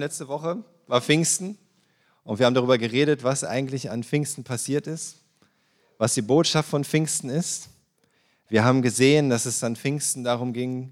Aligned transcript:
Letzte 0.00 0.28
Woche 0.28 0.64
war 0.86 1.02
Pfingsten 1.02 1.58
und 2.24 2.38
wir 2.38 2.46
haben 2.46 2.54
darüber 2.54 2.78
geredet, 2.78 3.22
was 3.22 3.44
eigentlich 3.44 3.90
an 3.90 4.02
Pfingsten 4.02 4.44
passiert 4.44 4.86
ist, 4.86 5.16
was 5.98 6.14
die 6.14 6.22
Botschaft 6.22 6.70
von 6.70 6.84
Pfingsten 6.84 7.28
ist. 7.28 7.68
Wir 8.48 8.64
haben 8.64 8.80
gesehen, 8.80 9.28
dass 9.28 9.44
es 9.44 9.62
an 9.62 9.76
Pfingsten 9.76 10.24
darum 10.24 10.54
ging, 10.54 10.90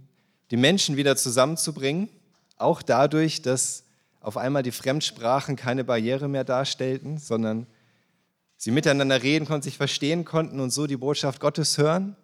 die 0.50 0.58
Menschen 0.58 0.98
wieder 0.98 1.16
zusammenzubringen, 1.16 2.10
auch 2.58 2.82
dadurch, 2.82 3.40
dass 3.40 3.84
auf 4.20 4.36
einmal 4.36 4.62
die 4.62 4.72
Fremdsprachen 4.72 5.56
keine 5.56 5.84
Barriere 5.84 6.28
mehr 6.28 6.44
darstellten, 6.44 7.16
sondern 7.16 7.66
sie 8.58 8.72
miteinander 8.72 9.22
reden 9.22 9.46
konnten, 9.46 9.62
sich 9.62 9.78
verstehen 9.78 10.26
konnten 10.26 10.60
und 10.60 10.68
so 10.68 10.86
die 10.86 10.98
Botschaft 10.98 11.40
Gottes 11.40 11.78
hören 11.78 12.14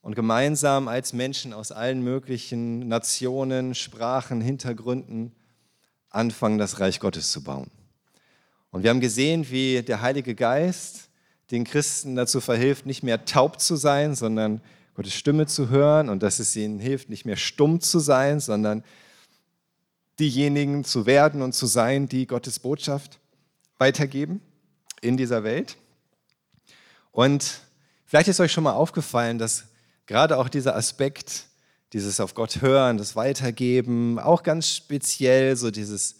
und 0.00 0.14
gemeinsam 0.14 0.86
als 0.86 1.12
Menschen 1.12 1.52
aus 1.52 1.72
allen 1.72 2.04
möglichen 2.04 2.86
Nationen, 2.86 3.74
Sprachen, 3.74 4.40
Hintergründen 4.40 5.34
anfangen, 6.14 6.58
das 6.58 6.80
Reich 6.80 7.00
Gottes 7.00 7.30
zu 7.30 7.42
bauen. 7.42 7.70
Und 8.70 8.82
wir 8.82 8.90
haben 8.90 9.00
gesehen, 9.00 9.50
wie 9.50 9.82
der 9.82 10.00
Heilige 10.00 10.34
Geist 10.34 11.08
den 11.50 11.64
Christen 11.64 12.16
dazu 12.16 12.40
verhilft, 12.40 12.86
nicht 12.86 13.02
mehr 13.02 13.24
taub 13.24 13.60
zu 13.60 13.76
sein, 13.76 14.14
sondern 14.14 14.60
Gottes 14.94 15.14
Stimme 15.14 15.46
zu 15.46 15.68
hören 15.68 16.08
und 16.08 16.22
dass 16.22 16.38
es 16.38 16.54
ihnen 16.56 16.78
hilft, 16.78 17.08
nicht 17.10 17.24
mehr 17.24 17.36
stumm 17.36 17.80
zu 17.80 17.98
sein, 17.98 18.40
sondern 18.40 18.84
diejenigen 20.18 20.84
zu 20.84 21.06
werden 21.06 21.42
und 21.42 21.52
zu 21.52 21.66
sein, 21.66 22.08
die 22.08 22.26
Gottes 22.26 22.60
Botschaft 22.60 23.18
weitergeben 23.78 24.40
in 25.00 25.16
dieser 25.16 25.42
Welt. 25.42 25.76
Und 27.10 27.60
vielleicht 28.06 28.28
ist 28.28 28.40
euch 28.40 28.52
schon 28.52 28.64
mal 28.64 28.72
aufgefallen, 28.72 29.38
dass 29.38 29.64
gerade 30.06 30.38
auch 30.38 30.48
dieser 30.48 30.76
Aspekt 30.76 31.46
dieses 31.94 32.18
auf 32.18 32.34
Gott 32.34 32.60
hören, 32.60 32.98
das 32.98 33.14
Weitergeben, 33.14 34.18
auch 34.18 34.42
ganz 34.42 34.68
speziell 34.68 35.56
so 35.56 35.70
dieses 35.70 36.16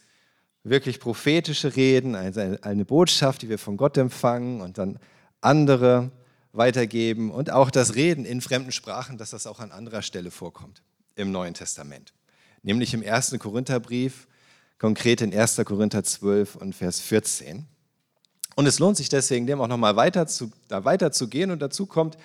wirklich 0.62 1.00
prophetische 1.00 1.74
Reden, 1.76 2.14
also 2.14 2.40
eine 2.62 2.84
Botschaft, 2.84 3.42
die 3.42 3.48
wir 3.48 3.58
von 3.58 3.76
Gott 3.76 3.98
empfangen 3.98 4.60
und 4.60 4.78
dann 4.78 4.98
andere 5.40 6.12
weitergeben 6.52 7.32
und 7.32 7.50
auch 7.50 7.72
das 7.72 7.96
Reden 7.96 8.24
in 8.24 8.40
fremden 8.40 8.70
Sprachen, 8.70 9.18
dass 9.18 9.30
das 9.30 9.48
auch 9.48 9.58
an 9.58 9.72
anderer 9.72 10.02
Stelle 10.02 10.30
vorkommt 10.30 10.82
im 11.16 11.32
Neuen 11.32 11.54
Testament. 11.54 12.14
Nämlich 12.62 12.94
im 12.94 13.02
ersten 13.02 13.40
Korintherbrief, 13.40 14.28
konkret 14.78 15.20
in 15.20 15.36
1. 15.36 15.60
Korinther 15.64 16.04
12 16.04 16.54
und 16.54 16.74
Vers 16.74 17.00
14. 17.00 17.66
Und 18.54 18.66
es 18.66 18.78
lohnt 18.78 18.96
sich 18.96 19.08
deswegen, 19.08 19.48
dem 19.48 19.60
auch 19.60 19.66
nochmal 19.66 19.96
weiter 19.96 20.28
zu, 20.28 20.52
da 20.68 20.84
weiterzugehen 20.84 21.50
und 21.50 21.60
dazu 21.60 21.86
kommt, 21.86 22.16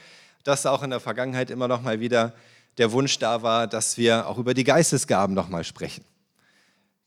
dass 0.43 0.67
auch 0.67 0.83
in 0.83 0.91
der 0.91 0.99
Vergangenheit 0.99 1.49
immer 1.49 1.67
noch 1.67 1.81
mal 1.81 1.99
wieder 1.99 2.35
der 2.79 2.91
Wunsch 2.93 3.19
da 3.19 3.43
war, 3.43 3.67
dass 3.67 3.97
wir 3.97 4.27
auch 4.27 4.37
über 4.37 4.53
die 4.53 4.63
Geistesgaben 4.63 5.35
nochmal 5.35 5.65
sprechen. 5.65 6.03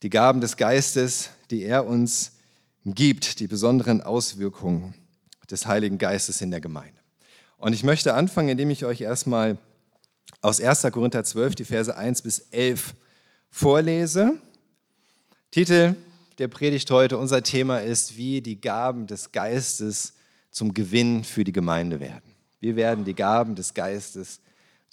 Die 0.03 0.09
Gaben 0.09 0.39
des 0.39 0.55
Geistes, 0.55 1.31
die 1.49 1.63
er 1.63 1.85
uns 1.87 2.33
gibt, 2.85 3.39
die 3.39 3.47
besonderen 3.47 4.01
Auswirkungen 4.01 4.93
des 5.49 5.65
Heiligen 5.65 5.97
Geistes 5.97 6.41
in 6.41 6.51
der 6.51 6.61
Gemeinde. 6.61 6.99
Und 7.57 7.73
ich 7.73 7.83
möchte 7.83 8.13
anfangen, 8.13 8.49
indem 8.49 8.69
ich 8.69 8.85
euch 8.85 9.01
erstmal 9.01 9.57
aus 10.41 10.61
1. 10.61 10.83
Korinther 10.91 11.23
12 11.23 11.55
die 11.55 11.65
Verse 11.65 11.95
1 11.95 12.21
bis 12.21 12.39
11 12.51 12.93
vorlese. 13.49 14.37
Titel 15.49 15.95
der 16.37 16.49
Predigt 16.49 16.89
heute, 16.91 17.17
unser 17.17 17.41
Thema 17.41 17.79
ist, 17.79 18.17
wie 18.17 18.41
die 18.41 18.59
Gaben 18.59 19.07
des 19.07 19.31
Geistes 19.31 20.13
zum 20.51 20.73
Gewinn 20.73 21.23
für 21.23 21.43
die 21.43 21.51
Gemeinde 21.51 21.99
werden. 21.99 22.35
Wir 22.59 22.75
werden 22.75 23.05
die 23.05 23.15
Gaben 23.15 23.55
des 23.55 23.73
Geistes 23.73 24.39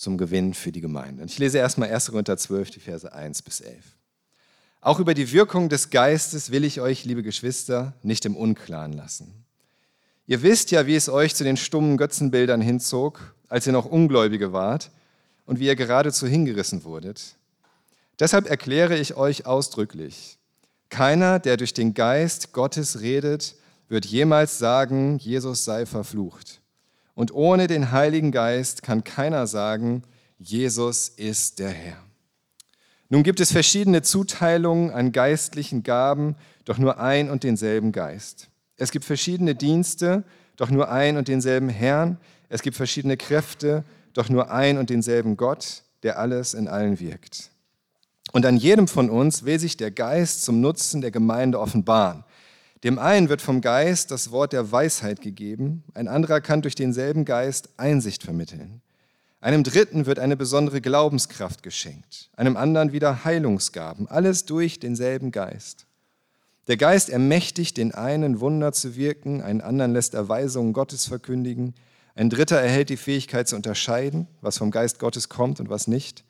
zum 0.00 0.16
Gewinn 0.16 0.54
für 0.54 0.72
die 0.72 0.80
Gemeinde. 0.80 1.20
Und 1.20 1.30
ich 1.30 1.38
lese 1.38 1.58
erstmal 1.58 1.90
1. 1.90 2.06
Korinther 2.06 2.38
12, 2.38 2.70
die 2.70 2.80
Verse 2.80 3.12
1 3.12 3.42
bis 3.42 3.60
11. 3.60 3.84
Auch 4.80 4.98
über 4.98 5.12
die 5.12 5.30
Wirkung 5.30 5.68
des 5.68 5.90
Geistes 5.90 6.50
will 6.50 6.64
ich 6.64 6.80
euch, 6.80 7.04
liebe 7.04 7.22
Geschwister, 7.22 7.92
nicht 8.02 8.24
im 8.24 8.34
Unklaren 8.34 8.94
lassen. 8.94 9.44
Ihr 10.26 10.42
wisst 10.42 10.70
ja, 10.70 10.86
wie 10.86 10.94
es 10.94 11.10
euch 11.10 11.34
zu 11.34 11.44
den 11.44 11.58
stummen 11.58 11.98
Götzenbildern 11.98 12.62
hinzog, 12.62 13.34
als 13.50 13.66
ihr 13.66 13.74
noch 13.74 13.84
Ungläubige 13.84 14.54
wart 14.54 14.90
und 15.44 15.60
wie 15.60 15.66
ihr 15.66 15.76
geradezu 15.76 16.26
hingerissen 16.26 16.82
wurdet. 16.84 17.36
Deshalb 18.18 18.48
erkläre 18.48 18.96
ich 18.96 19.16
euch 19.16 19.44
ausdrücklich, 19.44 20.38
keiner, 20.88 21.38
der 21.38 21.58
durch 21.58 21.74
den 21.74 21.92
Geist 21.92 22.54
Gottes 22.54 23.02
redet, 23.02 23.54
wird 23.90 24.06
jemals 24.06 24.58
sagen, 24.58 25.18
Jesus 25.18 25.66
sei 25.66 25.84
verflucht. 25.84 26.59
Und 27.14 27.32
ohne 27.32 27.66
den 27.66 27.92
Heiligen 27.92 28.32
Geist 28.32 28.82
kann 28.82 29.04
keiner 29.04 29.46
sagen, 29.46 30.02
Jesus 30.38 31.08
ist 31.08 31.58
der 31.58 31.70
Herr. 31.70 31.98
Nun 33.08 33.24
gibt 33.24 33.40
es 33.40 33.52
verschiedene 33.52 34.02
Zuteilungen 34.02 34.90
an 34.90 35.12
geistlichen 35.12 35.82
Gaben, 35.82 36.36
doch 36.64 36.78
nur 36.78 37.00
ein 37.00 37.28
und 37.28 37.42
denselben 37.42 37.92
Geist. 37.92 38.48
Es 38.76 38.92
gibt 38.92 39.04
verschiedene 39.04 39.54
Dienste, 39.54 40.24
doch 40.56 40.70
nur 40.70 40.90
ein 40.90 41.16
und 41.16 41.28
denselben 41.28 41.68
Herrn. 41.68 42.18
Es 42.48 42.62
gibt 42.62 42.76
verschiedene 42.76 43.16
Kräfte, 43.16 43.84
doch 44.12 44.28
nur 44.28 44.50
ein 44.50 44.78
und 44.78 44.90
denselben 44.90 45.36
Gott, 45.36 45.82
der 46.02 46.18
alles 46.18 46.54
in 46.54 46.68
allen 46.68 47.00
wirkt. 47.00 47.50
Und 48.32 48.46
an 48.46 48.56
jedem 48.56 48.86
von 48.86 49.10
uns 49.10 49.44
will 49.44 49.58
sich 49.58 49.76
der 49.76 49.90
Geist 49.90 50.44
zum 50.44 50.60
Nutzen 50.60 51.00
der 51.00 51.10
Gemeinde 51.10 51.58
offenbaren. 51.58 52.24
Dem 52.82 52.98
einen 52.98 53.28
wird 53.28 53.42
vom 53.42 53.60
Geist 53.60 54.10
das 54.10 54.30
Wort 54.30 54.54
der 54.54 54.72
Weisheit 54.72 55.20
gegeben, 55.20 55.84
ein 55.92 56.08
anderer 56.08 56.40
kann 56.40 56.62
durch 56.62 56.74
denselben 56.74 57.26
Geist 57.26 57.68
Einsicht 57.76 58.22
vermitteln. 58.22 58.80
Einem 59.42 59.64
dritten 59.64 60.06
wird 60.06 60.18
eine 60.18 60.36
besondere 60.36 60.80
Glaubenskraft 60.80 61.62
geschenkt, 61.62 62.30
einem 62.36 62.56
anderen 62.56 62.92
wieder 62.92 63.24
Heilungsgaben, 63.24 64.08
alles 64.08 64.46
durch 64.46 64.80
denselben 64.80 65.30
Geist. 65.30 65.86
Der 66.68 66.78
Geist 66.78 67.10
ermächtigt 67.10 67.76
den 67.76 67.92
einen 67.92 68.40
Wunder 68.40 68.72
zu 68.72 68.96
wirken, 68.96 69.42
einen 69.42 69.60
anderen 69.60 69.92
lässt 69.92 70.14
Erweisungen 70.14 70.72
Gottes 70.72 71.06
verkündigen, 71.06 71.74
ein 72.14 72.30
dritter 72.30 72.60
erhält 72.60 72.88
die 72.88 72.96
Fähigkeit 72.96 73.48
zu 73.48 73.56
unterscheiden, 73.56 74.26
was 74.40 74.58
vom 74.58 74.70
Geist 74.70 74.98
Gottes 74.98 75.28
kommt 75.28 75.60
und 75.60 75.68
was 75.68 75.86
nicht. 75.86 76.24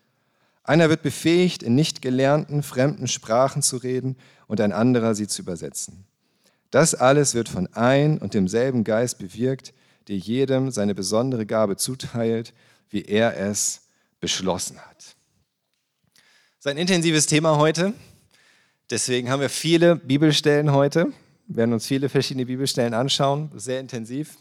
Einer 0.62 0.88
wird 0.88 1.02
befähigt, 1.02 1.62
in 1.62 1.74
nicht 1.74 2.02
gelernten, 2.02 2.62
fremden 2.62 3.08
Sprachen 3.08 3.62
zu 3.62 3.76
reden 3.76 4.16
und 4.46 4.60
ein 4.60 4.72
anderer 4.72 5.14
sie 5.14 5.26
zu 5.26 5.42
übersetzen. 5.42 6.06
Das 6.70 6.94
alles 6.94 7.34
wird 7.34 7.48
von 7.48 7.66
ein 7.74 8.18
und 8.18 8.34
demselben 8.34 8.84
Geist 8.84 9.18
bewirkt, 9.18 9.74
der 10.08 10.16
jedem 10.16 10.70
seine 10.70 10.94
besondere 10.94 11.46
Gabe 11.46 11.76
zuteilt, 11.76 12.54
wie 12.88 13.02
er 13.02 13.36
es 13.36 13.82
beschlossen 14.20 14.78
hat. 14.78 15.16
Das 16.62 16.66
ist 16.66 16.66
ein 16.66 16.78
intensives 16.78 17.26
Thema 17.26 17.56
heute. 17.56 17.94
Deswegen 18.90 19.30
haben 19.30 19.40
wir 19.40 19.48
viele 19.48 19.96
Bibelstellen 19.96 20.72
heute. 20.72 21.12
Wir 21.46 21.56
werden 21.56 21.72
uns 21.72 21.86
viele 21.86 22.08
verschiedene 22.08 22.46
Bibelstellen 22.46 22.94
anschauen, 22.94 23.50
sehr 23.56 23.80
intensiv. 23.80 24.36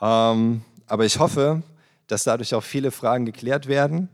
Ähm, 0.00 0.62
aber 0.86 1.04
ich 1.04 1.18
hoffe, 1.18 1.62
dass 2.06 2.24
dadurch 2.24 2.54
auch 2.54 2.62
viele 2.62 2.90
Fragen 2.90 3.24
geklärt 3.24 3.66
werden. 3.66 4.08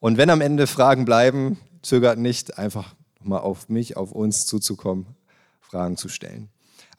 Und 0.00 0.18
wenn 0.18 0.30
am 0.30 0.40
Ende 0.40 0.66
Fragen 0.66 1.04
bleiben, 1.04 1.58
zögert 1.82 2.18
nicht, 2.18 2.58
einfach 2.58 2.94
mal 3.20 3.38
auf 3.38 3.68
mich, 3.68 3.96
auf 3.96 4.12
uns 4.12 4.46
zuzukommen, 4.46 5.06
Fragen 5.60 5.96
zu 5.96 6.08
stellen. 6.08 6.48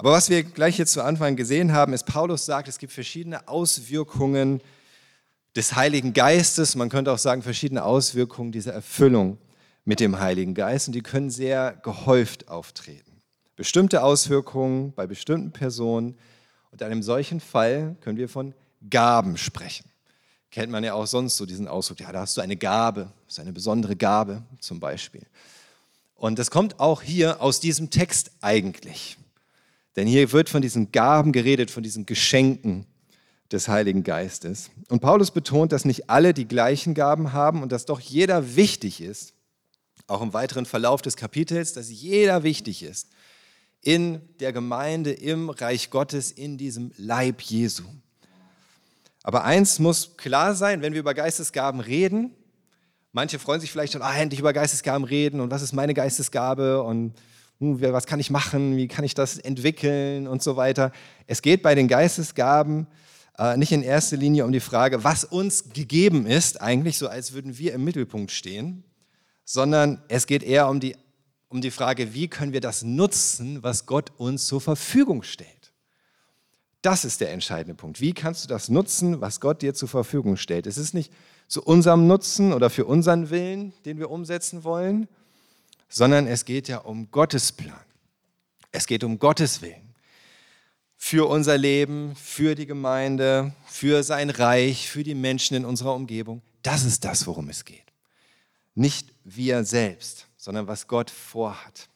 Aber 0.04 0.12
was 0.12 0.30
wir 0.30 0.44
gleich 0.44 0.78
jetzt 0.78 0.92
zu 0.92 1.02
Anfang 1.02 1.38
gesehen 1.38 1.72
haben, 1.72 1.94
ist, 1.94 2.06
Paulus 2.06 2.46
sagt, 2.46 2.68
es 2.68 2.78
gibt 2.78 2.92
verschiedene 2.92 3.48
Auswirkungen 3.48 4.60
des 5.56 5.78
Heiligen 5.78 6.12
Geistes. 6.12 6.76
Man 6.76 6.90
könnte 6.90 7.10
auch 7.10 7.18
sagen, 7.18 7.42
verschiedene 7.42 7.86
Auswirkungen 7.86 8.52
dieser 8.52 8.74
Erfüllung 8.74 9.38
mit 9.86 10.02
dem 10.02 10.20
Heiligen 10.20 10.56
Geist. 10.56 10.90
Und 10.90 10.94
die 10.94 11.04
können 11.04 11.30
sehr 11.30 11.80
gehäuft 11.84 12.50
auftreten. 12.50 13.22
Bestimmte 13.56 14.04
Auswirkungen 14.04 14.92
bei 14.92 15.08
bestimmten 15.08 15.54
Personen. 15.54 16.18
Und 16.72 16.82
in 16.82 16.88
einem 16.88 17.02
solchen 17.02 17.40
Fall 17.40 17.96
können 18.02 18.18
wir 18.18 18.28
von 18.28 18.54
Gaben 18.90 19.38
sprechen. 19.38 19.90
Kennt 20.52 20.70
man 20.70 20.84
ja 20.84 20.96
auch 20.96 21.08
sonst 21.08 21.38
so 21.38 21.46
diesen 21.46 21.70
Ausdruck, 21.70 22.02
ja, 22.02 22.12
da 22.12 22.20
hast 22.20 22.36
du 22.36 22.42
eine 22.42 22.58
Gabe, 22.58 23.14
das 23.24 23.36
ist 23.36 23.40
eine 23.40 23.54
besondere 23.54 23.96
Gabe 23.96 24.44
zum 24.60 24.82
Beispiel. 24.82 25.26
Und 26.14 26.40
das 26.40 26.52
kommt 26.52 26.82
auch 26.82 27.02
hier 27.02 27.42
aus 27.42 27.62
diesem 27.62 27.90
Text 27.90 28.32
eigentlich. 28.42 29.18
Denn 29.96 30.08
hier 30.08 30.32
wird 30.32 30.50
von 30.50 30.62
diesen 30.62 30.92
Gaben 30.92 31.32
geredet, 31.32 31.70
von 31.72 31.84
diesen 31.84 32.06
Geschenken 32.06 32.86
des 33.52 33.68
Heiligen 33.68 34.04
Geistes. 34.04 34.72
Und 34.90 35.02
Paulus 35.02 35.32
betont, 35.32 35.72
dass 35.72 35.86
nicht 35.86 36.10
alle 36.10 36.34
die 36.34 36.48
gleichen 36.48 36.94
Gaben 36.94 37.34
haben 37.34 37.62
und 37.62 37.72
dass 37.72 37.86
doch 37.86 38.00
jeder 38.00 38.56
wichtig 38.56 39.02
ist, 39.02 39.34
auch 40.08 40.22
im 40.22 40.34
weiteren 40.34 40.66
Verlauf 40.66 41.02
des 41.02 41.16
Kapitels, 41.16 41.74
dass 41.74 41.90
jeder 41.90 42.44
wichtig 42.44 42.84
ist 42.84 43.10
in 43.82 44.22
der 44.40 44.54
Gemeinde, 44.54 45.12
im 45.12 45.50
Reich 45.50 45.90
Gottes, 45.90 46.32
in 46.32 46.58
diesem 46.58 46.92
Leib 46.98 47.42
Jesu. 47.42 47.84
Aber 49.24 49.44
eins 49.44 49.80
muss 49.80 50.18
klar 50.18 50.56
sein, 50.56 50.82
wenn 50.82 50.94
wir 50.94 51.02
über 51.02 51.14
Geistesgaben 51.14 51.80
reden, 51.80 52.34
manche 53.12 53.40
freuen 53.40 53.62
sich 53.62 53.72
vielleicht 53.72 53.94
schon, 53.94 54.02
ah, 54.02 54.16
endlich 54.16 54.40
über 54.40 54.54
Geistesgaben 54.54 55.06
reden 55.06 55.40
und 55.42 55.52
was 55.52 55.62
ist 55.62 55.74
meine 55.74 55.94
Geistesgabe 55.94 56.82
und 56.82 57.14
was 57.64 58.06
kann 58.06 58.20
ich 58.20 58.30
machen, 58.30 58.78
wie 58.78 58.88
kann 58.88 59.06
ich 59.06 59.14
das 59.14 59.38
entwickeln 59.38 60.28
und 60.28 60.44
so 60.44 60.56
weiter. 60.56 60.92
Es 61.28 61.42
geht 61.42 61.64
bei 61.64 61.76
den 61.76 61.88
Geistesgaben 61.88 62.88
äh, 63.38 63.58
nicht 63.58 63.72
in 63.72 63.84
erster 63.84 64.18
Linie 64.18 64.46
um 64.46 64.52
die 64.52 64.60
Frage, 64.60 65.04
was 65.04 65.24
uns 65.24 65.70
gegeben 65.74 66.26
ist, 66.26 66.62
eigentlich 66.62 66.98
so 66.98 67.08
als 67.08 67.34
würden 67.34 67.58
wir 67.58 67.74
im 67.74 67.84
Mittelpunkt 67.84 68.32
stehen, 68.32 68.84
sondern 69.46 70.02
es 70.08 70.28
geht 70.28 70.44
eher 70.44 70.70
um 70.70 70.80
die 70.80 70.96
um 71.54 71.62
die 71.62 71.72
Frage, 71.72 72.16
wie 72.16 72.28
können 72.28 72.52
wir 72.52 72.62
das 72.62 72.82
nutzen, 72.82 73.62
was 73.62 73.86
Gott 73.86 74.12
uns 74.18 74.48
zur 74.48 74.60
Verfügung 74.60 75.22
stellt. 75.22 75.72
Das 76.82 77.06
ist 77.06 77.22
der 77.22 77.32
entscheidende 77.32 77.76
Punkt. 77.76 78.02
Wie 78.02 78.12
kannst 78.12 78.44
du 78.44 78.48
das 78.48 78.70
nutzen, 78.70 79.22
was 79.22 79.40
Gott 79.40 79.62
dir 79.62 79.76
zur 79.76 79.88
Verfügung 79.88 80.36
stellt? 80.36 80.66
Es 80.66 80.80
ist 80.80 80.96
nicht 80.96 81.14
zu 81.48 81.62
unserem 81.62 82.08
Nutzen 82.08 82.54
oder 82.54 82.72
für 82.72 82.86
unseren 82.86 83.30
Willen, 83.30 83.72
den 83.86 84.00
wir 84.00 84.10
umsetzen 84.10 84.64
wollen, 84.64 85.08
sondern 85.94 86.28
es 86.28 86.46
geht 86.46 86.68
ja 86.68 86.80
um 86.80 87.12
Gottes 87.12 87.52
Plan. 87.52 87.80
Es 88.72 88.88
geht 88.88 89.04
um 89.04 89.20
Gottes 89.20 89.62
Willen. 89.62 89.94
Für 90.98 91.30
unser 91.30 91.58
Leben, 91.58 92.16
für 92.16 92.56
die 92.56 92.66
Gemeinde, 92.66 93.54
für 93.66 94.04
sein 94.04 94.30
Reich, 94.30 94.90
für 94.90 95.04
die 95.04 95.16
Menschen 95.16 95.56
in 95.56 95.66
unserer 95.66 95.94
Umgebung. 95.94 96.42
Das 96.64 96.84
ist 96.86 97.06
das, 97.06 97.28
worum 97.28 97.50
es 97.50 97.66
geht. 97.66 97.84
Nicht 98.74 99.14
wir 99.24 99.64
selbst 99.64 100.28
sondern 100.44 100.68
was 100.68 100.90
Gott 100.90 101.10
vorhat. 101.10 101.88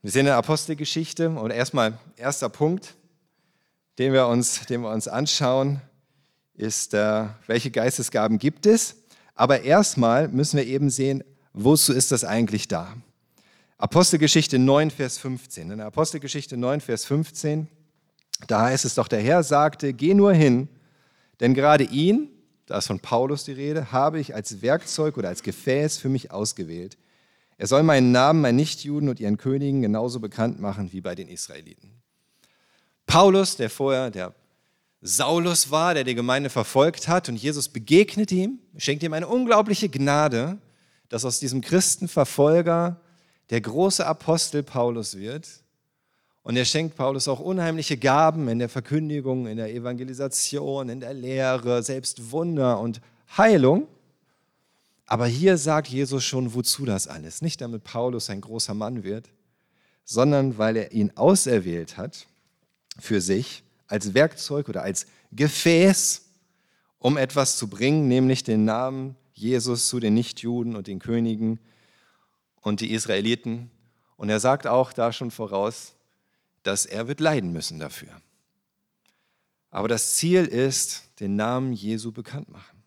Wir 0.00 0.10
sehen 0.10 0.20
in 0.20 0.26
der 0.26 0.36
Apostelgeschichte 0.36 1.30
und 1.30 1.52
erstmal 1.52 1.96
erster 2.16 2.48
Punkt, 2.48 2.96
den 4.00 4.12
wir 4.12 4.26
uns, 4.26 4.66
den 4.66 4.80
wir 4.80 4.90
uns 4.90 5.06
anschauen, 5.06 5.80
ist, 6.54 6.94
äh, 6.94 7.26
welche 7.46 7.70
Geistesgaben 7.70 8.40
gibt 8.40 8.66
es. 8.66 8.96
Aber 9.36 9.62
erstmal 9.62 10.26
müssen 10.26 10.56
wir 10.56 10.66
eben 10.66 10.90
sehen, 10.90 11.22
wozu 11.52 11.92
ist 11.92 12.12
das 12.12 12.24
eigentlich 12.24 12.68
da? 12.68 12.94
Apostelgeschichte 13.78 14.58
9, 14.58 14.90
Vers 14.90 15.18
15. 15.18 15.70
In 15.70 15.78
der 15.78 15.86
Apostelgeschichte 15.86 16.56
9, 16.56 16.80
Vers 16.80 17.04
15, 17.04 17.68
da 18.46 18.66
heißt 18.66 18.84
es 18.84 18.94
doch, 18.94 19.08
der 19.08 19.20
Herr 19.20 19.42
sagte, 19.42 19.92
geh 19.92 20.14
nur 20.14 20.32
hin, 20.32 20.68
denn 21.40 21.54
gerade 21.54 21.84
ihn, 21.84 22.28
da 22.66 22.78
ist 22.78 22.86
von 22.86 23.00
Paulus 23.00 23.44
die 23.44 23.52
Rede, 23.52 23.90
habe 23.90 24.20
ich 24.20 24.34
als 24.34 24.62
Werkzeug 24.62 25.16
oder 25.16 25.28
als 25.28 25.42
Gefäß 25.42 25.98
für 25.98 26.08
mich 26.08 26.30
ausgewählt, 26.30 26.96
er 27.58 27.66
soll 27.66 27.82
meinen 27.82 28.12
Namen 28.12 28.40
meinen 28.40 28.56
Nichtjuden 28.56 29.08
und 29.08 29.20
ihren 29.20 29.36
Königen 29.36 29.82
genauso 29.82 30.20
bekannt 30.20 30.60
machen 30.60 30.92
wie 30.92 31.00
bei 31.00 31.14
den 31.14 31.28
Israeliten. 31.28 32.02
Paulus, 33.06 33.56
der 33.56 33.70
vorher 33.70 34.10
der 34.10 34.34
Saulus 35.00 35.70
war, 35.70 35.94
der 35.94 36.04
die 36.04 36.14
Gemeinde 36.14 36.50
verfolgt 36.50 37.08
hat, 37.08 37.28
und 37.28 37.36
Jesus 37.36 37.68
begegnet 37.68 38.30
ihm, 38.30 38.60
schenkt 38.76 39.02
ihm 39.02 39.12
eine 39.12 39.26
unglaubliche 39.26 39.88
Gnade, 39.88 40.58
dass 41.12 41.26
aus 41.26 41.38
diesem 41.38 41.60
Christenverfolger 41.60 42.98
der 43.50 43.60
große 43.60 44.06
Apostel 44.06 44.62
Paulus 44.62 45.18
wird. 45.18 45.46
Und 46.42 46.56
er 46.56 46.64
schenkt 46.64 46.96
Paulus 46.96 47.28
auch 47.28 47.38
unheimliche 47.38 47.98
Gaben 47.98 48.48
in 48.48 48.58
der 48.58 48.70
Verkündigung, 48.70 49.46
in 49.46 49.58
der 49.58 49.74
Evangelisation, 49.74 50.88
in 50.88 51.00
der 51.00 51.12
Lehre, 51.12 51.82
selbst 51.82 52.30
Wunder 52.30 52.80
und 52.80 53.02
Heilung. 53.36 53.88
Aber 55.04 55.26
hier 55.26 55.58
sagt 55.58 55.88
Jesus 55.88 56.24
schon, 56.24 56.54
wozu 56.54 56.86
das 56.86 57.08
alles. 57.08 57.42
Nicht 57.42 57.60
damit 57.60 57.84
Paulus 57.84 58.30
ein 58.30 58.40
großer 58.40 58.72
Mann 58.72 59.04
wird, 59.04 59.28
sondern 60.06 60.56
weil 60.56 60.78
er 60.78 60.92
ihn 60.92 61.12
auserwählt 61.14 61.98
hat 61.98 62.26
für 62.98 63.20
sich 63.20 63.64
als 63.86 64.14
Werkzeug 64.14 64.70
oder 64.70 64.82
als 64.82 65.04
Gefäß, 65.32 66.22
um 66.98 67.18
etwas 67.18 67.58
zu 67.58 67.68
bringen, 67.68 68.08
nämlich 68.08 68.44
den 68.44 68.64
Namen 68.64 69.14
Jesus 69.32 69.88
zu 69.88 70.00
den 70.00 70.14
Nichtjuden 70.14 70.76
und 70.76 70.86
den 70.86 70.98
Königen 70.98 71.58
und 72.60 72.80
die 72.80 72.92
Israeliten. 72.92 73.70
Und 74.16 74.28
er 74.28 74.40
sagt 74.40 74.66
auch 74.66 74.92
da 74.92 75.12
schon 75.12 75.30
voraus, 75.30 75.94
dass 76.62 76.86
er 76.86 77.08
wird 77.08 77.20
leiden 77.20 77.52
müssen 77.52 77.78
dafür. 77.78 78.20
Aber 79.70 79.88
das 79.88 80.14
Ziel 80.16 80.44
ist, 80.44 81.04
den 81.20 81.36
Namen 81.36 81.72
Jesu 81.72 82.12
bekannt 82.12 82.48
machen 82.48 82.82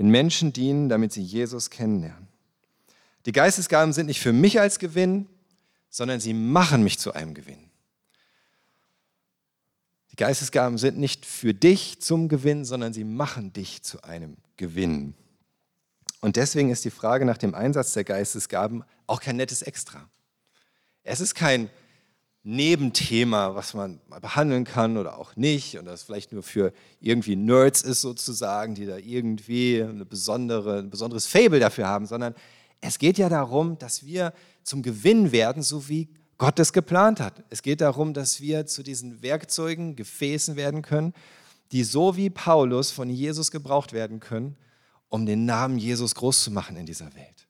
den 0.00 0.08
Menschen 0.08 0.54
dienen, 0.54 0.88
damit 0.88 1.12
sie 1.12 1.22
Jesus 1.22 1.68
kennenlernen. 1.68 2.26
Die 3.26 3.32
Geistesgaben 3.32 3.92
sind 3.92 4.06
nicht 4.06 4.18
für 4.18 4.32
mich 4.32 4.58
als 4.58 4.78
Gewinn, 4.78 5.26
sondern 5.90 6.20
sie 6.20 6.32
machen 6.32 6.82
mich 6.82 6.98
zu 6.98 7.12
einem 7.12 7.34
Gewinn. 7.34 7.68
Die 10.10 10.16
Geistesgaben 10.16 10.78
sind 10.78 10.96
nicht 10.96 11.26
für 11.26 11.52
dich 11.52 12.00
zum 12.00 12.28
Gewinn, 12.28 12.64
sondern 12.64 12.94
sie 12.94 13.04
machen 13.04 13.52
dich 13.52 13.82
zu 13.82 14.02
einem 14.02 14.38
Gewinn. 14.56 15.12
Und 16.20 16.36
deswegen 16.36 16.70
ist 16.70 16.84
die 16.84 16.90
Frage 16.90 17.24
nach 17.24 17.38
dem 17.38 17.54
Einsatz 17.54 17.94
der 17.94 18.04
Geistesgaben 18.04 18.84
auch 19.06 19.20
kein 19.20 19.36
nettes 19.36 19.62
Extra. 19.62 20.08
Es 21.02 21.20
ist 21.20 21.34
kein 21.34 21.70
Nebenthema, 22.42 23.54
was 23.54 23.74
man 23.74 24.00
behandeln 24.20 24.64
kann 24.64 24.96
oder 24.96 25.18
auch 25.18 25.36
nicht 25.36 25.78
und 25.78 25.84
das 25.84 26.04
vielleicht 26.04 26.32
nur 26.32 26.42
für 26.42 26.72
irgendwie 27.00 27.36
Nerds 27.36 27.82
ist 27.82 28.00
sozusagen, 28.00 28.74
die 28.74 28.86
da 28.86 28.96
irgendwie 28.96 29.82
eine 29.82 30.06
besondere, 30.06 30.78
ein 30.78 30.88
besonderes 30.88 31.26
Fable 31.26 31.60
dafür 31.60 31.86
haben, 31.86 32.06
sondern 32.06 32.34
es 32.80 32.98
geht 32.98 33.18
ja 33.18 33.28
darum, 33.28 33.78
dass 33.78 34.06
wir 34.06 34.32
zum 34.62 34.82
Gewinn 34.82 35.32
werden, 35.32 35.62
so 35.62 35.88
wie 35.88 36.08
Gott 36.38 36.58
es 36.58 36.72
geplant 36.72 37.20
hat. 37.20 37.44
Es 37.50 37.60
geht 37.60 37.82
darum, 37.82 38.14
dass 38.14 38.40
wir 38.40 38.64
zu 38.64 38.82
diesen 38.82 39.20
Werkzeugen, 39.20 39.94
Gefäßen 39.94 40.56
werden 40.56 40.80
können, 40.80 41.12
die 41.72 41.84
so 41.84 42.16
wie 42.16 42.30
Paulus 42.30 42.90
von 42.90 43.10
Jesus 43.10 43.50
gebraucht 43.50 43.92
werden 43.92 44.18
können, 44.18 44.56
um 45.10 45.26
den 45.26 45.44
Namen 45.44 45.78
Jesus 45.78 46.14
groß 46.14 46.44
zu 46.44 46.50
machen 46.50 46.76
in 46.76 46.86
dieser 46.86 47.14
Welt. 47.14 47.46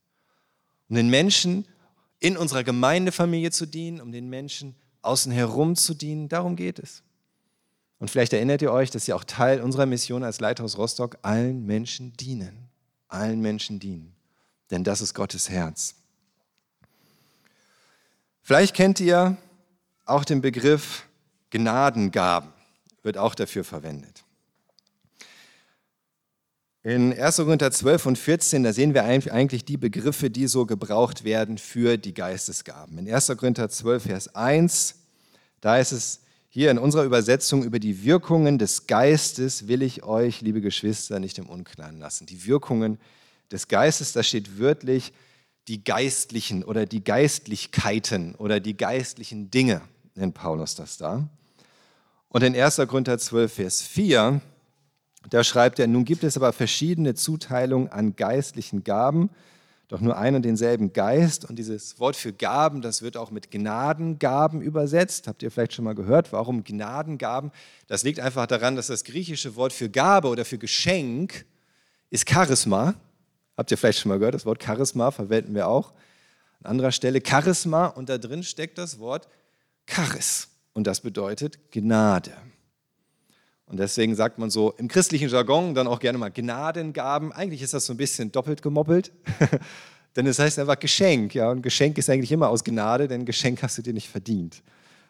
Um 0.89 0.97
den 0.97 1.09
Menschen 1.09 1.67
in 2.19 2.37
unserer 2.37 2.65
Gemeindefamilie 2.65 3.53
zu 3.53 3.67
dienen, 3.67 4.01
um 4.01 4.11
den 4.11 4.29
Menschen 4.29 4.75
außen 5.03 5.31
herum 5.31 5.77
zu 5.77 5.95
dienen. 5.95 6.29
Darum 6.29 6.57
geht 6.57 6.79
es. 6.81 7.03
Und 7.99 8.11
vielleicht 8.11 8.33
erinnert 8.33 8.63
ihr 8.63 8.73
euch, 8.73 8.91
dass 8.91 9.07
ja 9.07 9.15
auch 9.15 9.25
Teil 9.25 9.61
unserer 9.61 9.87
Mission 9.87 10.25
als 10.25 10.41
Leithaus 10.41 10.79
Rostock 10.79 11.19
allen 11.23 11.65
Menschen 11.67 12.15
dienen. 12.17 12.69
Allen 13.09 13.41
Menschen 13.41 13.79
dienen. 13.79 14.15
Denn 14.71 14.85
das 14.85 15.01
ist 15.01 15.15
Gottes 15.15 15.51
Herz. 15.51 15.95
Vielleicht 18.43 18.75
kennt 18.75 19.01
ihr 19.01 19.37
auch 20.07 20.25
den 20.25 20.41
Begriff 20.41 21.07
Gnadengaben, 21.51 22.53
wird 23.03 23.19
auch 23.19 23.35
dafür 23.35 23.65
verwendet. 23.65 24.25
In 26.83 27.13
1. 27.13 27.37
Korinther 27.37 27.71
12 27.71 28.07
und 28.07 28.17
14, 28.17 28.63
da 28.63 28.73
sehen 28.73 28.95
wir 28.95 29.05
eigentlich 29.05 29.67
die 29.67 29.77
Begriffe, 29.77 30.31
die 30.31 30.47
so 30.47 30.65
gebraucht 30.65 31.25
werden 31.25 31.59
für 31.59 31.99
die 31.99 32.15
Geistesgaben. 32.15 32.97
In 32.97 33.13
1. 33.13 33.27
Korinther 33.37 33.69
12, 33.69 34.03
Vers 34.05 34.35
1, 34.35 34.95
da 35.61 35.77
ist 35.77 35.93
es 35.93 36.21
hier 36.49 36.71
in 36.71 36.79
unserer 36.79 37.05
Übersetzung 37.05 37.65
über 37.65 37.79
die 37.79 38.03
Wirkungen 38.03 38.57
des 38.59 38.87
Geistes 38.87 39.69
will 39.69 39.83
ich 39.83 40.05
euch, 40.05 40.41
liebe 40.41 40.63
Geschwister, 40.63 41.21
nicht 41.21 41.37
im 41.37 41.51
Unklaren 41.51 41.99
lassen. 41.99 42.25
Die 42.25 42.47
Wirkungen 42.47 42.99
des 43.53 43.69
Geistes, 43.69 44.15
da 44.15 44.23
steht 44.23 44.59
wörtlich 44.59 45.13
die 45.69 45.85
Geistlichen 45.85 46.65
oder 46.65 46.87
die 46.87 47.05
Geistlichkeiten 47.05 48.35
oder 48.37 48.59
die 48.59 48.77
geistlichen 48.77 49.51
Dinge, 49.51 49.83
nennt 50.15 50.33
Paulus 50.33 50.77
das 50.77 50.97
da. 50.97 51.29
Und 52.31 52.43
in 52.43 52.57
1. 52.57 52.77
Korinther 52.89 53.19
12, 53.19 53.53
Vers 53.53 53.83
4, 53.83 54.41
da 55.29 55.45
schreibt 55.45 55.79
er, 55.79 55.87
nun 55.87 56.05
gibt 56.05 56.25
es 56.25 56.37
aber 56.37 56.53
verschiedene 56.53 57.15
Zuteilungen 57.15 57.89
an 57.89 58.17
geistlichen 58.17 58.85
Gaben, 58.85 59.31
doch 59.89 60.01
nur 60.01 60.17
einen 60.17 60.37
und 60.37 60.45
denselben 60.45 60.93
Geist. 60.93 61.49
Und 61.49 61.59
dieses 61.59 61.99
Wort 61.99 62.17
für 62.17 62.33
Gaben, 62.33 62.81
das 62.81 63.03
wird 63.03 63.17
auch 63.17 63.31
mit 63.31 63.51
Gnadengaben 63.51 64.63
übersetzt. 64.63 65.27
Habt 65.27 65.43
ihr 65.43 65.51
vielleicht 65.51 65.75
schon 65.75 65.85
mal 65.85 65.95
gehört? 65.95 66.33
Warum 66.33 66.65
Gnadengaben? 66.65 67.51
Das 67.89 68.05
liegt 68.05 68.21
einfach 68.21 68.47
daran, 68.47 68.77
dass 68.77 68.87
das 68.87 69.05
griechische 69.05 69.57
Wort 69.57 69.73
für 69.73 69.91
Gabe 69.91 70.29
oder 70.29 70.45
für 70.45 70.59
Geschenk 70.59 71.45
ist 72.09 72.29
Charisma. 72.29 72.95
Habt 73.57 73.71
ihr 73.71 73.77
vielleicht 73.77 73.99
schon 73.99 74.11
mal 74.11 74.19
gehört? 74.19 74.35
Das 74.35 74.47
Wort 74.47 74.63
Charisma 74.63 75.11
verwenden 75.11 75.55
wir 75.55 75.67
auch 75.67 75.93
an 76.63 76.71
anderer 76.71 76.93
Stelle. 76.93 77.21
Charisma 77.27 77.87
und 77.87 78.09
da 78.09 78.17
drin 78.17 78.43
steckt 78.43 78.79
das 78.79 79.01
Wort 79.01 79.29
Charis. 79.87 80.49
Und 80.73 80.87
das 80.87 81.01
bedeutet 81.01 81.73
Gnade. 81.73 82.33
Und 83.71 83.79
deswegen 83.79 84.17
sagt 84.17 84.39
man 84.39 84.51
so 84.51 84.73
im 84.79 84.89
christlichen 84.89 85.29
Jargon 85.29 85.75
dann 85.75 85.87
auch 85.87 86.01
gerne 86.01 86.19
mal 86.19 86.31
Gnadengaben. 86.31 87.31
Eigentlich 87.31 87.63
ist 87.63 87.73
das 87.73 87.87
so 87.87 87.95
ein 87.95 87.97
bisschen 87.97 88.33
doppelt 88.33 88.63
gemoppelt, 88.63 89.13
denn 90.17 90.27
es 90.27 90.41
heißt 90.41 90.59
einfach 90.59 90.79
Geschenk. 90.79 91.37
Ja? 91.37 91.51
Und 91.51 91.63
Geschenk 91.63 91.97
ist 91.97 92.11
eigentlich 92.11 92.33
immer 92.33 92.49
aus 92.49 92.65
Gnade, 92.65 93.07
denn 93.07 93.25
Geschenk 93.25 93.63
hast 93.63 93.79
du 93.79 93.83
dir 93.83 93.93
nicht 93.93 94.09
verdient, 94.09 94.65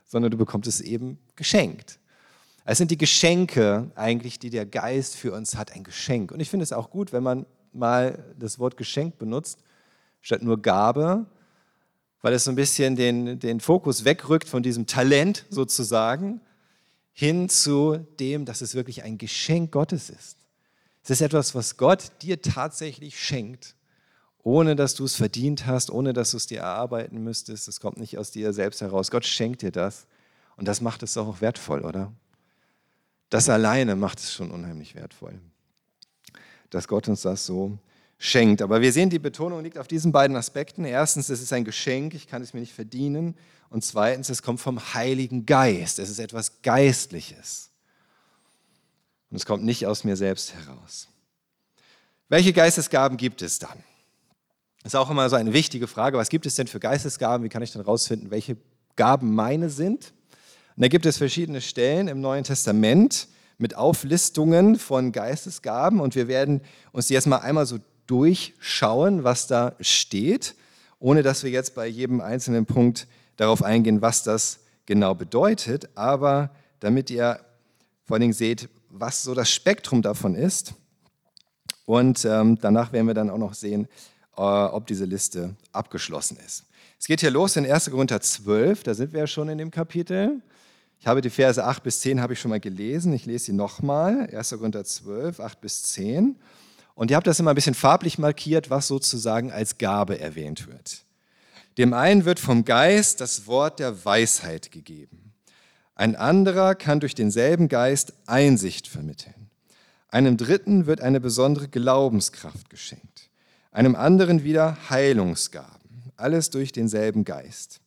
sondern 0.07 0.31
du 0.31 0.37
bekommst 0.37 0.69
es 0.69 0.83
eben 0.83 1.19
geschenkt. 1.37 1.99
Es 2.67 2.77
sind 2.77 2.91
die 2.91 2.99
Geschenke 2.99 3.91
eigentlich, 3.95 4.39
die 4.39 4.51
der 4.51 4.67
Geist 4.67 5.17
für 5.17 5.33
uns 5.33 5.57
hat, 5.57 5.73
ein 5.73 5.83
Geschenk. 5.83 6.31
Und 6.31 6.41
ich 6.41 6.51
finde 6.51 6.65
es 6.65 6.75
auch 6.75 6.91
gut, 6.91 7.15
wenn 7.15 7.23
man 7.23 7.47
mal 7.73 8.23
das 8.39 8.59
Wort 8.59 8.77
Geschenk 8.77 9.19
benutzt, 9.19 9.61
statt 10.21 10.43
nur 10.43 10.61
Gabe, 10.61 11.25
weil 12.21 12.35
es 12.35 12.45
so 12.45 12.51
ein 12.51 12.57
bisschen 12.57 12.95
den, 12.95 13.39
den 13.39 13.61
Fokus 13.61 14.05
wegrückt 14.05 14.51
von 14.51 14.63
diesem 14.63 14.87
Talent 14.87 15.47
sozusagen 15.49 16.43
hin 17.21 17.51
zu 17.51 17.99
dem, 18.19 18.47
dass 18.47 18.63
es 18.63 18.75
wirklich 18.75 19.03
ein 19.03 19.19
Geschenk 19.19 19.73
Gottes 19.73 20.09
ist. 20.09 20.39
Es 21.03 21.11
ist 21.11 21.21
etwas, 21.21 21.55
was 21.55 21.77
Gott 21.77 22.13
dir 22.23 22.41
tatsächlich 22.41 23.21
schenkt, 23.21 23.77
ohne 24.43 24.75
dass 24.75 24.95
du 24.95 25.05
es 25.05 25.17
verdient 25.17 25.67
hast, 25.67 25.91
ohne 25.91 26.15
dass 26.15 26.31
du 26.31 26.39
es 26.39 26.47
dir 26.47 26.61
erarbeiten 26.61 27.23
müsstest. 27.23 27.69
Es 27.69 27.79
kommt 27.79 27.99
nicht 27.99 28.17
aus 28.17 28.31
dir 28.31 28.55
selbst 28.55 28.81
heraus. 28.81 29.11
Gott 29.11 29.27
schenkt 29.27 29.61
dir 29.61 29.71
das. 29.71 30.07
Und 30.57 30.67
das 30.67 30.81
macht 30.81 31.03
es 31.03 31.19
auch 31.19 31.43
wertvoll, 31.43 31.85
oder? 31.85 32.11
Das 33.29 33.51
alleine 33.51 33.97
macht 33.97 34.19
es 34.19 34.33
schon 34.33 34.51
unheimlich 34.51 34.95
wertvoll, 34.95 35.39
dass 36.71 36.89
Gott 36.89 37.07
uns 37.07 37.21
das 37.21 37.45
so 37.45 37.77
schenkt. 38.23 38.61
Aber 38.61 38.83
wir 38.83 38.93
sehen, 38.93 39.09
die 39.09 39.19
Betonung 39.19 39.65
liegt 39.65 39.79
auf 39.79 39.89
diesen 39.89 40.13
beiden 40.13 40.37
Aspekten. 40.37 40.85
Erstens, 40.85 41.31
es 41.31 41.41
ist 41.41 41.53
ein 41.53 41.65
Geschenk, 41.65 42.15
ich 42.15 42.29
kann 42.29 42.43
es 42.43 42.53
mir 42.53 42.61
nicht 42.61 42.75
verdienen. 42.75 43.35
Und 43.71 43.83
zweitens, 43.83 44.29
es 44.29 44.43
kommt 44.43 44.61
vom 44.61 44.95
Heiligen 44.95 45.47
Geist. 45.47 45.99
Es 45.99 46.11
ist 46.11 46.21
etwas 46.21 46.61
Geistliches. 46.63 47.71
Und 49.31 49.39
es 49.39 49.47
kommt 49.47 49.65
nicht 49.65 49.87
aus 49.87 50.05
mir 50.05 50.17
selbst 50.17 50.55
heraus. 50.55 51.09
Welche 52.29 52.53
Geistesgaben 52.53 53.17
gibt 53.17 53.41
es 53.43 53.59
dann? 53.59 53.83
Das 54.83 54.93
ist 54.93 54.97
auch 54.97 55.11
immer 55.11 55.29
so 55.31 55.37
eine 55.37 55.55
wichtige 55.55 55.87
Frage. 55.87 56.19
Was 56.19 56.29
gibt 56.29 56.45
es 56.45 56.55
denn 56.57 56.67
für 56.67 56.79
Geistesgaben? 56.79 57.43
Wie 57.45 57.49
kann 57.49 57.63
ich 57.63 57.73
dann 57.73 57.83
herausfinden, 57.83 58.31
welche 58.31 58.59
Gaben 58.97 59.35
meine 59.35 59.71
sind? 59.71 60.13
Und 60.77 60.83
da 60.83 60.89
gibt 60.89 61.07
es 61.07 61.17
verschiedene 61.17 61.63
Stellen 61.63 62.07
im 62.07 62.21
Neuen 62.21 62.45
Testament 62.45 63.29
mit 63.57 63.77
Auflistungen 63.77 64.77
von 64.77 65.13
Geistesgaben 65.13 66.01
und 66.01 66.15
wir 66.15 66.29
werden 66.29 66.63
uns 66.93 67.09
die 67.09 67.15
jetzt 67.15 67.27
mal 67.27 67.39
einmal 67.39 67.67
so 67.67 67.79
durchschauen, 68.11 69.23
was 69.23 69.47
da 69.47 69.77
steht, 69.81 70.57
ohne 70.99 71.23
dass 71.23 71.45
wir 71.45 71.51
jetzt 71.51 71.77
bei 71.77 71.87
jedem 71.87 72.21
einzelnen 72.21 72.67
Punkt 72.67 73.07
darauf 73.37 73.63
eingehen, 73.63 74.03
was 74.03 74.25
das 74.25 74.59
genau 74.85 75.15
bedeutet, 75.15 75.89
aber 75.95 76.51
damit 76.81 77.11
ihr 77.11 77.39
vor 78.05 78.17
allen 78.17 78.23
Dingen 78.23 78.33
seht, 78.33 78.69
was 78.89 79.23
so 79.23 79.35
das 79.35 79.49
Spektrum 79.51 80.03
davon 80.03 80.35
ist. 80.35 80.75
Und 81.87 82.25
ähm, 82.25 82.59
danach 82.61 82.93
werden 82.93 83.07
wir 83.07 83.15
dann 83.15 83.31
auch 83.31 83.39
noch 83.39 83.55
sehen, 83.55 83.87
äh, 84.37 84.41
ob 84.41 84.89
diese 84.89 85.05
Liste 85.05 85.55
abgeschlossen 85.71 86.37
ist. 86.45 86.65
Es 86.99 87.07
geht 87.07 87.21
hier 87.21 87.31
los 87.31 87.57
in 87.57 87.71
1. 87.71 87.91
Korinther 87.91 88.21
12, 88.21 88.83
da 88.83 88.95
sind 88.95 89.13
wir 89.13 89.21
ja 89.21 89.27
schon 89.29 89.49
in 89.49 89.59
dem 89.59 89.71
Kapitel. 89.71 90.43
Ich 90.99 91.07
habe 91.07 91.21
die 91.21 91.31
Verse 91.31 91.65
8 91.65 91.83
bis 91.83 92.01
10 92.01 92.21
habe 92.21 92.33
ich 92.33 92.41
schon 92.41 92.51
mal 92.51 92.61
gelesen. 92.61 93.13
Ich 93.13 93.25
lese 93.25 93.47
sie 93.47 93.53
nochmal. 93.53 94.29
1. 94.35 94.51
Korinther 94.51 94.85
12, 94.85 95.41
8 95.41 95.61
bis 95.61 95.83
10. 95.85 96.37
Und 97.01 97.11
ihr 97.11 97.17
habt 97.17 97.27
das 97.27 97.41
immer 97.41 97.53
ein 97.53 97.55
bisschen 97.55 97.73
farblich 97.75 98.19
markiert, 98.19 98.69
was 98.69 98.87
sozusagen 98.87 99.51
als 99.51 99.79
Gabe 99.79 100.21
erwähnt 100.21 100.67
wird. 100.67 101.07
Dem 101.79 101.95
einen 101.95 102.27
wird 102.27 102.39
vom 102.39 102.67
Geist 102.67 103.23
das 103.23 103.47
Wort 103.47 103.79
der 103.79 104.05
Weisheit 104.05 104.71
gegeben. 104.71 105.33
Ein 105.95 106.15
anderer 106.15 106.75
kann 106.75 107.01
durch 107.01 107.15
denselben 107.15 107.69
Geist 107.69 108.13
Einsicht 108.27 108.87
vermitteln. 108.87 109.49
Einem 110.09 110.37
dritten 110.37 110.85
wird 110.85 111.01
eine 111.01 111.21
besondere 111.21 111.69
Glaubenskraft 111.69 112.69
geschenkt. 112.69 113.31
Einem 113.73 113.97
anderen 113.97 114.45
wieder 114.45 114.77
Heilungsgaben. 114.91 116.13
Alles 116.19 116.51
durch 116.51 116.71
denselben 116.71 117.25
Geist. 117.25 117.81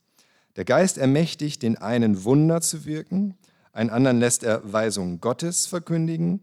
Der 0.55 0.65
Geist 0.65 0.98
ermächtigt 0.98 1.62
den 1.62 1.77
einen 1.77 2.24
Wunder 2.24 2.62
zu 2.62 2.86
wirken, 2.86 3.38
einen 3.74 3.91
anderen 3.91 4.20
lässt 4.20 4.41
er 4.41 4.74
Weisungen 4.74 5.22
Gottes 5.22 5.67
verkündigen, 5.67 6.41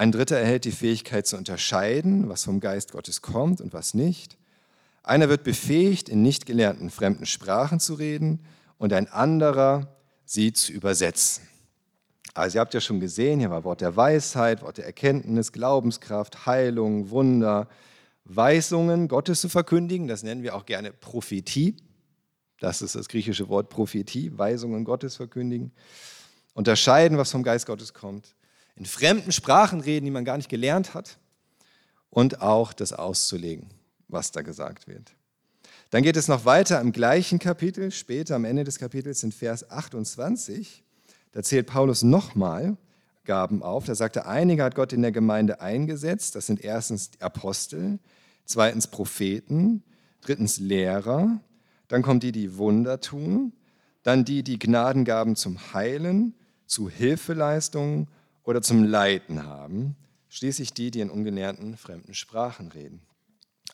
ein 0.00 0.12
dritter 0.12 0.38
erhält 0.38 0.64
die 0.64 0.72
Fähigkeit 0.72 1.26
zu 1.26 1.36
unterscheiden, 1.36 2.30
was 2.30 2.44
vom 2.44 2.60
Geist 2.60 2.92
Gottes 2.92 3.20
kommt 3.20 3.60
und 3.60 3.74
was 3.74 3.92
nicht. 3.92 4.38
Einer 5.02 5.28
wird 5.28 5.44
befähigt, 5.44 6.08
in 6.08 6.22
nicht 6.22 6.46
gelernten 6.46 6.88
fremden 6.88 7.26
Sprachen 7.26 7.80
zu 7.80 7.92
reden 7.92 8.40
und 8.78 8.94
ein 8.94 9.08
anderer, 9.08 9.94
sie 10.24 10.54
zu 10.54 10.72
übersetzen. 10.72 11.46
Also 12.32 12.56
ihr 12.56 12.60
habt 12.62 12.72
ja 12.72 12.80
schon 12.80 12.98
gesehen, 12.98 13.40
hier 13.40 13.50
war 13.50 13.62
Wort 13.64 13.82
der 13.82 13.94
Weisheit, 13.94 14.62
Wort 14.62 14.78
der 14.78 14.86
Erkenntnis, 14.86 15.52
Glaubenskraft, 15.52 16.46
Heilung, 16.46 17.10
Wunder, 17.10 17.68
Weisungen 18.24 19.06
Gottes 19.06 19.42
zu 19.42 19.50
verkündigen. 19.50 20.08
Das 20.08 20.22
nennen 20.22 20.42
wir 20.42 20.54
auch 20.54 20.64
gerne 20.64 20.94
Prophetie. 20.94 21.76
Das 22.58 22.80
ist 22.80 22.94
das 22.94 23.06
griechische 23.06 23.50
Wort 23.50 23.68
Prophetie, 23.68 24.32
Weisungen 24.38 24.84
Gottes 24.84 25.16
verkündigen. 25.16 25.72
Unterscheiden, 26.54 27.18
was 27.18 27.30
vom 27.30 27.42
Geist 27.42 27.66
Gottes 27.66 27.92
kommt. 27.92 28.34
In 28.80 28.86
fremden 28.86 29.30
Sprachen 29.30 29.80
reden, 29.80 30.06
die 30.06 30.10
man 30.10 30.24
gar 30.24 30.38
nicht 30.38 30.48
gelernt 30.48 30.94
hat. 30.94 31.18
Und 32.08 32.40
auch 32.40 32.72
das 32.72 32.92
auszulegen 32.92 33.70
was 34.12 34.32
da 34.32 34.42
gesagt 34.42 34.88
wird. 34.88 35.12
Dann 35.90 36.02
geht 36.02 36.16
es 36.16 36.28
noch 36.28 36.44
weiter 36.44 36.80
im 36.80 36.92
gleichen 36.92 37.38
Kapitel, 37.38 37.90
später 37.90 38.36
am 38.36 38.44
Ende 38.44 38.64
des 38.64 38.78
Kapitels 38.78 39.22
in 39.22 39.32
Vers 39.32 39.70
28. 39.70 40.84
Da 41.32 41.42
zählt 41.42 41.66
Paulus 41.66 42.02
nochmal 42.02 42.76
Gaben 43.24 43.62
auf. 43.62 43.84
Da 43.86 43.94
sagt 43.94 44.16
er, 44.16 44.26
einige 44.26 44.62
hat 44.62 44.74
Gott 44.74 44.92
in 44.92 45.02
der 45.02 45.12
Gemeinde 45.12 45.60
eingesetzt. 45.60 46.34
Das 46.34 46.46
sind 46.46 46.62
erstens 46.62 47.10
Apostel, 47.20 47.98
zweitens 48.44 48.86
Propheten, 48.86 49.82
drittens 50.20 50.58
Lehrer. 50.58 51.40
Dann 51.88 52.02
kommen 52.02 52.20
die, 52.20 52.32
die 52.32 52.56
Wunder 52.56 53.00
tun. 53.00 53.52
Dann 54.02 54.24
die, 54.24 54.42
die 54.42 54.58
Gnadengaben 54.58 55.36
zum 55.36 55.72
Heilen, 55.74 56.34
zu 56.66 56.88
Hilfeleistungen 56.88 58.08
oder 58.50 58.62
zum 58.62 58.82
Leiten 58.82 59.46
haben. 59.46 59.94
Schließlich 60.28 60.74
die, 60.74 60.90
die 60.90 61.00
in 61.00 61.08
ungelernten 61.08 61.76
fremden 61.76 62.14
Sprachen 62.14 62.72
reden. 62.72 63.00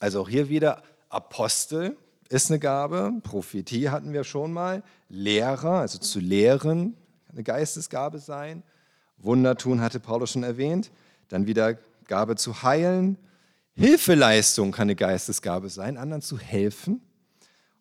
Also 0.00 0.21
auch 0.21 0.28
hier 0.28 0.50
wieder 0.50 0.83
Apostel 1.09 1.97
ist 2.28 2.50
eine 2.50 2.59
Gabe, 2.59 3.14
Prophetie 3.23 3.88
hatten 3.88 4.12
wir 4.12 4.23
schon 4.23 4.52
mal, 4.52 4.83
Lehrer, 5.09 5.80
also 5.80 5.99
zu 5.99 6.21
lehren, 6.21 6.95
eine 7.33 7.42
Geistesgabe 7.42 8.18
sein. 8.18 8.62
Wunder 9.16 9.56
tun 9.56 9.80
hatte 9.80 9.99
Paulus 9.99 10.33
schon 10.33 10.42
erwähnt. 10.42 10.90
Dann 11.28 11.47
wieder 11.47 11.78
Gabe 12.06 12.37
zu 12.37 12.62
heilen. 12.62 13.16
Hilfeleistung 13.73 14.73
kann 14.73 14.88
eine 14.88 14.97
Geistesgabe 14.97 15.71
sein, 15.71 15.97
anderen 15.97 16.21
zu 16.21 16.38
helfen. 16.38 17.00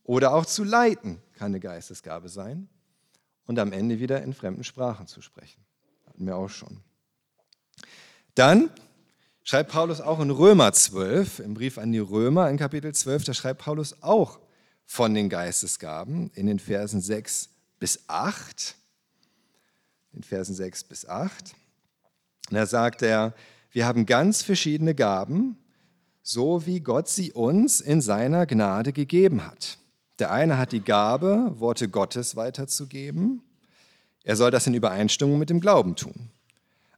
Oder 0.04 0.34
auch 0.34 0.46
zu 0.46 0.64
leiten 0.64 1.22
kann 1.34 1.48
eine 1.48 1.60
Geistesgabe 1.60 2.30
sein. 2.30 2.70
Und 3.48 3.60
am 3.60 3.74
Ende 3.74 4.00
wieder 4.00 4.24
in 4.24 4.34
fremden 4.34 4.64
Sprachen 4.64 5.08
zu 5.08 5.22
sprechen. 5.22 5.62
Hatten 6.06 6.26
wir 6.28 6.38
auch 6.38 6.50
schon. 6.50 6.85
Dann 8.36 8.70
schreibt 9.44 9.72
Paulus 9.72 10.02
auch 10.02 10.20
in 10.20 10.30
Römer 10.30 10.74
12, 10.74 11.40
im 11.40 11.54
Brief 11.54 11.78
an 11.78 11.92
die 11.92 12.00
Römer 12.00 12.50
in 12.50 12.58
Kapitel 12.58 12.94
12, 12.94 13.24
da 13.24 13.34
schreibt 13.34 13.62
Paulus 13.62 14.04
auch 14.04 14.40
von 14.86 15.14
den 15.14 15.30
Geistesgaben 15.30 16.30
in 16.36 16.46
den 16.46 16.60
Versen 16.60 17.02
6 17.02 17.50
bis 17.80 18.04
8. 18.08 18.76
In 20.14 20.24
Versen 20.24 20.56
6 20.56 20.84
bis 20.84 21.08
8. 21.08 21.56
Und 22.50 22.56
da 22.56 22.66
sagt 22.66 23.02
er, 23.02 23.34
wir 23.72 23.86
haben 23.86 24.06
ganz 24.06 24.42
verschiedene 24.42 24.96
Gaben, 24.96 25.58
so 26.22 26.66
wie 26.66 26.80
Gott 26.80 27.08
sie 27.08 27.32
uns 27.32 27.82
in 27.82 28.02
seiner 28.02 28.46
Gnade 28.46 28.94
gegeben 28.94 29.46
hat. 29.46 29.78
Der 30.20 30.32
eine 30.32 30.58
hat 30.58 30.72
die 30.72 30.82
Gabe, 30.82 31.54
Worte 31.58 31.90
Gottes 31.90 32.36
weiterzugeben. 32.36 33.42
Er 34.24 34.36
soll 34.36 34.52
das 34.52 34.68
in 34.68 34.74
Übereinstimmung 34.74 35.38
mit 35.38 35.50
dem 35.50 35.60
Glauben 35.60 35.96
tun. 35.96 36.32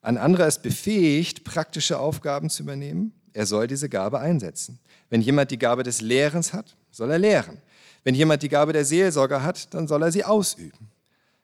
Ein 0.07 0.17
anderer 0.17 0.47
ist 0.47 0.61
befähigt, 0.61 1.43
praktische 1.43 1.99
Aufgaben 1.99 2.49
zu 2.49 2.63
übernehmen. 2.63 3.11
Er 3.33 3.45
soll 3.45 3.67
diese 3.67 3.89
Gabe 3.89 4.21
einsetzen. 4.21 4.79
Wenn 5.09 5.19
jemand 5.19 5.51
die 5.51 5.57
Gabe 5.57 5.83
des 5.83 5.99
Lehrens 5.99 6.53
hat, 6.53 6.77
soll 6.91 7.11
er 7.11 7.19
lehren. 7.19 7.57
Wenn 8.05 8.15
jemand 8.15 8.41
die 8.41 8.47
Gabe 8.47 8.71
der 8.71 8.85
Seelsorge 8.85 9.43
hat, 9.43 9.73
dann 9.73 9.85
soll 9.85 10.01
er 10.03 10.13
sie 10.13 10.23
ausüben. 10.23 10.91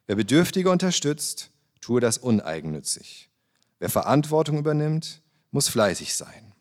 Wer 0.08 0.16
Bedürftige 0.16 0.70
unterstützt, 0.70 1.50
tue 1.82 2.00
das 2.00 2.18
uneigennützig. 2.18 3.30
Wer 3.80 3.90
Verantwortung 3.90 4.60
übernimmt, 4.60 5.22
muss 5.52 5.68
fleißig 5.68 6.16
sein. 6.16 6.54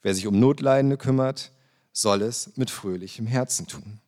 Wer 0.00 0.14
sich 0.14 0.28
um 0.28 0.38
Notleidende 0.38 0.96
kümmert, 0.96 1.50
soll 1.92 2.22
es 2.22 2.52
mit 2.54 2.70
fröhlichem 2.70 3.26
Herzen 3.26 3.66
tun. 3.66 3.98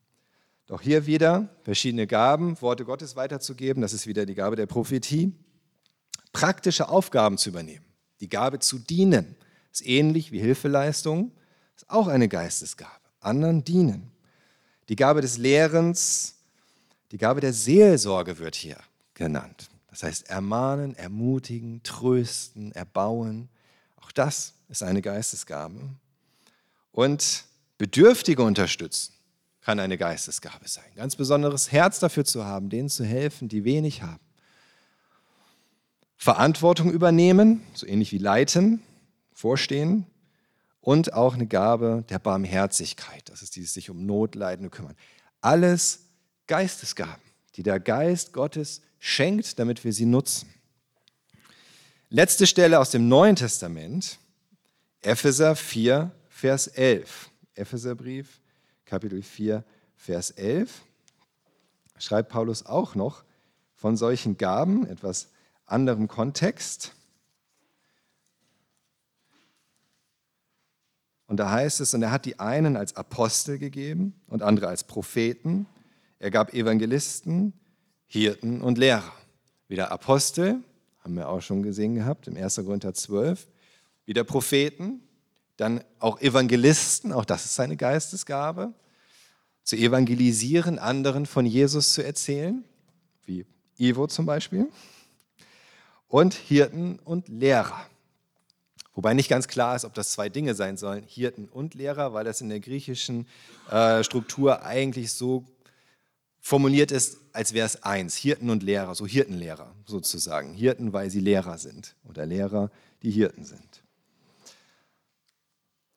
Doch 0.66 0.82
hier 0.82 1.06
wieder 1.06 1.48
verschiedene 1.64 2.06
Gaben, 2.06 2.62
Worte 2.62 2.84
Gottes 2.84 3.16
weiterzugeben, 3.16 3.82
das 3.82 3.92
ist 3.92 4.06
wieder 4.06 4.24
die 4.24 4.36
Gabe 4.36 4.54
der 4.54 4.66
Prophetie 4.66 5.32
praktische 6.34 6.90
Aufgaben 6.90 7.38
zu 7.38 7.48
übernehmen. 7.48 7.86
Die 8.20 8.28
Gabe 8.28 8.58
zu 8.58 8.78
dienen 8.78 9.36
ist 9.72 9.86
ähnlich 9.86 10.32
wie 10.32 10.40
Hilfeleistung, 10.40 11.32
ist 11.74 11.88
auch 11.88 12.08
eine 12.08 12.28
Geistesgabe. 12.28 12.90
Anderen 13.20 13.64
dienen. 13.64 14.10
Die 14.90 14.96
Gabe 14.96 15.22
des 15.22 15.38
Lehrens, 15.38 16.34
die 17.10 17.16
Gabe 17.16 17.40
der 17.40 17.54
Seelsorge 17.54 18.38
wird 18.38 18.54
hier 18.54 18.76
genannt. 19.14 19.70
Das 19.88 20.02
heißt 20.02 20.28
ermahnen, 20.28 20.96
ermutigen, 20.96 21.82
trösten, 21.84 22.72
erbauen. 22.72 23.48
Auch 23.96 24.12
das 24.12 24.54
ist 24.68 24.82
eine 24.82 25.00
Geistesgabe. 25.00 25.78
Und 26.90 27.44
Bedürftige 27.78 28.42
unterstützen 28.42 29.14
kann 29.60 29.78
eine 29.78 29.96
Geistesgabe 29.96 30.68
sein. 30.68 30.84
Ganz 30.96 31.16
besonderes 31.16 31.70
Herz 31.70 32.00
dafür 32.00 32.24
zu 32.24 32.44
haben, 32.44 32.70
denen 32.70 32.88
zu 32.88 33.04
helfen, 33.04 33.48
die 33.48 33.64
wenig 33.64 34.02
haben. 34.02 34.23
Verantwortung 36.16 36.90
übernehmen, 36.90 37.62
so 37.74 37.86
ähnlich 37.86 38.12
wie 38.12 38.18
leiten, 38.18 38.82
vorstehen 39.32 40.06
und 40.80 41.12
auch 41.12 41.34
eine 41.34 41.46
Gabe 41.46 42.04
der 42.08 42.18
Barmherzigkeit, 42.18 43.28
das 43.28 43.42
ist 43.42 43.56
dieses 43.56 43.74
sich 43.74 43.90
um 43.90 44.06
Notleidende 44.06 44.70
kümmern. 44.70 44.96
Alles 45.40 46.06
Geistesgaben, 46.46 47.22
die 47.56 47.62
der 47.62 47.80
Geist 47.80 48.32
Gottes 48.32 48.82
schenkt, 48.98 49.58
damit 49.58 49.84
wir 49.84 49.92
sie 49.92 50.06
nutzen. 50.06 50.48
Letzte 52.08 52.46
Stelle 52.46 52.78
aus 52.78 52.90
dem 52.90 53.08
Neuen 53.08 53.36
Testament, 53.36 54.18
Epheser 55.02 55.56
4, 55.56 56.12
Vers 56.28 56.66
11. 56.68 57.30
Epheserbrief, 57.54 58.40
Kapitel 58.84 59.22
4, 59.22 59.64
Vers 59.96 60.30
11. 60.30 60.82
Schreibt 61.98 62.30
Paulus 62.30 62.66
auch 62.66 62.94
noch 62.94 63.24
von 63.74 63.96
solchen 63.96 64.36
Gaben, 64.36 64.86
etwas 64.86 65.28
anderem 65.66 66.08
Kontext. 66.08 66.92
Und 71.26 71.38
da 71.38 71.50
heißt 71.50 71.80
es, 71.80 71.94
und 71.94 72.02
er 72.02 72.10
hat 72.10 72.26
die 72.26 72.38
einen 72.38 72.76
als 72.76 72.96
Apostel 72.96 73.58
gegeben 73.58 74.14
und 74.26 74.42
andere 74.42 74.68
als 74.68 74.84
Propheten. 74.84 75.66
Er 76.18 76.30
gab 76.30 76.52
Evangelisten, 76.52 77.52
Hirten 78.06 78.60
und 78.60 78.78
Lehrer. 78.78 79.12
Wieder 79.68 79.90
Apostel, 79.90 80.62
haben 81.00 81.16
wir 81.16 81.28
auch 81.28 81.40
schon 81.40 81.62
gesehen 81.62 81.94
gehabt 81.94 82.28
im 82.28 82.36
1. 82.36 82.56
Korinther 82.56 82.94
12. 82.94 83.48
Wieder 84.04 84.24
Propheten, 84.24 85.00
dann 85.56 85.82
auch 85.98 86.20
Evangelisten, 86.20 87.12
auch 87.12 87.24
das 87.24 87.44
ist 87.44 87.54
seine 87.54 87.76
Geistesgabe. 87.76 88.72
Zu 89.62 89.76
evangelisieren, 89.76 90.78
anderen 90.78 91.24
von 91.24 91.46
Jesus 91.46 91.94
zu 91.94 92.04
erzählen, 92.04 92.64
wie 93.24 93.46
Ivo 93.78 94.06
zum 94.06 94.26
Beispiel. 94.26 94.68
Und 96.08 96.34
Hirten 96.34 96.98
und 96.98 97.28
Lehrer. 97.28 97.86
Wobei 98.94 99.12
nicht 99.14 99.28
ganz 99.28 99.48
klar 99.48 99.74
ist, 99.74 99.84
ob 99.84 99.94
das 99.94 100.12
zwei 100.12 100.28
Dinge 100.28 100.54
sein 100.54 100.76
sollen, 100.76 101.02
Hirten 101.04 101.48
und 101.48 101.74
Lehrer, 101.74 102.12
weil 102.14 102.24
das 102.24 102.40
in 102.40 102.48
der 102.48 102.60
griechischen 102.60 103.26
äh, 103.70 104.04
Struktur 104.04 104.62
eigentlich 104.64 105.12
so 105.12 105.44
formuliert 106.40 106.92
ist, 106.92 107.18
als 107.32 107.54
wäre 107.54 107.66
es 107.66 107.82
eins, 107.82 108.14
Hirten 108.14 108.50
und 108.50 108.62
Lehrer, 108.62 108.94
so 108.94 109.06
Hirtenlehrer 109.06 109.74
sozusagen. 109.86 110.54
Hirten, 110.54 110.92
weil 110.92 111.10
sie 111.10 111.18
Lehrer 111.18 111.58
sind 111.58 111.96
oder 112.08 112.24
Lehrer, 112.24 112.70
die 113.02 113.10
Hirten 113.10 113.44
sind. 113.44 113.82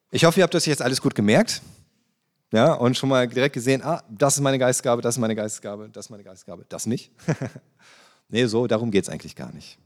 Ich 0.09 0.25
hoffe, 0.25 0.39
ihr 0.39 0.43
habt 0.43 0.53
das 0.53 0.65
jetzt 0.65 0.81
alles 0.81 1.01
gut 1.01 1.13
gemerkt 1.13 1.61
ja, 2.51 2.73
und 2.73 2.97
schon 2.97 3.09
mal 3.09 3.27
direkt 3.27 3.53
gesehen, 3.53 3.83
ah, 3.83 4.01
das 4.09 4.35
ist 4.35 4.41
meine 4.41 4.57
Geistgabe, 4.57 5.01
das 5.01 5.15
ist 5.15 5.19
meine 5.19 5.35
Geistgabe, 5.35 5.89
das 5.89 6.05
ist 6.05 6.09
meine 6.09 6.23
Geistgabe, 6.23 6.65
das 6.67 6.85
nicht. 6.87 7.11
nee, 8.29 8.45
so, 8.45 8.65
darum 8.65 8.89
geht 8.89 9.03
es 9.03 9.09
eigentlich 9.09 9.35
gar 9.35 9.51
nicht 9.51 9.77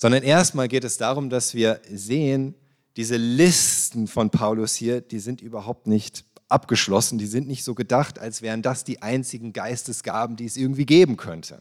sondern 0.00 0.22
erstmal 0.22 0.66
geht 0.66 0.84
es 0.84 0.96
darum, 0.96 1.28
dass 1.28 1.54
wir 1.54 1.82
sehen, 1.92 2.54
diese 2.96 3.18
Listen 3.18 4.06
von 4.08 4.30
Paulus 4.30 4.74
hier, 4.74 5.02
die 5.02 5.18
sind 5.18 5.42
überhaupt 5.42 5.86
nicht 5.86 6.24
abgeschlossen, 6.48 7.18
die 7.18 7.26
sind 7.26 7.46
nicht 7.46 7.64
so 7.64 7.74
gedacht, 7.74 8.18
als 8.18 8.40
wären 8.40 8.62
das 8.62 8.82
die 8.82 9.02
einzigen 9.02 9.52
Geistesgaben, 9.52 10.36
die 10.36 10.46
es 10.46 10.56
irgendwie 10.56 10.86
geben 10.86 11.18
könnte. 11.18 11.60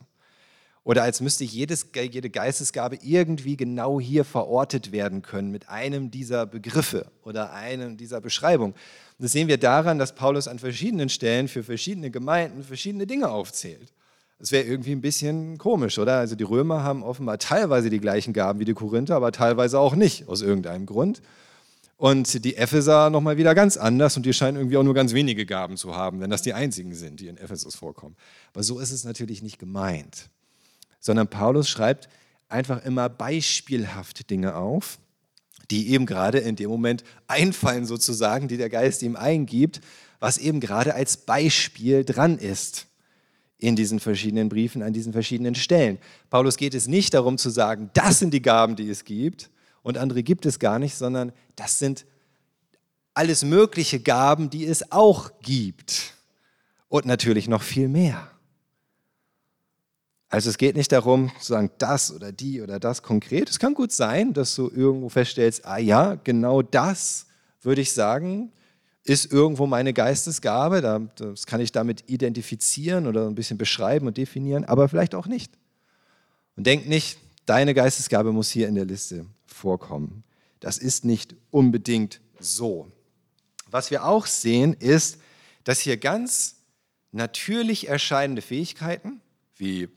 Oder 0.86 1.04
als 1.04 1.20
müsste 1.20 1.44
jedes, 1.44 1.88
jede 1.94 2.30
Geistesgabe 2.30 2.98
irgendwie 3.04 3.58
genau 3.58 4.00
hier 4.00 4.24
verortet 4.24 4.94
werden 4.94 5.22
können 5.22 5.52
mit 5.52 5.68
einem 5.68 6.10
dieser 6.10 6.46
Begriffe 6.46 7.12
oder 7.24 7.52
einem 7.52 7.98
dieser 7.98 8.22
Beschreibungen. 8.22 8.74
Das 9.20 9.34
sehen 9.34 9.50
wir 9.50 9.58
daran, 9.58 10.00
dass 10.00 10.16
Paulus 10.16 10.48
an 10.48 10.60
verschiedenen 10.60 11.10
Stellen 11.10 11.50
für 11.50 11.62
verschiedene 11.62 12.10
Gemeinden 12.10 12.64
verschiedene 12.64 13.06
Dinge 13.06 13.30
aufzählt. 13.30 13.92
Das 14.40 14.54
wäre 14.54 14.64
irgendwie 14.64 14.94
ein 14.94 15.02
bisschen 15.02 15.58
komisch, 15.58 16.00
oder? 16.00 16.18
Also 16.18 16.36
die 16.36 16.46
Römer 16.46 16.82
haben 16.82 17.04
offenbar 17.04 17.38
teilweise 17.40 17.90
die 17.90 18.00
gleichen 18.00 18.32
Gaben 18.32 18.60
wie 18.60 18.66
die 18.66 18.74
Korinther, 18.74 19.18
aber 19.18 19.34
teilweise 19.34 19.78
auch 19.78 19.96
nicht, 19.96 20.30
aus 20.30 20.42
irgendeinem 20.42 20.86
Grund. 20.86 21.22
Und 21.98 22.46
die 22.46 22.56
Epheser 22.56 23.10
nochmal 23.10 23.36
wieder 23.36 23.54
ganz 23.54 23.76
anders 23.76 24.16
und 24.16 24.26
die 24.26 24.32
scheinen 24.32 24.56
irgendwie 24.56 24.78
auch 24.78 24.84
nur 24.84 24.94
ganz 24.94 25.14
wenige 25.14 25.46
Gaben 25.46 25.76
zu 25.76 25.94
haben, 25.94 26.22
wenn 26.22 26.30
das 26.30 26.42
die 26.42 26.54
einzigen 26.54 26.96
sind, 26.96 27.20
die 27.20 27.28
in 27.28 27.36
Ephesus 27.36 27.76
vorkommen. 27.76 28.16
Aber 28.54 28.64
so 28.64 28.80
ist 28.80 28.92
es 28.92 29.04
natürlich 29.04 29.42
nicht 29.42 29.60
gemeint, 29.60 30.30
sondern 31.02 31.28
Paulus 31.28 31.68
schreibt 31.68 32.08
einfach 32.48 32.86
immer 32.86 33.10
beispielhaft 33.10 34.30
Dinge 34.30 34.56
auf, 34.56 35.00
die 35.70 35.90
eben 35.90 36.06
gerade 36.06 36.38
in 36.40 36.56
dem 36.56 36.70
Moment 36.70 37.04
einfallen 37.28 37.86
sozusagen, 37.86 38.48
die 38.48 38.56
der 38.56 38.70
Geist 38.70 39.04
ihm 39.04 39.18
eingibt, 39.18 39.82
was 40.22 40.38
eben 40.38 40.62
gerade 40.62 40.96
als 40.96 41.18
Beispiel 41.18 42.06
dran 42.06 42.38
ist 42.38 42.89
in 43.60 43.76
diesen 43.76 44.00
verschiedenen 44.00 44.50
Briefen, 44.50 44.82
an 44.82 44.94
diesen 44.94 45.14
verschiedenen 45.14 45.54
Stellen. 45.54 46.00
Paulus 46.30 46.58
geht 46.58 46.74
es 46.74 46.88
nicht 46.88 47.14
darum 47.14 47.38
zu 47.38 47.50
sagen, 47.50 47.92
das 47.94 48.18
sind 48.20 48.34
die 48.34 48.42
Gaben, 48.42 48.76
die 48.76 48.90
es 48.90 49.04
gibt 49.04 49.50
und 49.84 49.98
andere 49.98 50.24
gibt 50.24 50.46
es 50.46 50.60
gar 50.60 50.80
nicht, 50.80 50.96
sondern 50.96 51.34
das 51.56 51.78
sind 51.78 52.06
alles 53.14 53.44
mögliche 53.44 54.00
Gaben, 54.00 54.50
die 54.50 54.66
es 54.66 54.92
auch 54.92 55.32
gibt. 55.42 56.14
Und 56.88 57.06
natürlich 57.06 57.48
noch 57.48 57.62
viel 57.62 57.88
mehr. 57.88 58.32
Also 60.30 60.50
es 60.50 60.58
geht 60.58 60.76
nicht 60.76 60.92
darum 60.92 61.32
zu 61.40 61.54
sagen, 61.54 61.72
das 61.80 62.14
oder 62.14 62.32
die 62.32 62.62
oder 62.62 62.80
das 62.80 63.04
konkret. 63.04 63.50
Es 63.50 63.60
kann 63.60 63.74
gut 63.74 63.92
sein, 63.92 64.34
dass 64.34 64.56
du 64.56 64.70
irgendwo 64.70 65.10
feststellst, 65.10 65.66
ah 65.66 65.78
ja, 65.78 66.16
genau 66.16 66.62
das 66.62 67.26
würde 67.62 67.82
ich 67.82 67.94
sagen, 67.94 68.52
ist 69.04 69.32
irgendwo 69.32 69.66
meine 69.66 69.94
Geistesgabe, 69.94 71.10
das 71.16 71.46
kann 71.46 71.62
ich 71.62 71.72
damit 71.72 72.10
identifizieren 72.10 73.08
oder 73.08 73.28
ein 73.28 73.36
bisschen 73.36 73.58
beschreiben 73.58 74.08
und 74.08 74.18
definieren, 74.18 74.66
aber 74.66 74.90
vielleicht 74.90 75.16
auch 75.16 75.28
nicht. 75.28 75.52
Und 76.56 76.68
denk 76.68 76.88
nicht, 76.88 77.18
deine 77.46 77.74
Geistesgabe 77.74 78.32
muss 78.32 78.52
hier 78.52 78.68
in 78.68 78.76
der 78.76 78.86
Liste 78.86 79.26
vorkommen. 79.46 80.24
Das 80.60 80.78
ist 80.78 81.06
nicht 81.06 81.36
unbedingt 81.52 82.22
so. 82.40 82.92
Was 83.72 83.92
wir 83.92 84.06
auch 84.06 84.26
sehen, 84.26 84.74
ist, 84.74 85.20
dass 85.64 85.80
hier 85.80 85.98
ganz 85.98 86.58
natürlich 87.12 87.88
erscheinende 87.88 88.42
Fähigkeiten 88.42 89.22
wie 89.56 89.90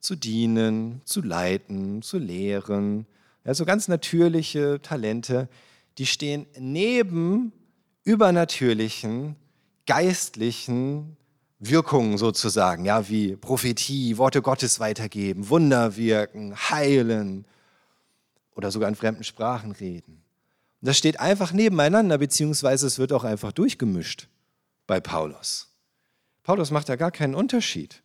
zu 0.00 0.16
dienen, 0.16 1.00
zu 1.04 1.22
leiten, 1.22 2.02
zu 2.02 2.18
lehren, 2.18 3.06
also 3.44 3.64
ganz 3.64 3.88
natürliche 3.88 4.80
Talente, 4.82 5.48
die 5.98 6.06
stehen 6.06 6.46
neben 6.58 7.52
übernatürlichen, 8.04 9.36
geistlichen 9.86 11.16
Wirkungen 11.58 12.18
sozusagen, 12.18 12.84
ja, 12.84 13.08
wie 13.08 13.36
Prophetie, 13.36 14.18
Worte 14.18 14.42
Gottes 14.42 14.80
weitergeben, 14.80 15.48
Wunder 15.48 15.96
wirken, 15.96 16.56
heilen 16.56 17.46
oder 18.54 18.70
sogar 18.70 18.88
in 18.88 18.96
fremden 18.96 19.24
Sprachen 19.24 19.72
reden. 19.72 20.22
Und 20.80 20.88
das 20.88 20.98
steht 20.98 21.20
einfach 21.20 21.52
nebeneinander, 21.52 22.18
beziehungsweise 22.18 22.86
es 22.86 22.98
wird 22.98 23.12
auch 23.12 23.22
einfach 23.22 23.52
durchgemischt 23.52 24.28
bei 24.88 24.98
Paulus. 24.98 25.68
Paulus 26.42 26.72
macht 26.72 26.88
da 26.88 26.96
gar 26.96 27.12
keinen 27.12 27.36
Unterschied, 27.36 28.02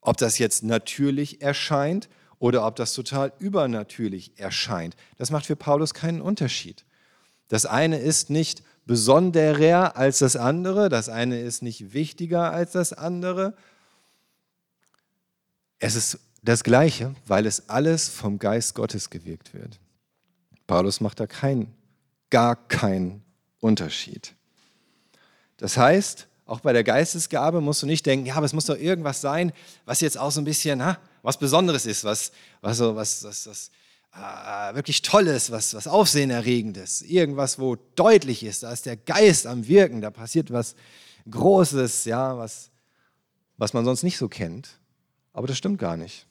ob 0.00 0.16
das 0.16 0.38
jetzt 0.38 0.64
natürlich 0.64 1.40
erscheint 1.40 2.08
oder 2.40 2.66
ob 2.66 2.74
das 2.74 2.92
total 2.92 3.32
übernatürlich 3.38 4.32
erscheint. 4.36 4.96
Das 5.16 5.30
macht 5.30 5.46
für 5.46 5.54
Paulus 5.54 5.94
keinen 5.94 6.20
Unterschied. 6.20 6.84
Das 7.46 7.66
eine 7.66 7.98
ist 7.98 8.30
nicht 8.30 8.64
besonderer 8.86 9.96
als 9.96 10.18
das 10.18 10.36
andere, 10.36 10.88
das 10.88 11.08
eine 11.08 11.40
ist 11.40 11.62
nicht 11.62 11.92
wichtiger 11.92 12.52
als 12.52 12.72
das 12.72 12.92
andere. 12.92 13.54
Es 15.78 15.94
ist 15.94 16.18
das 16.42 16.64
Gleiche, 16.64 17.14
weil 17.26 17.46
es 17.46 17.68
alles 17.68 18.08
vom 18.08 18.38
Geist 18.38 18.74
Gottes 18.74 19.10
gewirkt 19.10 19.54
wird. 19.54 19.78
Paulus 20.66 21.00
macht 21.00 21.20
da 21.20 21.26
keinen, 21.26 21.72
gar 22.30 22.56
keinen 22.68 23.22
Unterschied. 23.60 24.34
Das 25.56 25.76
heißt, 25.76 26.26
auch 26.46 26.60
bei 26.60 26.72
der 26.72 26.84
Geistesgabe 26.84 27.60
musst 27.60 27.82
du 27.82 27.86
nicht 27.86 28.04
denken, 28.04 28.26
ja, 28.26 28.34
aber 28.34 28.46
es 28.46 28.52
muss 28.52 28.66
doch 28.66 28.76
irgendwas 28.76 29.20
sein, 29.20 29.52
was 29.84 30.00
jetzt 30.00 30.18
auch 30.18 30.30
so 30.30 30.40
ein 30.40 30.44
bisschen 30.44 30.84
ha, 30.84 30.98
was 31.22 31.38
Besonderes 31.38 31.86
ist, 31.86 32.04
was, 32.04 32.32
was, 32.60 32.80
was, 32.80 33.24
was, 33.24 33.46
was 33.46 33.70
äh, 34.14 34.74
wirklich 34.74 35.02
Tolles, 35.02 35.50
was, 35.50 35.74
was 35.74 35.86
Aufsehenerregendes, 35.86 37.02
irgendwas, 37.02 37.58
wo 37.58 37.76
deutlich 37.94 38.42
ist, 38.42 38.62
da 38.62 38.72
ist 38.72 38.86
der 38.86 38.96
Geist 38.96 39.46
am 39.46 39.66
Wirken, 39.66 40.00
da 40.00 40.10
passiert 40.10 40.52
was 40.52 40.74
Großes, 41.30 42.04
ja, 42.04 42.36
was, 42.36 42.70
was 43.56 43.72
man 43.72 43.84
sonst 43.84 44.02
nicht 44.02 44.18
so 44.18 44.28
kennt. 44.28 44.80
Aber 45.32 45.46
das 45.46 45.56
stimmt 45.56 45.78
gar 45.78 45.96
nicht. 45.96 46.26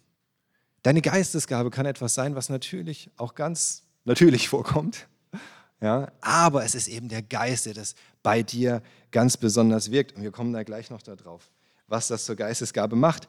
Deine 0.84 1.02
Geistesgabe 1.02 1.70
kann 1.70 1.86
etwas 1.86 2.14
sein, 2.14 2.36
was 2.36 2.50
natürlich 2.50 3.10
auch 3.18 3.36
ganz 3.36 3.84
natürlich 4.06 4.50
vorkommt. 4.50 5.08
Ja, 5.84 6.12
aber 6.22 6.64
es 6.64 6.76
ist 6.76 6.88
eben 6.88 7.10
der 7.10 7.24
Geist, 7.24 7.66
der 7.66 7.74
das 7.74 7.96
bei 8.22 8.44
dir 8.44 8.84
ganz 9.10 9.36
besonders 9.36 9.90
wirkt. 9.90 10.16
Und 10.16 10.22
wir 10.22 10.30
kommen 10.30 10.54
da 10.54 10.62
gleich 10.62 10.92
noch 10.92 11.02
darauf, 11.02 11.50
was 11.88 12.08
das 12.08 12.26
zur 12.26 12.36
Geistesgabe 12.36 12.96
macht. 12.96 13.28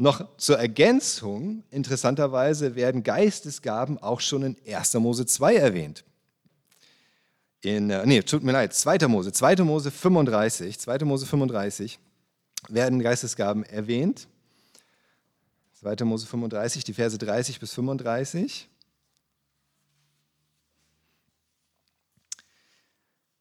Noch 0.00 0.34
zur 0.38 0.58
Ergänzung, 0.58 1.62
interessanterweise 1.70 2.74
werden 2.74 3.02
Geistesgaben 3.02 3.98
auch 3.98 4.20
schon 4.20 4.42
in 4.42 4.56
1. 4.66 4.94
Mose 4.94 5.26
2 5.26 5.56
erwähnt. 5.56 6.04
In, 7.60 7.90
äh, 7.90 8.06
nee, 8.06 8.22
tut 8.22 8.42
mir 8.42 8.52
leid, 8.52 8.72
2. 8.72 9.06
Mose, 9.08 9.30
2. 9.30 9.56
Mose 9.56 9.90
35, 9.90 10.78
2. 10.78 11.04
Mose 11.04 11.26
35 11.26 11.98
werden 12.68 13.00
Geistesgaben 13.00 13.62
erwähnt. 13.62 14.26
2. 15.82 16.02
Mose 16.06 16.26
35, 16.26 16.82
die 16.82 16.94
Verse 16.94 17.18
30 17.18 17.60
bis 17.60 17.74
35. 17.74 18.70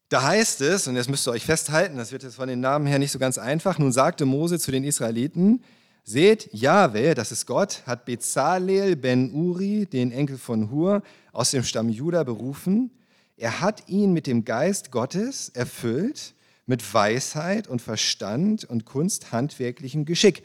Da 0.09 0.23
heißt 0.23 0.59
es, 0.59 0.89
und 0.89 0.95
das 0.95 1.07
müsst 1.07 1.25
ihr 1.25 1.31
euch 1.31 1.45
festhalten, 1.45 1.95
das 1.95 2.11
wird 2.11 2.23
jetzt 2.23 2.35
von 2.35 2.49
den 2.49 2.59
Namen 2.59 2.85
her 2.85 2.99
nicht 2.99 3.13
so 3.13 3.19
ganz 3.19 3.37
einfach, 3.37 3.79
nun 3.79 3.93
sagte 3.93 4.25
Mose 4.25 4.59
zu 4.59 4.71
den 4.71 4.83
Israeliten, 4.83 5.63
Seht, 6.03 6.49
Jahwe, 6.53 7.13
das 7.13 7.31
ist 7.31 7.45
Gott, 7.45 7.83
hat 7.85 8.05
Bezalel 8.05 8.95
ben 8.95 9.31
Uri, 9.31 9.85
den 9.85 10.11
Enkel 10.11 10.37
von 10.37 10.71
Hur, 10.71 11.03
aus 11.31 11.51
dem 11.51 11.63
Stamm 11.63 11.89
Juda 11.89 12.23
berufen. 12.23 12.91
Er 13.37 13.61
hat 13.61 13.87
ihn 13.87 14.11
mit 14.11 14.27
dem 14.27 14.43
Geist 14.43 14.91
Gottes 14.91 15.49
erfüllt, 15.49 16.33
mit 16.65 16.93
Weisheit 16.93 17.67
und 17.67 17.81
Verstand 17.81 18.65
und 18.65 18.85
kunsthandwerklichem 18.85 20.05
Geschick. 20.05 20.43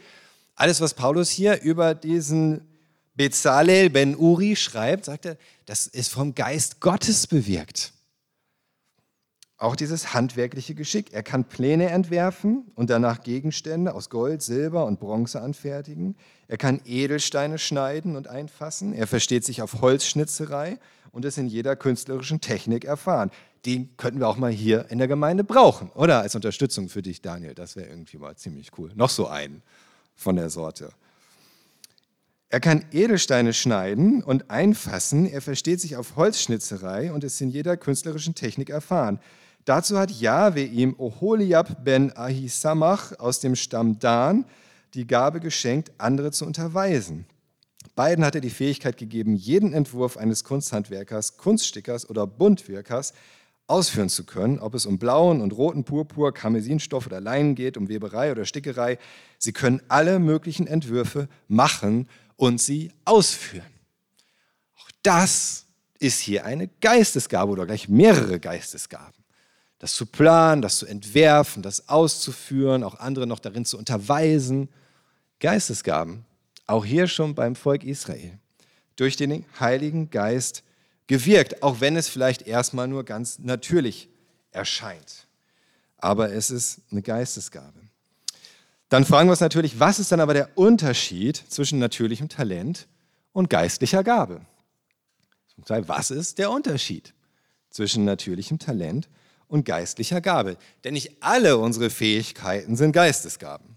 Alles, 0.55 0.81
was 0.81 0.93
Paulus 0.93 1.29
hier 1.29 1.61
über 1.61 1.95
diesen 1.95 2.61
Bezalel 3.15 3.89
ben 3.89 4.15
Uri 4.15 4.55
schreibt, 4.55 5.05
sagt 5.05 5.25
er, 5.25 5.37
das 5.65 5.87
ist 5.87 6.11
vom 6.11 6.35
Geist 6.35 6.79
Gottes 6.79 7.27
bewirkt. 7.27 7.93
Auch 9.57 9.75
dieses 9.75 10.13
handwerkliche 10.13 10.75
Geschick. 10.75 11.13
Er 11.13 11.23
kann 11.23 11.45
Pläne 11.45 11.89
entwerfen 11.89 12.65
und 12.75 12.89
danach 12.89 13.23
Gegenstände 13.23 13.93
aus 13.93 14.09
Gold, 14.09 14.41
Silber 14.41 14.85
und 14.85 14.99
Bronze 14.99 15.41
anfertigen. 15.41 16.15
Er 16.47 16.57
kann 16.57 16.81
Edelsteine 16.85 17.57
schneiden 17.57 18.17
und 18.17 18.27
einfassen. 18.27 18.93
Er 18.93 19.07
versteht 19.07 19.45
sich 19.45 19.61
auf 19.61 19.81
Holzschnitzerei 19.81 20.77
und 21.11 21.23
ist 21.23 21.37
in 21.37 21.47
jeder 21.47 21.77
künstlerischen 21.77 22.41
Technik 22.41 22.83
erfahren. 22.83 23.31
Den 23.65 23.95
könnten 23.97 24.19
wir 24.19 24.27
auch 24.27 24.37
mal 24.37 24.51
hier 24.51 24.87
in 24.89 24.97
der 24.97 25.07
Gemeinde 25.07 25.43
brauchen, 25.43 25.89
oder? 25.91 26.19
Als 26.19 26.35
Unterstützung 26.35 26.89
für 26.89 27.01
dich, 27.01 27.21
Daniel. 27.21 27.55
Das 27.55 27.77
wäre 27.77 27.87
irgendwie 27.87 28.17
mal 28.17 28.35
ziemlich 28.35 28.71
cool. 28.77 28.91
Noch 28.95 29.09
so 29.09 29.27
einen 29.27 29.63
von 30.15 30.35
der 30.35 30.49
Sorte. 30.49 30.91
Er 32.49 32.59
kann 32.59 32.85
Edelsteine 32.91 33.53
schneiden 33.53 34.21
und 34.21 34.51
einfassen. 34.51 35.25
Er 35.25 35.41
versteht 35.41 35.81
sich 35.81 35.95
auf 35.95 36.15
Holzschnitzerei 36.15 37.11
und 37.11 37.23
ist 37.23 37.41
in 37.41 37.49
jeder 37.49 37.75
künstlerischen 37.75 38.35
Technik 38.35 38.69
erfahren. 38.69 39.19
Dazu 39.65 39.97
hat 39.97 40.11
Jahwe 40.11 40.61
ihm 40.61 40.93
Oholiab 40.99 41.83
ben 41.83 42.15
Ahisamach 42.15 43.17
aus 43.17 43.39
dem 43.39 43.55
Stamm 43.55 43.97
Dan 43.97 44.45
die 44.93 45.07
Gabe 45.07 45.39
geschenkt, 45.39 45.91
andere 45.97 46.31
zu 46.31 46.45
unterweisen. 46.45 47.25
Beiden 47.95 48.23
hat 48.23 48.35
er 48.35 48.41
die 48.41 48.51
Fähigkeit 48.51 48.97
gegeben, 48.97 49.35
jeden 49.35 49.73
Entwurf 49.73 50.17
eines 50.17 50.43
Kunsthandwerkers, 50.43 51.37
Kunststickers 51.37 52.07
oder 52.07 52.27
Buntwirkers 52.27 53.13
ausführen 53.65 54.09
zu 54.09 54.23
können, 54.25 54.59
ob 54.59 54.75
es 54.75 54.85
um 54.85 54.99
blauen 54.99 55.41
und 55.41 55.51
roten 55.51 55.83
Purpur, 55.83 56.31
Karmesinstoff 56.31 57.07
oder 57.07 57.19
Leinen 57.19 57.55
geht, 57.55 57.75
um 57.75 57.89
Weberei 57.89 58.31
oder 58.31 58.45
Stickerei. 58.45 58.99
Sie 59.39 59.51
können 59.51 59.81
alle 59.87 60.19
möglichen 60.19 60.67
Entwürfe 60.67 61.27
machen 61.47 62.07
und 62.35 62.61
sie 62.61 62.91
ausführen. 63.03 63.65
Auch 64.77 64.91
das 65.01 65.65
ist 65.97 66.19
hier 66.19 66.45
eine 66.45 66.67
Geistesgabe 66.67 67.51
oder 67.51 67.65
gleich 67.65 67.89
mehrere 67.89 68.39
Geistesgaben 68.39 69.24
das 69.79 69.93
zu 69.93 70.05
planen, 70.05 70.61
das 70.61 70.77
zu 70.77 70.85
entwerfen, 70.85 71.61
das 71.61 71.89
auszuführen, 71.89 72.83
auch 72.83 72.99
andere 72.99 73.27
noch 73.27 73.39
darin 73.39 73.65
zu 73.65 73.77
unterweisen. 73.77 74.69
Geistesgaben, 75.39 76.25
auch 76.65 76.85
hier 76.85 77.07
schon 77.07 77.35
beim 77.35 77.55
Volk 77.55 77.83
Israel, 77.83 78.39
durch 78.95 79.17
den 79.17 79.45
Heiligen 79.59 80.09
Geist 80.09 80.63
gewirkt, 81.07 81.61
auch 81.61 81.81
wenn 81.81 81.97
es 81.97 82.07
vielleicht 82.07 82.43
erstmal 82.43 82.87
nur 82.87 83.03
ganz 83.03 83.39
natürlich 83.39 84.09
erscheint. 84.51 85.27
Aber 85.97 86.31
es 86.31 86.49
ist 86.49 86.81
eine 86.91 87.01
Geistesgabe. 87.01 87.79
Dann 88.89 89.05
fragen 89.05 89.27
wir 89.27 89.31
uns 89.31 89.41
natürlich, 89.41 89.79
was 89.79 89.99
ist 89.99 90.11
dann 90.11 90.19
aber 90.19 90.33
der 90.33 90.57
Unterschied 90.57 91.43
zwischen 91.49 91.79
natürlichem 91.79 92.29
Talent 92.29 92.87
und 93.33 93.49
geistlicher 93.49 94.03
Gabe? 94.03 94.41
Was 95.57 96.11
ist 96.11 96.37
der 96.37 96.51
Unterschied 96.51 97.13
zwischen 97.69 98.05
natürlichem 98.05 98.59
Talent 98.59 99.07
und 99.07 99.15
und 99.47 99.65
geistlicher 99.65 100.21
Gabe. 100.21 100.57
Denn 100.83 100.93
nicht 100.93 101.21
alle 101.21 101.57
unsere 101.57 101.89
Fähigkeiten 101.89 102.75
sind 102.75 102.91
Geistesgaben. 102.91 103.75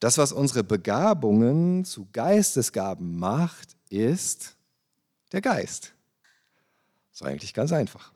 Das, 0.00 0.18
was 0.18 0.32
unsere 0.32 0.64
Begabungen 0.64 1.84
zu 1.84 2.08
Geistesgaben 2.12 3.18
macht, 3.18 3.76
ist 3.88 4.56
der 5.30 5.40
Geist. 5.40 5.92
Das 7.10 7.20
ist 7.20 7.26
eigentlich 7.26 7.54
ganz 7.54 7.72
einfach. 7.72 8.12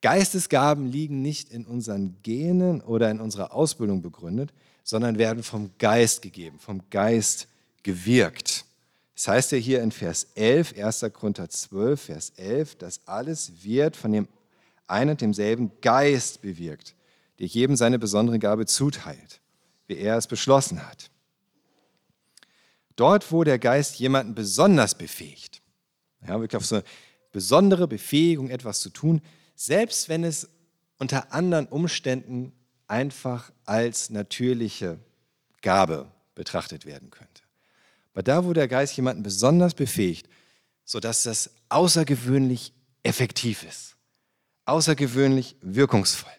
Geistesgaben 0.00 0.86
liegen 0.86 1.22
nicht 1.22 1.50
in 1.50 1.64
unseren 1.64 2.20
Genen 2.22 2.80
oder 2.80 3.10
in 3.10 3.20
unserer 3.20 3.52
Ausbildung 3.52 4.02
begründet, 4.02 4.52
sondern 4.84 5.18
werden 5.18 5.42
vom 5.42 5.70
Geist 5.78 6.22
gegeben, 6.22 6.58
vom 6.58 6.82
Geist 6.90 7.48
gewirkt. 7.82 8.64
Das 9.14 9.28
heißt 9.28 9.52
ja 9.52 9.58
hier 9.58 9.82
in 9.82 9.90
Vers 9.90 10.28
11, 10.34 10.74
1. 10.78 11.06
Korinther 11.12 11.48
12, 11.48 12.00
Vers 12.00 12.32
11, 12.36 12.76
das 12.76 13.00
alles 13.06 13.64
wird 13.64 13.96
von 13.96 14.12
dem 14.12 14.28
ein 14.88 15.10
und 15.10 15.20
demselben 15.20 15.72
Geist 15.80 16.42
bewirkt, 16.42 16.94
der 17.38 17.46
jedem 17.46 17.76
seine 17.76 17.98
besondere 17.98 18.38
Gabe 18.38 18.66
zuteilt, 18.66 19.40
wie 19.86 19.96
er 19.96 20.16
es 20.16 20.26
beschlossen 20.26 20.86
hat. 20.86 21.10
Dort, 22.96 23.30
wo 23.30 23.44
der 23.44 23.58
Geist 23.58 23.96
jemanden 23.96 24.34
besonders 24.34 24.96
befähigt, 24.96 25.62
ja, 26.26 26.40
wirklich 26.40 26.56
auf 26.56 26.66
so 26.66 26.76
eine 26.76 26.84
besondere 27.30 27.86
Befähigung, 27.86 28.50
etwas 28.50 28.80
zu 28.80 28.90
tun, 28.90 29.20
selbst 29.54 30.08
wenn 30.08 30.24
es 30.24 30.48
unter 30.98 31.32
anderen 31.32 31.66
Umständen 31.66 32.52
einfach 32.88 33.52
als 33.64 34.10
natürliche 34.10 34.98
Gabe 35.62 36.10
betrachtet 36.34 36.86
werden 36.86 37.10
könnte. 37.10 37.42
Aber 38.14 38.22
da, 38.22 38.44
wo 38.44 38.52
der 38.52 38.66
Geist 38.66 38.96
jemanden 38.96 39.22
besonders 39.22 39.74
befähigt, 39.74 40.28
sodass 40.84 41.22
das 41.22 41.50
außergewöhnlich 41.68 42.72
effektiv 43.04 43.62
ist, 43.62 43.94
außergewöhnlich 44.68 45.56
wirkungsvoll 45.60 46.32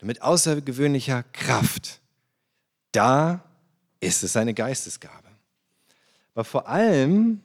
und 0.00 0.06
mit 0.06 0.22
außergewöhnlicher 0.22 1.22
Kraft. 1.32 2.00
Da 2.92 3.44
ist 4.00 4.22
es 4.22 4.36
eine 4.36 4.54
Geistesgabe. 4.54 5.28
Aber 6.34 6.44
vor 6.44 6.68
allem 6.68 7.40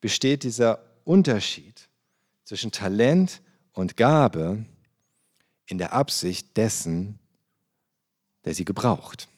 besteht 0.00 0.42
dieser 0.42 0.82
Unterschied 1.04 1.88
zwischen 2.44 2.72
Talent 2.72 3.40
und 3.72 3.96
Gabe 3.96 4.64
in 5.66 5.78
der 5.78 5.92
Absicht 5.92 6.56
dessen, 6.56 7.18
der 8.44 8.54
sie 8.54 8.64
gebraucht. 8.64 9.28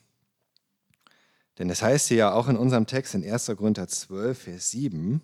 Denn 1.59 1.71
es 1.71 1.83
heißt 1.83 2.09
hier 2.09 2.17
ja 2.17 2.33
auch 2.33 2.49
in 2.49 2.57
unserem 2.57 2.87
Text 2.87 3.14
in 3.14 3.25
1. 3.25 3.47
Korinther 3.57 3.87
12, 3.87 4.38
Vers 4.38 4.71
7, 4.71 5.21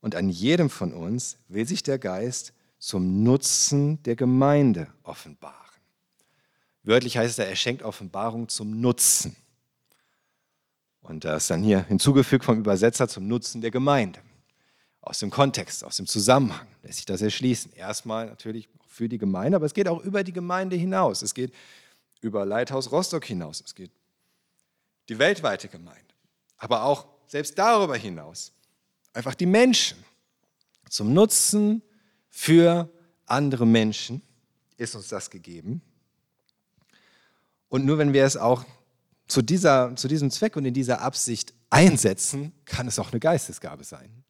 und 0.00 0.14
an 0.14 0.30
jedem 0.30 0.70
von 0.70 0.94
uns 0.94 1.36
will 1.48 1.66
sich 1.66 1.82
der 1.82 1.98
Geist 1.98 2.54
zum 2.80 3.22
Nutzen 3.22 4.02
der 4.02 4.16
Gemeinde 4.16 4.88
offenbaren. 5.04 5.54
Wörtlich 6.82 7.18
heißt 7.18 7.38
es, 7.38 7.46
er 7.46 7.54
schenkt 7.54 7.82
Offenbarung 7.82 8.48
zum 8.48 8.80
Nutzen. 8.80 9.36
Und 11.02 11.24
das 11.24 11.44
ist 11.44 11.50
dann 11.50 11.62
hier 11.62 11.84
hinzugefügt 11.84 12.44
vom 12.44 12.58
Übersetzer 12.58 13.06
zum 13.06 13.28
Nutzen 13.28 13.60
der 13.60 13.70
Gemeinde. 13.70 14.20
Aus 15.02 15.18
dem 15.18 15.30
Kontext, 15.30 15.84
aus 15.84 15.96
dem 15.96 16.06
Zusammenhang 16.06 16.66
lässt 16.82 16.96
sich 16.96 17.06
das 17.06 17.20
erschließen. 17.20 17.72
Erstmal 17.72 18.26
natürlich 18.26 18.68
für 18.86 19.08
die 19.08 19.18
Gemeinde, 19.18 19.56
aber 19.56 19.66
es 19.66 19.74
geht 19.74 19.86
auch 19.86 20.02
über 20.02 20.24
die 20.24 20.32
Gemeinde 20.32 20.76
hinaus. 20.76 21.22
Es 21.22 21.34
geht 21.34 21.52
über 22.22 22.44
Leithaus 22.46 22.90
Rostock 22.90 23.24
hinaus. 23.24 23.62
Es 23.64 23.74
geht 23.74 23.90
die 25.08 25.18
weltweite 25.18 25.68
Gemeinde. 25.68 26.14
Aber 26.56 26.84
auch 26.84 27.06
selbst 27.26 27.58
darüber 27.58 27.96
hinaus. 27.96 28.52
Einfach 29.12 29.34
die 29.34 29.46
Menschen 29.46 30.02
zum 30.88 31.12
Nutzen 31.12 31.82
für 32.30 32.88
andere 33.26 33.66
Menschen 33.66 34.22
ist 34.76 34.94
uns 34.94 35.08
das 35.08 35.30
gegeben. 35.30 35.82
Und 37.68 37.84
nur 37.84 37.98
wenn 37.98 38.12
wir 38.12 38.24
es 38.24 38.36
auch 38.36 38.64
zu, 39.28 39.42
dieser, 39.42 39.94
zu 39.96 40.08
diesem 40.08 40.30
Zweck 40.30 40.56
und 40.56 40.64
in 40.64 40.74
dieser 40.74 41.02
Absicht 41.02 41.54
einsetzen, 41.70 42.52
kann 42.64 42.88
es 42.88 42.98
auch 42.98 43.12
eine 43.12 43.20
Geistesgabe 43.20 43.84
sein. 43.84 44.24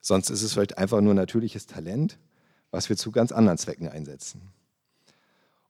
Sonst 0.00 0.30
ist 0.30 0.42
es 0.42 0.52
vielleicht 0.52 0.78
einfach 0.78 1.00
nur 1.00 1.14
natürliches 1.14 1.66
Talent, 1.66 2.18
was 2.70 2.88
wir 2.88 2.96
zu 2.96 3.10
ganz 3.10 3.32
anderen 3.32 3.58
Zwecken 3.58 3.88
einsetzen. 3.88 4.52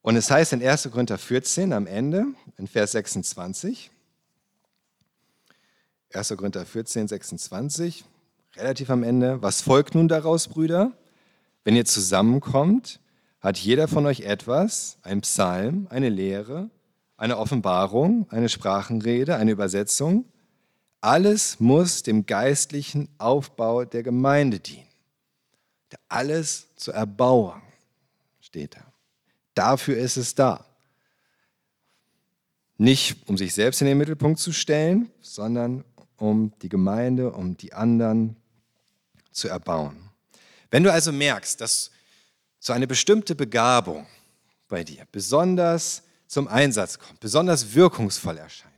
Und 0.03 0.17
es 0.17 0.31
heißt 0.31 0.53
in 0.53 0.67
1. 0.67 0.91
Korinther 0.91 1.19
14 1.19 1.73
am 1.73 1.87
Ende, 1.87 2.27
in 2.59 2.67
Vers 2.67 2.93
26, 2.93 3.91
1. 6.13 6.29
Korinther 6.37 6.67
14, 6.67 7.09
26, 7.09 8.05
relativ 8.57 8.91
am 8.91 9.03
Ende, 9.03 9.41
was 9.41 9.63
folgt 9.63 9.95
nun 9.95 10.09
daraus, 10.09 10.49
Brüder? 10.49 10.93
Wenn 11.65 11.77
ihr 11.77 11.85
zusammenkommt, 11.85 13.01
hat 13.41 13.59
jeder 13.59 13.89
von 13.89 14.07
euch 14.07 14.21
etwas, 14.21 14.99
ein 15.03 15.21
Psalm, 15.21 15.87
eine 15.91 16.09
Lehre, 16.09 16.71
eine 17.17 17.39
Offenbarung, 17.39 18.27
eine 18.31 18.49
Sprachenrede, 18.49 19.37
eine 19.37 19.53
Übersetzung. 19.53 20.25
Alles 21.01 21.61
muss 21.61 22.03
dem 22.03 22.27
geistlichen 22.27 23.09
Aufbau 23.19 23.85
der 23.85 24.03
Gemeinde 24.03 24.61
dienen. 24.61 24.87
Alles 26.09 26.69
zur 26.77 26.95
Erbauung 26.95 27.61
steht 28.41 28.77
da. 28.77 28.93
Dafür 29.55 29.99
ist 29.99 30.17
es 30.17 30.35
da. 30.35 30.65
Nicht 32.79 33.29
um 33.29 33.37
sich 33.37 33.55
selbst 33.55 33.81
in 33.83 33.87
den 33.87 33.99
Mittelpunkt 33.99 34.39
zu 34.39 34.53
stellen, 34.53 35.11
sondern 35.21 35.85
um 36.17 36.53
die 36.63 36.69
Gemeinde, 36.69 37.33
um 37.33 37.57
die 37.57 37.73
anderen 37.73 38.37
zu 39.31 39.49
erbauen. 39.49 40.12
Wenn 40.73 40.83
du 40.83 40.93
also 40.93 41.13
merkst, 41.13 41.61
dass 41.61 41.91
so 42.59 42.73
eine 42.73 42.87
bestimmte 42.87 43.35
Begabung 43.35 44.07
bei 44.69 44.83
dir 44.83 45.07
besonders 45.13 46.03
zum 46.27 46.49
Einsatz 46.49 46.99
kommt, 46.99 47.21
besonders 47.21 47.75
wirkungsvoll 47.75 48.39
erscheint, 48.39 48.73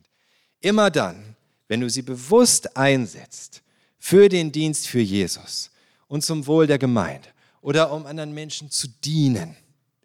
immer 0.60 0.90
dann, 0.90 1.36
wenn 1.68 1.80
du 1.80 1.88
sie 1.88 2.02
bewusst 2.02 2.76
einsetzt 2.76 3.62
für 3.98 4.28
den 4.28 4.50
Dienst 4.50 4.88
für 4.88 5.00
Jesus 5.00 5.70
und 6.08 6.24
zum 6.24 6.48
Wohl 6.48 6.66
der 6.66 6.78
Gemeinde 6.78 7.28
oder 7.60 7.92
um 7.92 8.06
anderen 8.06 8.34
Menschen 8.34 8.72
zu 8.72 8.88
dienen 8.88 9.56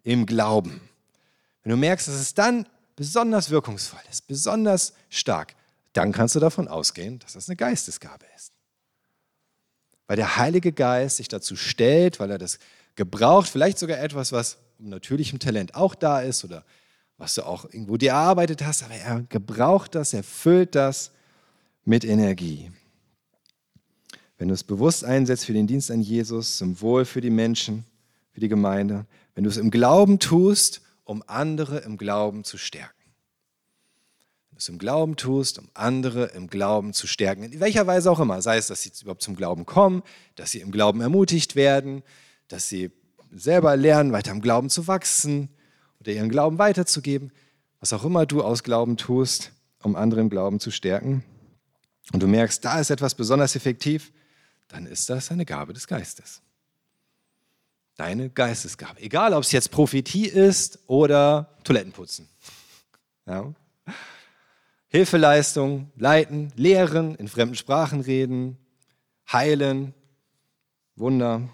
im 0.04 0.26
Glauben, 0.26 0.80
wenn 1.64 1.70
du 1.70 1.76
merkst, 1.76 2.06
dass 2.06 2.14
es 2.14 2.34
dann 2.34 2.66
besonders 2.94 3.50
wirkungsvoll 3.50 4.00
ist, 4.08 4.28
besonders 4.28 4.92
stark, 5.08 5.56
dann 5.92 6.12
kannst 6.12 6.36
du 6.36 6.40
davon 6.40 6.68
ausgehen, 6.68 7.18
dass 7.18 7.32
das 7.32 7.48
eine 7.48 7.56
Geistesgabe 7.56 8.26
ist 8.36 8.52
weil 10.10 10.16
der 10.16 10.38
Heilige 10.38 10.72
Geist 10.72 11.18
sich 11.18 11.28
dazu 11.28 11.54
stellt, 11.54 12.18
weil 12.18 12.32
er 12.32 12.38
das 12.38 12.58
gebraucht, 12.96 13.48
vielleicht 13.48 13.78
sogar 13.78 14.00
etwas, 14.00 14.32
was 14.32 14.58
im 14.80 14.88
natürlichem 14.88 15.38
Talent 15.38 15.76
auch 15.76 15.94
da 15.94 16.20
ist 16.20 16.44
oder 16.44 16.64
was 17.16 17.36
du 17.36 17.46
auch 17.46 17.64
irgendwo 17.66 17.96
dir 17.96 18.10
erarbeitet 18.10 18.64
hast, 18.64 18.82
aber 18.82 18.94
er 18.94 19.20
gebraucht 19.28 19.94
das, 19.94 20.12
er 20.12 20.24
füllt 20.24 20.74
das 20.74 21.12
mit 21.84 22.04
Energie. 22.04 22.72
Wenn 24.36 24.48
du 24.48 24.54
es 24.54 24.64
bewusst 24.64 25.04
einsetzt 25.04 25.44
für 25.44 25.52
den 25.52 25.68
Dienst 25.68 25.92
an 25.92 26.00
Jesus, 26.00 26.56
zum 26.56 26.80
Wohl 26.80 27.04
für 27.04 27.20
die 27.20 27.30
Menschen, 27.30 27.84
für 28.32 28.40
die 28.40 28.48
Gemeinde, 28.48 29.06
wenn 29.36 29.44
du 29.44 29.50
es 29.50 29.58
im 29.58 29.70
Glauben 29.70 30.18
tust, 30.18 30.80
um 31.04 31.22
andere 31.28 31.78
im 31.78 31.96
Glauben 31.96 32.42
zu 32.42 32.58
stärken. 32.58 32.99
Es 34.60 34.68
im 34.68 34.76
Glauben 34.76 35.16
tust, 35.16 35.58
um 35.58 35.70
andere 35.72 36.26
im 36.34 36.46
Glauben 36.46 36.92
zu 36.92 37.06
stärken, 37.06 37.44
in 37.44 37.60
welcher 37.60 37.86
Weise 37.86 38.10
auch 38.10 38.20
immer, 38.20 38.42
sei 38.42 38.58
es, 38.58 38.66
dass 38.66 38.82
sie 38.82 38.92
überhaupt 39.00 39.22
zum 39.22 39.34
Glauben 39.34 39.64
kommen, 39.64 40.02
dass 40.34 40.50
sie 40.50 40.60
im 40.60 40.70
Glauben 40.70 41.00
ermutigt 41.00 41.56
werden, 41.56 42.02
dass 42.48 42.68
sie 42.68 42.90
selber 43.32 43.74
lernen, 43.78 44.12
weiter 44.12 44.32
im 44.32 44.42
Glauben 44.42 44.68
zu 44.68 44.86
wachsen 44.86 45.48
oder 45.98 46.12
ihren 46.12 46.28
Glauben 46.28 46.58
weiterzugeben, 46.58 47.32
was 47.78 47.94
auch 47.94 48.04
immer 48.04 48.26
du 48.26 48.42
aus 48.42 48.62
Glauben 48.62 48.98
tust, 48.98 49.52
um 49.82 49.96
andere 49.96 50.20
im 50.20 50.28
Glauben 50.28 50.60
zu 50.60 50.70
stärken. 50.70 51.24
Und 52.12 52.22
du 52.22 52.26
merkst, 52.26 52.62
da 52.62 52.80
ist 52.80 52.90
etwas 52.90 53.14
besonders 53.14 53.56
effektiv, 53.56 54.12
dann 54.68 54.84
ist 54.84 55.08
das 55.08 55.30
eine 55.30 55.46
Gabe 55.46 55.72
des 55.72 55.86
Geistes. 55.86 56.42
Deine 57.96 58.28
Geistesgabe. 58.28 59.00
Egal, 59.00 59.32
ob 59.32 59.42
es 59.42 59.52
jetzt 59.52 59.70
Prophetie 59.70 60.26
ist 60.26 60.80
oder 60.86 61.56
Toilettenputzen. 61.64 62.28
Ja. 63.24 63.54
Hilfeleistung, 64.90 65.90
leiten, 65.96 66.52
lehren, 66.56 67.14
in 67.14 67.28
fremden 67.28 67.54
Sprachen 67.54 68.00
reden, 68.00 68.58
heilen, 69.32 69.94
Wunder. 70.96 71.48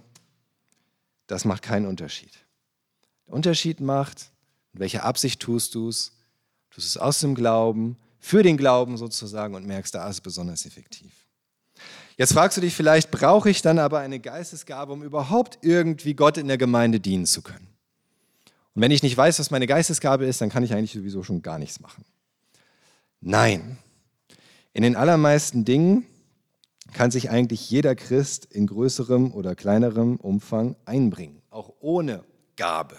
Das 1.26 1.44
macht 1.44 1.62
keinen 1.62 1.86
Unterschied. 1.86 2.32
Der 3.26 3.34
Unterschied 3.34 3.80
macht, 3.80 4.30
in 4.72 4.80
welcher 4.80 5.04
Absicht 5.04 5.40
tust 5.40 5.74
du 5.74 5.90
es? 5.90 6.12
Tust 6.70 6.88
es 6.88 6.96
aus 6.96 7.20
dem 7.20 7.34
Glauben, 7.34 7.98
für 8.18 8.42
den 8.42 8.56
Glauben 8.56 8.96
sozusagen 8.96 9.54
und 9.54 9.66
merkst, 9.66 9.94
da 9.94 10.08
ist 10.08 10.16
es 10.16 10.20
besonders 10.22 10.64
effektiv. 10.64 11.12
Jetzt 12.16 12.32
fragst 12.32 12.56
du 12.56 12.62
dich 12.62 12.74
vielleicht, 12.74 13.10
brauche 13.10 13.50
ich 13.50 13.60
dann 13.60 13.78
aber 13.78 13.98
eine 14.00 14.18
Geistesgabe, 14.18 14.94
um 14.94 15.02
überhaupt 15.02 15.58
irgendwie 15.60 16.14
Gott 16.14 16.38
in 16.38 16.48
der 16.48 16.56
Gemeinde 16.56 17.00
dienen 17.00 17.26
zu 17.26 17.42
können? 17.42 17.68
Und 18.74 18.80
wenn 18.82 18.90
ich 18.90 19.02
nicht 19.02 19.16
weiß, 19.16 19.38
was 19.38 19.50
meine 19.50 19.66
Geistesgabe 19.66 20.24
ist, 20.24 20.40
dann 20.40 20.48
kann 20.48 20.62
ich 20.62 20.72
eigentlich 20.72 20.92
sowieso 20.92 21.22
schon 21.22 21.42
gar 21.42 21.58
nichts 21.58 21.80
machen. 21.80 22.04
Nein. 23.28 23.78
In 24.72 24.82
den 24.82 24.94
allermeisten 24.94 25.64
Dingen 25.64 26.06
kann 26.92 27.10
sich 27.10 27.30
eigentlich 27.30 27.68
jeder 27.70 27.94
Christ 27.94 28.44
in 28.44 28.66
größerem 28.66 29.32
oder 29.32 29.54
kleinerem 29.54 30.16
Umfang 30.16 30.76
einbringen, 30.84 31.42
auch 31.50 31.72
ohne 31.80 32.24
Gabe 32.56 32.96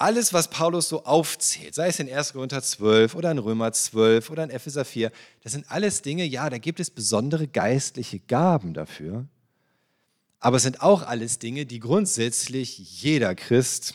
alles, 0.00 0.32
was 0.32 0.48
Paulus 0.48 0.88
so 0.88 1.04
aufzählt, 1.04 1.74
sei 1.74 1.88
es 1.88 2.00
in 2.00 2.10
1. 2.10 2.32
Korinther 2.32 2.62
12 2.62 3.14
oder 3.14 3.30
in 3.30 3.38
Römer 3.38 3.70
12 3.70 4.30
oder 4.30 4.44
in 4.44 4.50
Epheser 4.50 4.86
4, 4.86 5.12
das 5.42 5.52
sind 5.52 5.70
alles 5.70 6.00
Dinge, 6.00 6.24
ja, 6.24 6.48
da 6.48 6.56
gibt 6.56 6.80
es 6.80 6.90
besondere 6.90 7.46
geistliche 7.46 8.18
Gaben 8.18 8.72
dafür. 8.72 9.26
Aber 10.38 10.56
es 10.56 10.62
sind 10.62 10.80
auch 10.80 11.02
alles 11.02 11.38
Dinge, 11.38 11.66
die 11.66 11.80
grundsätzlich 11.80 12.78
jeder 13.02 13.34
Christ 13.34 13.94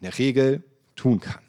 in 0.00 0.04
der 0.04 0.18
Regel 0.18 0.64
tun 0.94 1.20
kann. 1.20 1.45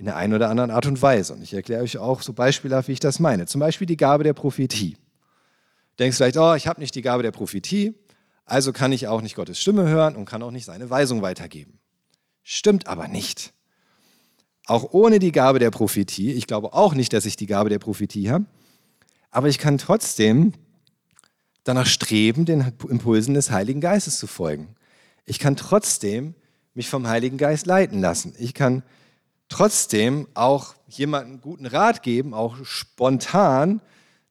In 0.00 0.06
der 0.06 0.16
einen 0.16 0.32
oder 0.32 0.48
anderen 0.48 0.70
Art 0.70 0.86
und 0.86 1.02
Weise. 1.02 1.34
Und 1.34 1.42
ich 1.42 1.52
erkläre 1.52 1.82
euch 1.82 1.98
auch 1.98 2.22
so 2.22 2.32
beispielhaft, 2.32 2.88
wie 2.88 2.92
ich 2.92 3.00
das 3.00 3.20
meine. 3.20 3.44
Zum 3.44 3.58
Beispiel 3.58 3.86
die 3.86 3.98
Gabe 3.98 4.24
der 4.24 4.32
Prophetie. 4.32 4.94
Du 4.94 6.04
denkst 6.04 6.16
vielleicht, 6.16 6.38
oh, 6.38 6.54
ich 6.54 6.66
habe 6.66 6.80
nicht 6.80 6.94
die 6.94 7.02
Gabe 7.02 7.22
der 7.22 7.32
Prophetie, 7.32 7.92
also 8.46 8.72
kann 8.72 8.92
ich 8.92 9.08
auch 9.08 9.20
nicht 9.20 9.36
Gottes 9.36 9.60
Stimme 9.60 9.86
hören 9.86 10.16
und 10.16 10.24
kann 10.24 10.42
auch 10.42 10.52
nicht 10.52 10.64
seine 10.64 10.88
Weisung 10.88 11.20
weitergeben. 11.20 11.80
Stimmt 12.42 12.86
aber 12.86 13.08
nicht. 13.08 13.52
Auch 14.64 14.94
ohne 14.94 15.18
die 15.18 15.32
Gabe 15.32 15.58
der 15.58 15.70
Prophetie, 15.70 16.32
ich 16.32 16.46
glaube 16.46 16.72
auch 16.72 16.94
nicht, 16.94 17.12
dass 17.12 17.26
ich 17.26 17.36
die 17.36 17.44
Gabe 17.44 17.68
der 17.68 17.78
Prophetie 17.78 18.30
habe, 18.30 18.46
aber 19.30 19.48
ich 19.48 19.58
kann 19.58 19.76
trotzdem 19.76 20.54
danach 21.62 21.86
streben, 21.86 22.46
den 22.46 22.72
Impulsen 22.88 23.34
des 23.34 23.50
Heiligen 23.50 23.82
Geistes 23.82 24.18
zu 24.18 24.26
folgen. 24.26 24.76
Ich 25.26 25.38
kann 25.38 25.56
trotzdem 25.56 26.34
mich 26.72 26.88
vom 26.88 27.06
Heiligen 27.06 27.36
Geist 27.36 27.66
leiten 27.66 28.00
lassen. 28.00 28.34
Ich 28.38 28.54
kann 28.54 28.82
trotzdem 29.50 30.26
auch 30.32 30.74
jemanden 30.88 31.42
guten 31.42 31.66
Rat 31.66 32.02
geben, 32.02 32.32
auch 32.32 32.64
spontan, 32.64 33.82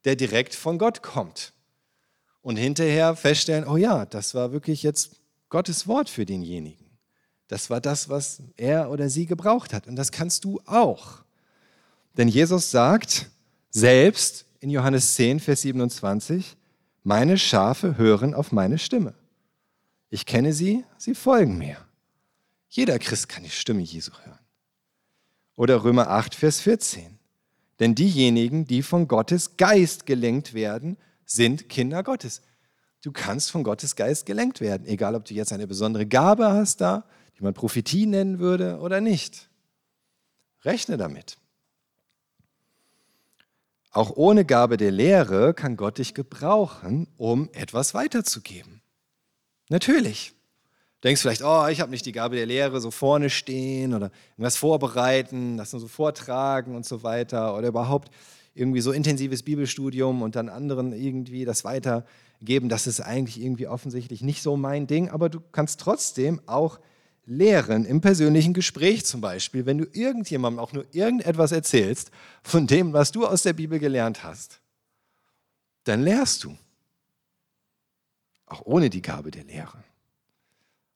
der 0.05 0.15
direkt 0.15 0.55
von 0.55 0.79
Gott 0.79 1.03
kommt. 1.03 1.53
Und 2.41 2.55
hinterher 2.55 3.15
feststellen, 3.15 3.67
oh 3.67 3.77
ja, 3.77 4.05
das 4.05 4.33
war 4.33 4.51
wirklich 4.51 4.81
jetzt 4.81 5.17
Gottes 5.49 5.87
Wort 5.87 6.09
für 6.09 6.25
denjenigen. 6.25 6.85
Das 7.47 7.69
war 7.69 7.81
das, 7.81 8.09
was 8.09 8.41
er 8.57 8.89
oder 8.89 9.09
sie 9.09 9.25
gebraucht 9.25 9.73
hat. 9.73 9.87
Und 9.87 9.95
das 9.95 10.11
kannst 10.11 10.45
du 10.45 10.61
auch. 10.65 11.23
Denn 12.17 12.27
Jesus 12.27 12.71
sagt 12.71 13.29
selbst 13.69 14.45
in 14.59 14.69
Johannes 14.69 15.15
10, 15.15 15.39
Vers 15.39 15.61
27, 15.61 16.55
meine 17.03 17.37
Schafe 17.37 17.97
hören 17.97 18.33
auf 18.33 18.51
meine 18.51 18.77
Stimme. 18.77 19.13
Ich 20.09 20.25
kenne 20.25 20.53
sie, 20.53 20.83
sie 20.97 21.15
folgen 21.15 21.57
mir. 21.57 21.77
Jeder 22.69 22.99
Christ 22.99 23.29
kann 23.29 23.43
die 23.43 23.49
Stimme 23.49 23.81
Jesu 23.81 24.11
hören. 24.23 24.38
Oder 25.59 25.83
Römer 25.83 26.09
8, 26.09 26.33
Vers 26.33 26.61
14. 26.61 27.19
Denn 27.79 27.93
diejenigen, 27.93 28.65
die 28.65 28.81
von 28.81 29.07
Gottes 29.07 29.57
Geist 29.57 30.05
gelenkt 30.05 30.53
werden, 30.53 30.97
sind 31.25 31.69
Kinder 31.69 32.01
Gottes. 32.01 32.41
Du 33.03 33.11
kannst 33.11 33.51
von 33.51 33.63
Gottes 33.63 33.95
Geist 33.95 34.25
gelenkt 34.25 34.61
werden, 34.61 34.87
egal 34.87 35.15
ob 35.15 35.25
du 35.25 35.33
jetzt 35.33 35.53
eine 35.53 35.67
besondere 35.67 36.05
Gabe 36.05 36.51
hast 36.51 36.81
da 36.81 37.03
die 37.39 37.43
man 37.43 37.53
Prophetie 37.53 38.05
nennen 38.05 38.39
würde 38.39 38.79
oder 38.79 38.99
nicht. 38.99 39.49
Rechne 40.63 40.97
damit. 40.97 41.37
Auch 43.91 44.11
ohne 44.17 44.43
Gabe 44.43 44.75
der 44.75 44.91
Lehre 44.91 45.53
kann 45.53 45.77
Gott 45.77 45.99
dich 45.99 46.13
gebrauchen, 46.13 47.07
um 47.17 47.49
etwas 47.53 47.93
weiterzugeben. 47.93 48.81
Natürlich. 49.69 50.33
Denkst 51.03 51.21
vielleicht, 51.21 51.43
oh, 51.43 51.67
ich 51.67 51.79
habe 51.79 51.91
nicht 51.91 52.05
die 52.05 52.11
Gabe 52.11 52.35
der 52.35 52.45
Lehre, 52.45 52.81
so 52.81 52.91
vorne 52.91 53.29
stehen 53.29 53.93
oder 53.93 54.11
irgendwas 54.31 54.57
vorbereiten, 54.57 55.57
das 55.57 55.71
nur 55.71 55.79
so 55.79 55.87
vortragen 55.87 56.75
und 56.75 56.85
so 56.85 57.03
weiter 57.03 57.55
oder 57.57 57.69
überhaupt 57.69 58.11
irgendwie 58.53 58.81
so 58.81 58.91
intensives 58.91 59.43
Bibelstudium 59.43 60.21
und 60.21 60.35
dann 60.35 60.49
anderen 60.49 60.91
irgendwie 60.91 61.45
das 61.45 61.63
weitergeben. 61.63 62.67
Das 62.67 62.87
ist 62.87 62.99
eigentlich 62.99 63.41
irgendwie 63.41 63.67
offensichtlich 63.67 64.21
nicht 64.21 64.41
so 64.41 64.57
mein 64.57 64.87
Ding, 64.87 65.09
aber 65.09 65.29
du 65.29 65.39
kannst 65.51 65.79
trotzdem 65.79 66.41
auch 66.45 66.79
lehren, 67.25 67.85
im 67.85 68.01
persönlichen 68.01 68.53
Gespräch 68.53 69.05
zum 69.05 69.21
Beispiel, 69.21 69.65
wenn 69.65 69.77
du 69.77 69.85
irgendjemandem 69.93 70.59
auch 70.59 70.73
nur 70.73 70.85
irgendetwas 70.91 71.51
erzählst 71.51 72.11
von 72.43 72.67
dem, 72.67 72.91
was 72.91 73.11
du 73.11 73.25
aus 73.25 73.43
der 73.43 73.53
Bibel 73.53 73.79
gelernt 73.79 74.23
hast, 74.23 74.59
dann 75.83 76.03
lehrst 76.03 76.43
du. 76.43 76.57
Auch 78.47 78.63
ohne 78.65 78.89
die 78.89 79.03
Gabe 79.03 79.29
der 79.29 79.43
Lehre. 79.43 79.83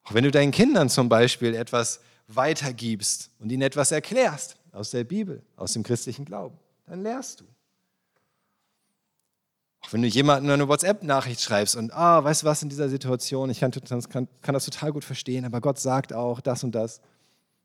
Auch 0.04 0.14
wenn 0.14 0.24
du 0.24 0.32
deinen 0.32 0.52
Kindern 0.52 0.90
zum 0.90 1.10
Beispiel 1.10 1.56
etwas 1.56 2.00
weitergibst 2.28 3.30
und 3.40 3.52
ihnen 3.52 3.62
etwas 3.62 3.92
erklärst 3.92 4.58
aus 4.72 4.92
der 4.92 5.04
Bibel, 5.04 5.44
aus 5.56 5.74
dem 5.74 5.84
christlichen 5.84 6.26
Glauben, 6.26 6.58
dann 6.86 7.04
lehrst 7.04 7.42
du. 7.42 7.46
Auch 9.82 9.92
wenn 9.92 10.02
du 10.02 10.08
jemandem 10.08 10.52
eine 10.52 10.68
WhatsApp-Nachricht 10.68 11.42
schreibst 11.42 11.76
und, 11.76 11.94
ah, 11.94 12.24
weißt 12.24 12.44
du 12.44 12.48
was, 12.48 12.64
in 12.64 12.70
dieser 12.70 12.90
Situation, 12.90 13.50
ich 13.50 13.60
kann, 13.60 13.72
kann, 13.72 14.28
kann 14.42 14.54
das 14.54 14.66
total 14.66 14.94
gut 14.94 15.04
verstehen, 15.04 15.46
aber 15.46 15.60
Gott 15.62 15.80
sagt 15.80 16.14
auch 16.14 16.40
das 16.40 16.64
und 16.64 16.74
das, 16.74 17.02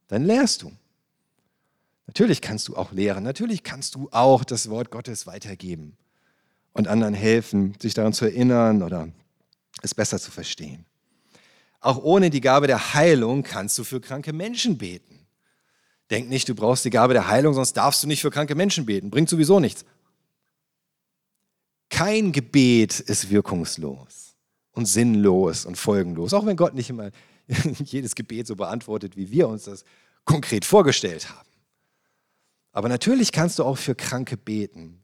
dann 0.09 0.25
lehrst 0.25 0.63
du. 0.63 0.73
Natürlich 2.07 2.41
kannst 2.41 2.69
du 2.69 2.77
auch 2.77 2.91
lehren, 2.91 3.23
natürlich 3.23 3.63
kannst 3.63 3.95
du 3.95 4.09
auch 4.11 4.43
das 4.43 4.71
Wort 4.71 4.91
Gottes 4.91 5.27
weitergeben 5.27 5.97
und 6.73 6.89
anderen 6.89 7.15
helfen, 7.15 7.77
sich 7.81 7.95
daran 7.95 8.13
zu 8.13 8.25
erinnern 8.25 8.83
oder 8.83 9.09
es 9.83 9.95
besser 9.95 10.19
zu 10.19 10.31
verstehen. 10.31 10.87
Auch 11.81 11.99
ohne 11.99 12.31
die 12.31 12.41
Gabe 12.41 12.67
der 12.67 12.95
Heilung 12.95 13.43
kannst 13.43 13.79
du 13.79 13.85
für 13.85 14.01
kranke 14.01 14.33
Menschen 14.33 14.79
beten. 14.79 15.27
Denk 16.11 16.29
nicht, 16.29 16.49
du 16.49 16.55
brauchst 16.55 16.85
die 16.85 16.91
Gabe 16.91 17.13
der 17.13 17.29
Heilung, 17.29 17.55
sonst 17.55 17.75
darfst 17.75 18.03
du 18.03 18.07
nicht 18.07 18.23
für 18.23 18.31
kranke 18.31 18.55
Menschen 18.55 18.87
beten. 18.87 19.11
Bringt 19.11 19.29
sowieso 19.29 19.61
nichts. 19.61 19.85
Kein 21.91 22.33
Gebet 22.33 23.01
ist 23.01 23.31
wirkungslos 23.31 24.37
und 24.73 24.87
sinnlos 24.87 25.65
und 25.65 25.77
folgenlos, 25.77 26.35
auch 26.35 26.47
wenn 26.47 26.57
Gott 26.57 26.75
nicht 26.75 26.91
immer 26.91 27.11
jedes 27.85 28.15
Gebet 28.15 28.47
so 28.47 28.57
beantwortet, 28.57 29.17
wie 29.17 29.31
wir 29.31 29.49
uns 29.49 29.65
das 29.65 29.85
konkret 30.25 30.65
vorgestellt 30.65 31.31
haben. 31.31 31.49
Aber 32.73 32.89
natürlich 32.89 33.33
kannst 33.33 33.59
du 33.59 33.65
auch 33.65 33.79
für 33.79 33.95
Kranke 33.95 34.37
beten, 34.37 35.03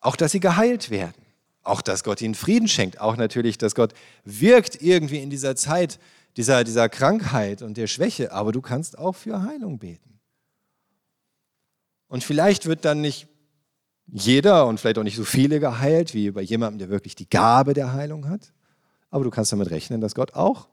auch 0.00 0.16
dass 0.16 0.32
sie 0.32 0.40
geheilt 0.40 0.90
werden, 0.90 1.25
auch 1.66 1.82
dass 1.82 2.04
Gott 2.04 2.20
ihnen 2.20 2.34
Frieden 2.34 2.68
schenkt, 2.68 3.00
auch 3.00 3.16
natürlich, 3.16 3.58
dass 3.58 3.74
Gott 3.74 3.92
wirkt 4.24 4.80
irgendwie 4.82 5.18
in 5.18 5.30
dieser 5.30 5.56
Zeit 5.56 5.98
dieser, 6.36 6.64
dieser 6.64 6.88
Krankheit 6.88 7.62
und 7.62 7.76
der 7.76 7.86
Schwäche, 7.86 8.32
aber 8.32 8.52
du 8.52 8.60
kannst 8.60 8.98
auch 8.98 9.14
für 9.14 9.42
Heilung 9.42 9.78
beten. 9.78 10.20
Und 12.08 12.22
vielleicht 12.22 12.66
wird 12.66 12.84
dann 12.84 13.00
nicht 13.00 13.26
jeder 14.06 14.66
und 14.66 14.78
vielleicht 14.78 14.98
auch 14.98 15.02
nicht 15.02 15.16
so 15.16 15.24
viele 15.24 15.58
geheilt 15.58 16.14
wie 16.14 16.30
bei 16.30 16.42
jemandem, 16.42 16.78
der 16.78 16.88
wirklich 16.88 17.16
die 17.16 17.28
Gabe 17.28 17.74
der 17.74 17.92
Heilung 17.92 18.28
hat. 18.28 18.52
aber 19.10 19.24
du 19.24 19.30
kannst 19.30 19.52
damit 19.52 19.70
rechnen, 19.70 20.00
dass 20.00 20.14
Gott 20.14 20.34
auch 20.34 20.68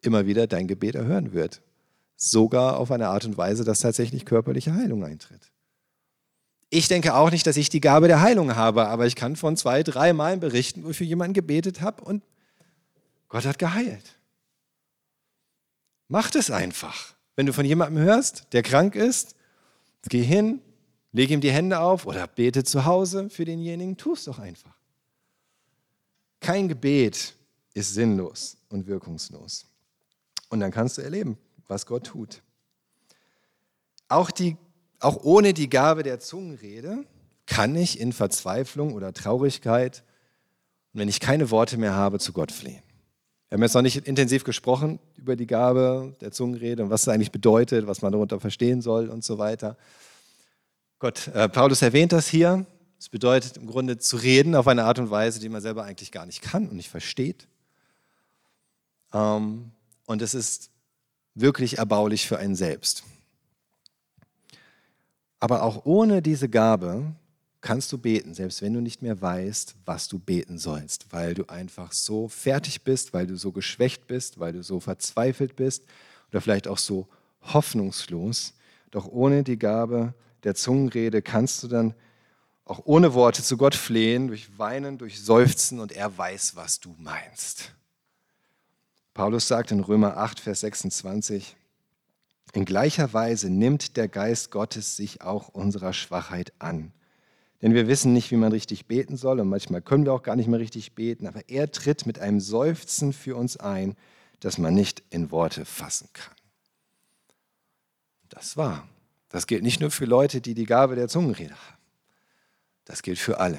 immer 0.00 0.26
wieder 0.26 0.46
dein 0.46 0.66
Gebet 0.66 0.94
erhören 0.94 1.32
wird. 1.32 1.62
Sogar 2.16 2.78
auf 2.78 2.90
eine 2.90 3.08
Art 3.08 3.26
und 3.26 3.36
Weise, 3.36 3.64
dass 3.64 3.80
tatsächlich 3.80 4.24
körperliche 4.24 4.74
Heilung 4.74 5.04
eintritt. 5.04 5.52
Ich 6.68 6.88
denke 6.88 7.14
auch 7.14 7.30
nicht, 7.30 7.46
dass 7.46 7.56
ich 7.56 7.68
die 7.68 7.80
Gabe 7.80 8.08
der 8.08 8.20
Heilung 8.20 8.56
habe, 8.56 8.88
aber 8.88 9.06
ich 9.06 9.14
kann 9.14 9.36
von 9.36 9.56
zwei, 9.56 9.82
drei 9.82 10.12
Malen 10.12 10.40
berichten, 10.40 10.84
wo 10.84 10.90
ich 10.90 10.96
für 10.96 11.04
jemanden 11.04 11.34
gebetet 11.34 11.80
habe 11.80 12.02
und 12.02 12.22
Gott 13.28 13.44
hat 13.44 13.58
geheilt. 13.58 14.16
Macht 16.08 16.34
es 16.34 16.50
einfach. 16.50 17.14
Wenn 17.34 17.46
du 17.46 17.52
von 17.52 17.64
jemandem 17.64 18.02
hörst, 18.02 18.52
der 18.52 18.62
krank 18.62 18.94
ist, 18.94 19.36
geh 20.08 20.22
hin, 20.22 20.60
leg 21.12 21.30
ihm 21.30 21.40
die 21.40 21.52
Hände 21.52 21.80
auf 21.80 22.06
oder 22.06 22.26
bete 22.26 22.64
zu 22.64 22.84
Hause 22.84 23.30
für 23.30 23.44
denjenigen, 23.44 23.96
tu 23.96 24.14
es 24.14 24.24
doch 24.24 24.38
einfach. 24.38 24.74
Kein 26.40 26.68
Gebet 26.68 27.34
ist 27.74 27.94
sinnlos 27.94 28.56
und 28.68 28.86
wirkungslos. 28.86 29.66
Und 30.48 30.60
dann 30.60 30.70
kannst 30.70 30.98
du 30.98 31.02
erleben, 31.02 31.36
was 31.66 31.86
Gott 31.86 32.06
tut. 32.06 32.42
Auch, 34.08 34.30
die, 34.30 34.56
auch 35.00 35.22
ohne 35.24 35.52
die 35.52 35.68
Gabe 35.68 36.02
der 36.02 36.20
Zungenrede 36.20 37.04
kann 37.46 37.76
ich 37.76 38.00
in 38.00 38.12
Verzweiflung 38.12 38.94
oder 38.94 39.12
Traurigkeit, 39.12 40.04
wenn 40.92 41.08
ich 41.08 41.20
keine 41.20 41.50
Worte 41.50 41.76
mehr 41.76 41.94
habe, 41.94 42.18
zu 42.18 42.32
Gott 42.32 42.50
flehen. 42.50 42.82
Wir 43.48 43.56
haben 43.56 43.62
jetzt 43.62 43.74
noch 43.74 43.82
nicht 43.82 44.08
intensiv 44.08 44.42
gesprochen 44.42 44.98
über 45.16 45.36
die 45.36 45.46
Gabe 45.46 46.16
der 46.20 46.32
Zungenrede 46.32 46.82
und 46.82 46.90
was 46.90 47.02
es 47.02 47.08
eigentlich 47.08 47.30
bedeutet, 47.30 47.86
was 47.86 48.02
man 48.02 48.10
darunter 48.10 48.40
verstehen 48.40 48.82
soll 48.82 49.08
und 49.08 49.22
so 49.22 49.38
weiter. 49.38 49.76
Gott, 50.98 51.28
äh, 51.28 51.48
Paulus 51.48 51.82
erwähnt 51.82 52.12
das 52.12 52.26
hier. 52.26 52.66
Es 52.98 53.08
bedeutet 53.08 53.56
im 53.58 53.66
Grunde 53.66 53.98
zu 53.98 54.16
reden 54.16 54.54
auf 54.54 54.66
eine 54.66 54.84
Art 54.84 54.98
und 54.98 55.10
Weise, 55.10 55.38
die 55.38 55.48
man 55.48 55.60
selber 55.60 55.84
eigentlich 55.84 56.10
gar 56.10 56.26
nicht 56.26 56.42
kann 56.42 56.68
und 56.68 56.76
nicht 56.76 56.88
versteht. 56.88 57.46
Ähm, 59.12 59.70
und 60.06 60.22
es 60.22 60.34
ist 60.34 60.70
wirklich 61.34 61.78
erbaulich 61.78 62.26
für 62.26 62.38
einen 62.38 62.56
selbst. 62.56 63.04
Aber 65.40 65.62
auch 65.62 65.84
ohne 65.84 66.22
diese 66.22 66.48
Gabe 66.48 67.14
kannst 67.60 67.92
du 67.92 67.98
beten, 67.98 68.32
selbst 68.32 68.62
wenn 68.62 68.74
du 68.74 68.80
nicht 68.80 69.02
mehr 69.02 69.20
weißt, 69.20 69.74
was 69.84 70.08
du 70.08 70.18
beten 70.18 70.58
sollst, 70.58 71.12
weil 71.12 71.34
du 71.34 71.46
einfach 71.46 71.92
so 71.92 72.28
fertig 72.28 72.82
bist, 72.82 73.12
weil 73.12 73.26
du 73.26 73.36
so 73.36 73.52
geschwächt 73.52 74.06
bist, 74.06 74.38
weil 74.38 74.52
du 74.52 74.62
so 74.62 74.80
verzweifelt 74.80 75.56
bist 75.56 75.84
oder 76.30 76.40
vielleicht 76.40 76.68
auch 76.68 76.78
so 76.78 77.08
hoffnungslos. 77.42 78.54
Doch 78.90 79.06
ohne 79.06 79.42
die 79.42 79.58
Gabe 79.58 80.14
der 80.44 80.54
Zungenrede 80.54 81.22
kannst 81.22 81.62
du 81.62 81.68
dann 81.68 81.94
auch 82.64 82.82
ohne 82.84 83.14
Worte 83.14 83.42
zu 83.42 83.56
Gott 83.56 83.74
flehen, 83.74 84.28
durch 84.28 84.58
Weinen, 84.58 84.98
durch 84.98 85.22
Seufzen 85.22 85.78
und 85.80 85.92
er 85.92 86.16
weiß, 86.16 86.56
was 86.56 86.80
du 86.80 86.94
meinst. 86.98 87.72
Paulus 89.14 89.48
sagt 89.48 89.70
in 89.70 89.80
Römer 89.80 90.16
8, 90.16 90.40
Vers 90.40 90.60
26, 90.60 91.56
in 92.52 92.64
gleicher 92.64 93.12
Weise 93.12 93.50
nimmt 93.50 93.96
der 93.96 94.08
Geist 94.08 94.50
Gottes 94.50 94.96
sich 94.96 95.22
auch 95.22 95.48
unserer 95.48 95.92
Schwachheit 95.92 96.52
an. 96.58 96.92
Denn 97.62 97.74
wir 97.74 97.88
wissen 97.88 98.12
nicht, 98.12 98.30
wie 98.30 98.36
man 98.36 98.52
richtig 98.52 98.86
beten 98.86 99.16
soll 99.16 99.40
und 99.40 99.48
manchmal 99.48 99.82
können 99.82 100.04
wir 100.04 100.12
auch 100.12 100.22
gar 100.22 100.36
nicht 100.36 100.46
mehr 100.46 100.60
richtig 100.60 100.94
beten, 100.94 101.26
aber 101.26 101.48
er 101.48 101.70
tritt 101.70 102.06
mit 102.06 102.18
einem 102.18 102.40
Seufzen 102.40 103.12
für 103.12 103.36
uns 103.36 103.56
ein, 103.56 103.96
das 104.40 104.58
man 104.58 104.74
nicht 104.74 105.02
in 105.10 105.30
Worte 105.30 105.64
fassen 105.64 106.08
kann. 106.12 106.34
Das 108.28 108.56
war. 108.56 108.86
Das 109.28 109.46
gilt 109.46 109.62
nicht 109.62 109.80
nur 109.80 109.90
für 109.90 110.04
Leute, 110.04 110.40
die 110.40 110.54
die 110.54 110.66
Gabe 110.66 110.94
der 110.94 111.08
Zungenrede 111.08 111.54
haben. 111.54 111.76
Das 112.84 113.02
gilt 113.02 113.18
für 113.18 113.40
alle. 113.40 113.58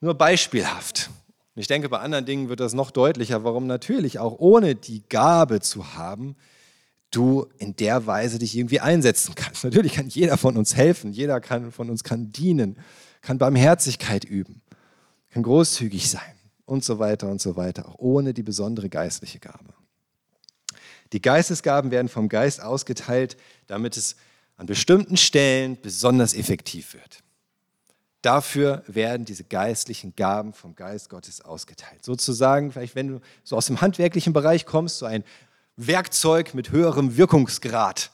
Nur 0.00 0.14
beispielhaft. 0.14 1.10
Ich 1.58 1.66
denke, 1.68 1.88
bei 1.88 1.98
anderen 1.98 2.26
Dingen 2.26 2.50
wird 2.50 2.60
das 2.60 2.74
noch 2.74 2.90
deutlicher, 2.90 3.42
warum 3.42 3.66
natürlich 3.66 4.18
auch 4.18 4.38
ohne 4.38 4.74
die 4.74 5.02
Gabe 5.08 5.60
zu 5.60 5.94
haben, 5.94 6.36
du 7.10 7.46
in 7.56 7.74
der 7.76 8.06
Weise 8.06 8.38
dich 8.38 8.56
irgendwie 8.56 8.80
einsetzen 8.80 9.34
kannst. 9.34 9.64
Natürlich 9.64 9.94
kann 9.94 10.08
jeder 10.08 10.36
von 10.36 10.58
uns 10.58 10.76
helfen, 10.76 11.12
jeder 11.12 11.40
kann, 11.40 11.72
von 11.72 11.88
uns 11.88 12.04
kann 12.04 12.30
dienen, 12.30 12.76
kann 13.22 13.38
Barmherzigkeit 13.38 14.24
üben, 14.24 14.60
kann 15.32 15.42
großzügig 15.42 16.10
sein 16.10 16.36
und 16.66 16.84
so 16.84 16.98
weiter 16.98 17.30
und 17.30 17.40
so 17.40 17.56
weiter, 17.56 17.88
auch 17.88 17.98
ohne 17.98 18.34
die 18.34 18.42
besondere 18.42 18.90
geistliche 18.90 19.38
Gabe. 19.38 19.72
Die 21.12 21.22
Geistesgaben 21.22 21.90
werden 21.90 22.08
vom 22.08 22.28
Geist 22.28 22.60
ausgeteilt, 22.60 23.38
damit 23.66 23.96
es 23.96 24.16
an 24.56 24.66
bestimmten 24.66 25.16
Stellen 25.16 25.78
besonders 25.80 26.34
effektiv 26.34 26.92
wird. 26.92 27.22
Dafür 28.26 28.82
werden 28.88 29.24
diese 29.24 29.44
geistlichen 29.44 30.16
Gaben 30.16 30.52
vom 30.52 30.74
Geist 30.74 31.10
Gottes 31.10 31.42
ausgeteilt. 31.42 32.04
Sozusagen, 32.04 32.72
vielleicht 32.72 32.96
wenn 32.96 33.06
du 33.06 33.20
so 33.44 33.56
aus 33.56 33.66
dem 33.66 33.80
handwerklichen 33.80 34.32
Bereich 34.32 34.66
kommst, 34.66 34.98
so 34.98 35.06
ein 35.06 35.22
Werkzeug 35.76 36.52
mit 36.52 36.72
höherem 36.72 37.16
Wirkungsgrad 37.16 38.10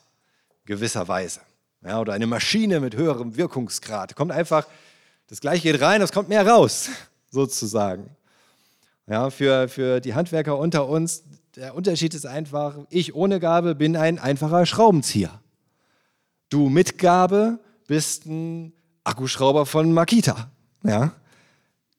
gewisserweise. 0.66 1.40
Ja, 1.82 1.98
oder 1.98 2.12
eine 2.12 2.26
Maschine 2.26 2.80
mit 2.80 2.94
höherem 2.94 3.38
Wirkungsgrad. 3.38 4.14
Kommt 4.14 4.32
einfach, 4.32 4.66
das 5.28 5.40
gleiche 5.40 5.72
geht 5.72 5.80
rein, 5.80 6.02
es 6.02 6.12
kommt 6.12 6.28
mehr 6.28 6.46
raus, 6.46 6.90
sozusagen. 7.30 8.14
Ja, 9.06 9.30
für, 9.30 9.66
für 9.66 10.00
die 10.00 10.12
Handwerker 10.12 10.58
unter 10.58 10.88
uns, 10.88 11.22
der 11.56 11.74
Unterschied 11.74 12.12
ist 12.12 12.26
einfach, 12.26 12.76
ich 12.90 13.14
ohne 13.14 13.40
Gabe 13.40 13.74
bin 13.74 13.96
ein 13.96 14.18
einfacher 14.18 14.66
Schraubenzieher. 14.66 15.40
Du 16.50 16.68
mit 16.68 16.98
Gabe 16.98 17.60
bist 17.86 18.26
ein 18.26 18.74
Akkuschrauber 19.04 19.66
von 19.66 19.92
Makita. 19.92 20.50
Ja? 20.84 21.12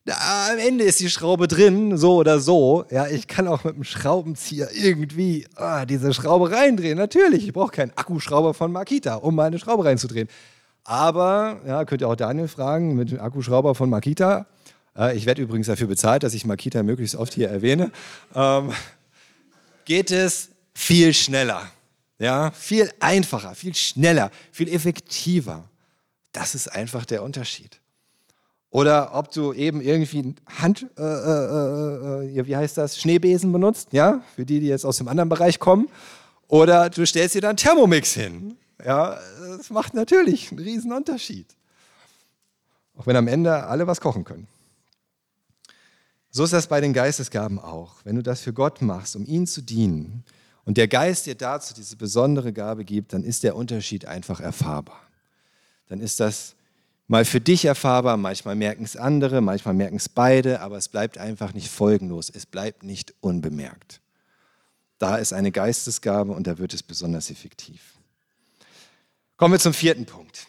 am 0.06 0.58
Ende 0.58 0.84
ist 0.84 1.00
die 1.00 1.10
Schraube 1.10 1.48
drin, 1.48 1.98
so 1.98 2.16
oder 2.16 2.40
so. 2.40 2.86
Ja, 2.92 3.08
ich 3.08 3.28
kann 3.28 3.48
auch 3.48 3.64
mit 3.64 3.76
dem 3.76 3.84
Schraubenzieher 3.84 4.70
irgendwie 4.74 5.48
ah, 5.56 5.86
diese 5.86 6.14
Schraube 6.14 6.52
reindrehen. 6.52 6.98
Natürlich, 6.98 7.46
ich 7.46 7.54
brauche 7.54 7.72
keinen 7.72 7.92
Akkuschrauber 7.96 8.54
von 8.54 8.72
Makita, 8.72 9.16
um 9.16 9.36
meine 9.36 9.60
Schraube 9.60 9.86
reinzudrehen. 9.86 10.28
Aber, 10.84 11.62
ja, 11.66 11.86
könnt 11.86 12.02
ihr 12.02 12.10
auch 12.10 12.18
Daniel 12.18 12.50
fragen, 12.50 12.96
mit 12.96 13.12
dem 13.12 13.22
Akkuschrauber 13.22 13.76
von 13.76 13.90
Makita. 13.90 14.46
Äh, 14.98 15.16
ich 15.16 15.26
werde 15.26 15.42
übrigens 15.42 15.68
dafür 15.68 15.88
bezahlt, 15.88 16.24
dass 16.24 16.34
ich 16.34 16.46
Makita 16.46 16.84
möglichst 16.84 17.16
oft 17.16 17.34
hier 17.34 17.50
erwähne. 17.50 17.92
Ähm, 18.36 18.72
geht 19.86 20.12
es 20.12 20.50
viel 20.74 21.14
schneller. 21.14 21.72
Ja, 22.20 22.52
viel 22.52 22.92
einfacher, 23.00 23.56
viel 23.56 23.74
schneller, 23.74 24.32
viel 24.52 24.68
effektiver. 24.68 25.64
Das 26.34 26.56
ist 26.56 26.68
einfach 26.68 27.06
der 27.06 27.24
Unterschied. 27.24 27.80
Oder 28.70 29.14
ob 29.14 29.32
du 29.32 29.54
eben 29.54 29.82
irgendwie 29.82 30.36
Hand, 30.48 30.88
äh, 30.98 31.02
äh, 31.02 32.40
äh, 32.40 32.48
wie 32.48 32.56
heißt 32.58 32.76
das, 32.78 33.00
Schneebesen 33.00 33.52
benutzt, 33.52 33.90
ja, 33.94 34.22
für 34.36 34.46
die, 34.46 34.60
die 34.60 34.68
jetzt 34.68 34.86
aus 34.86 34.98
dem 34.98 35.08
anderen 35.08 35.30
Bereich 35.30 35.60
kommen. 35.60 35.88
Oder 36.48 36.90
du 36.90 37.06
stellst 37.06 37.36
dir 37.36 37.42
dann 37.42 37.56
Thermomix 37.56 38.14
hin. 38.14 38.58
Ja, 38.84 39.20
das 39.58 39.70
macht 39.70 39.94
natürlich 39.94 40.52
einen 40.52 40.60
riesen 40.60 40.92
Unterschied. 40.92 41.48
Auch 42.98 43.08
wenn 43.08 43.16
am 43.16 43.28
Ende 43.28 43.64
alle 43.66 43.88
was 43.88 44.02
kochen 44.02 44.24
können. 44.24 44.48
So 46.32 46.44
ist 46.44 46.54
das 46.54 46.66
bei 46.66 46.82
den 46.82 46.94
Geistesgaben 46.94 47.60
auch. 47.60 47.98
Wenn 48.04 48.16
du 48.16 48.24
das 48.24 48.42
für 48.42 48.54
Gott 48.54 48.82
machst, 48.82 49.16
um 49.16 49.24
ihn 49.26 49.46
zu 49.46 49.62
dienen, 49.62 50.24
und 50.66 50.78
der 50.78 50.88
Geist 50.88 51.26
dir 51.26 51.36
dazu 51.36 51.74
diese 51.74 51.96
besondere 51.96 52.54
Gabe 52.54 52.86
gibt, 52.86 53.14
dann 53.14 53.24
ist 53.24 53.44
der 53.44 53.56
Unterschied 53.56 54.06
einfach 54.06 54.40
erfahrbar. 54.40 55.00
Dann 55.94 56.02
ist 56.02 56.20
das 56.20 56.56
mal 57.06 57.24
für 57.24 57.40
dich 57.40 57.66
erfahrbar, 57.66 58.18
manchmal 58.18 58.56
merken 58.56 58.84
es 58.84 58.98
andere, 58.98 59.42
manchmal 59.42 59.76
merken 59.76 59.98
es 59.98 60.10
beide, 60.10 60.60
aber 60.62 60.76
es 60.76 60.90
bleibt 60.90 61.20
einfach 61.20 61.54
nicht 61.54 61.70
folgenlos, 61.70 62.32
es 62.34 62.48
bleibt 62.48 62.82
nicht 62.82 63.14
unbemerkt. 63.20 64.02
Da 64.98 65.18
ist 65.18 65.34
eine 65.34 65.52
Geistesgabe 65.52 66.32
und 66.32 66.48
da 66.48 66.58
wird 66.58 66.74
es 66.74 66.82
besonders 66.82 67.30
effektiv. 67.30 67.94
Kommen 69.38 69.54
wir 69.54 69.60
zum 69.60 69.76
vierten 69.76 70.08
Punkt. 70.08 70.48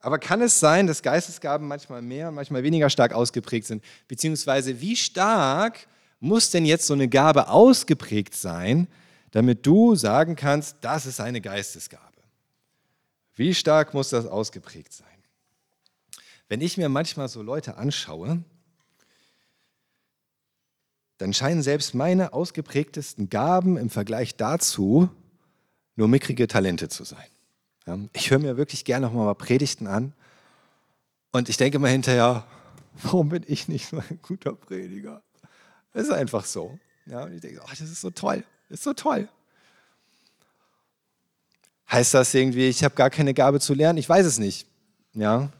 Aber 0.00 0.18
kann 0.18 0.42
es 0.42 0.60
sein, 0.60 0.86
dass 0.86 1.00
Geistesgaben 1.02 1.66
manchmal 1.66 2.02
mehr, 2.02 2.30
manchmal 2.30 2.62
weniger 2.62 2.90
stark 2.90 3.14
ausgeprägt 3.14 3.68
sind? 3.68 3.82
Beziehungsweise 4.08 4.78
wie 4.82 4.94
stark 4.94 5.86
muss 6.20 6.50
denn 6.50 6.66
jetzt 6.66 6.86
so 6.86 6.92
eine 6.92 7.08
Gabe 7.08 7.48
ausgeprägt 7.48 8.34
sein, 8.34 8.88
damit 9.30 9.64
du 9.64 9.94
sagen 9.94 10.36
kannst, 10.36 10.76
das 10.82 11.06
ist 11.06 11.18
eine 11.18 11.40
Geistesgabe? 11.40 12.11
Wie 13.34 13.54
stark 13.54 13.94
muss 13.94 14.10
das 14.10 14.26
ausgeprägt 14.26 14.92
sein? 14.92 15.06
Wenn 16.48 16.60
ich 16.60 16.76
mir 16.76 16.88
manchmal 16.88 17.28
so 17.28 17.42
Leute 17.42 17.76
anschaue, 17.76 18.42
dann 21.18 21.32
scheinen 21.32 21.62
selbst 21.62 21.94
meine 21.94 22.32
ausgeprägtesten 22.32 23.30
Gaben 23.30 23.76
im 23.76 23.90
Vergleich 23.90 24.36
dazu 24.36 25.08
nur 25.96 26.08
mickrige 26.08 26.48
Talente 26.48 26.88
zu 26.88 27.04
sein. 27.04 27.26
Ich 28.12 28.30
höre 28.30 28.38
mir 28.38 28.56
wirklich 28.56 28.84
gerne 28.84 29.06
noch 29.06 29.12
mal 29.12 29.34
Predigten 29.34 29.86
an 29.86 30.12
und 31.30 31.48
ich 31.48 31.56
denke 31.56 31.78
mal 31.78 31.90
hinterher, 31.90 32.46
warum 33.02 33.30
bin 33.30 33.44
ich 33.46 33.68
nicht 33.68 33.88
so 33.88 33.98
ein 33.98 34.18
guter 34.22 34.52
Prediger? 34.52 35.22
Das 35.92 36.04
ist 36.04 36.12
einfach 36.12 36.44
so. 36.44 36.78
Und 37.06 37.32
ich 37.32 37.40
denke, 37.40 37.60
oh, 37.64 37.68
das 37.70 37.80
ist 37.80 38.00
so 38.00 38.10
toll, 38.10 38.44
das 38.68 38.80
ist 38.80 38.84
so 38.84 38.92
toll. 38.92 39.28
Heißt 41.92 42.14
das 42.14 42.32
irgendwie, 42.34 42.68
ich 42.68 42.82
habe 42.82 42.94
gar 42.94 43.10
keine 43.10 43.34
Gabe 43.34 43.60
zu 43.60 43.74
lernen? 43.74 43.98
Ich 43.98 44.08
weiß 44.08 44.26
es 44.26 44.38
nicht. 44.38 44.66
Ja, 45.14 45.50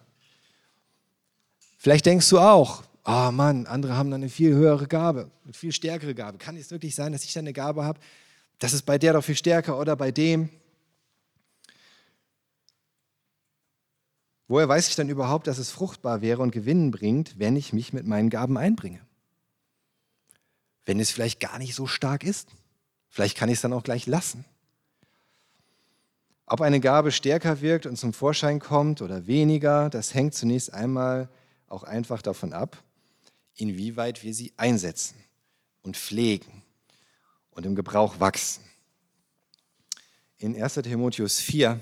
Vielleicht 1.82 2.06
denkst 2.06 2.30
du 2.30 2.38
auch, 2.38 2.84
oh 3.04 3.32
Mann, 3.32 3.66
andere 3.66 3.96
haben 3.96 4.08
dann 4.12 4.20
eine 4.20 4.30
viel 4.30 4.54
höhere 4.54 4.86
Gabe, 4.86 5.32
eine 5.42 5.52
viel 5.52 5.72
stärkere 5.72 6.14
Gabe. 6.14 6.38
Kann 6.38 6.56
es 6.56 6.70
wirklich 6.70 6.94
sein, 6.94 7.10
dass 7.10 7.24
ich 7.24 7.32
dann 7.32 7.42
eine 7.42 7.52
Gabe 7.52 7.82
habe? 7.82 7.98
Das 8.60 8.72
ist 8.72 8.82
bei 8.82 8.98
der 8.98 9.14
doch 9.14 9.24
viel 9.24 9.34
stärker 9.34 9.76
oder 9.76 9.96
bei 9.96 10.12
dem? 10.12 10.48
Woher 14.46 14.68
weiß 14.68 14.90
ich 14.90 14.94
dann 14.94 15.08
überhaupt, 15.08 15.48
dass 15.48 15.58
es 15.58 15.72
fruchtbar 15.72 16.20
wäre 16.20 16.40
und 16.40 16.52
Gewinn 16.52 16.92
bringt, 16.92 17.36
wenn 17.36 17.56
ich 17.56 17.72
mich 17.72 17.92
mit 17.92 18.06
meinen 18.06 18.30
Gaben 18.30 18.56
einbringe? 18.56 19.00
Wenn 20.84 21.00
es 21.00 21.10
vielleicht 21.10 21.40
gar 21.40 21.58
nicht 21.58 21.74
so 21.74 21.88
stark 21.88 22.22
ist? 22.22 22.48
Vielleicht 23.08 23.36
kann 23.36 23.48
ich 23.48 23.56
es 23.56 23.62
dann 23.62 23.72
auch 23.72 23.82
gleich 23.82 24.06
lassen. 24.06 24.44
Ob 26.52 26.60
eine 26.60 26.80
Gabe 26.80 27.12
stärker 27.12 27.62
wirkt 27.62 27.86
und 27.86 27.96
zum 27.96 28.12
Vorschein 28.12 28.60
kommt 28.60 29.00
oder 29.00 29.26
weniger, 29.26 29.88
das 29.88 30.12
hängt 30.12 30.34
zunächst 30.34 30.74
einmal 30.74 31.30
auch 31.66 31.82
einfach 31.82 32.20
davon 32.20 32.52
ab, 32.52 32.76
inwieweit 33.54 34.22
wir 34.22 34.34
sie 34.34 34.52
einsetzen 34.58 35.16
und 35.80 35.96
pflegen 35.96 36.62
und 37.52 37.64
im 37.64 37.74
Gebrauch 37.74 38.20
wachsen. 38.20 38.62
In 40.36 40.54
1 40.54 40.74
Timotheus 40.74 41.40
4, 41.40 41.80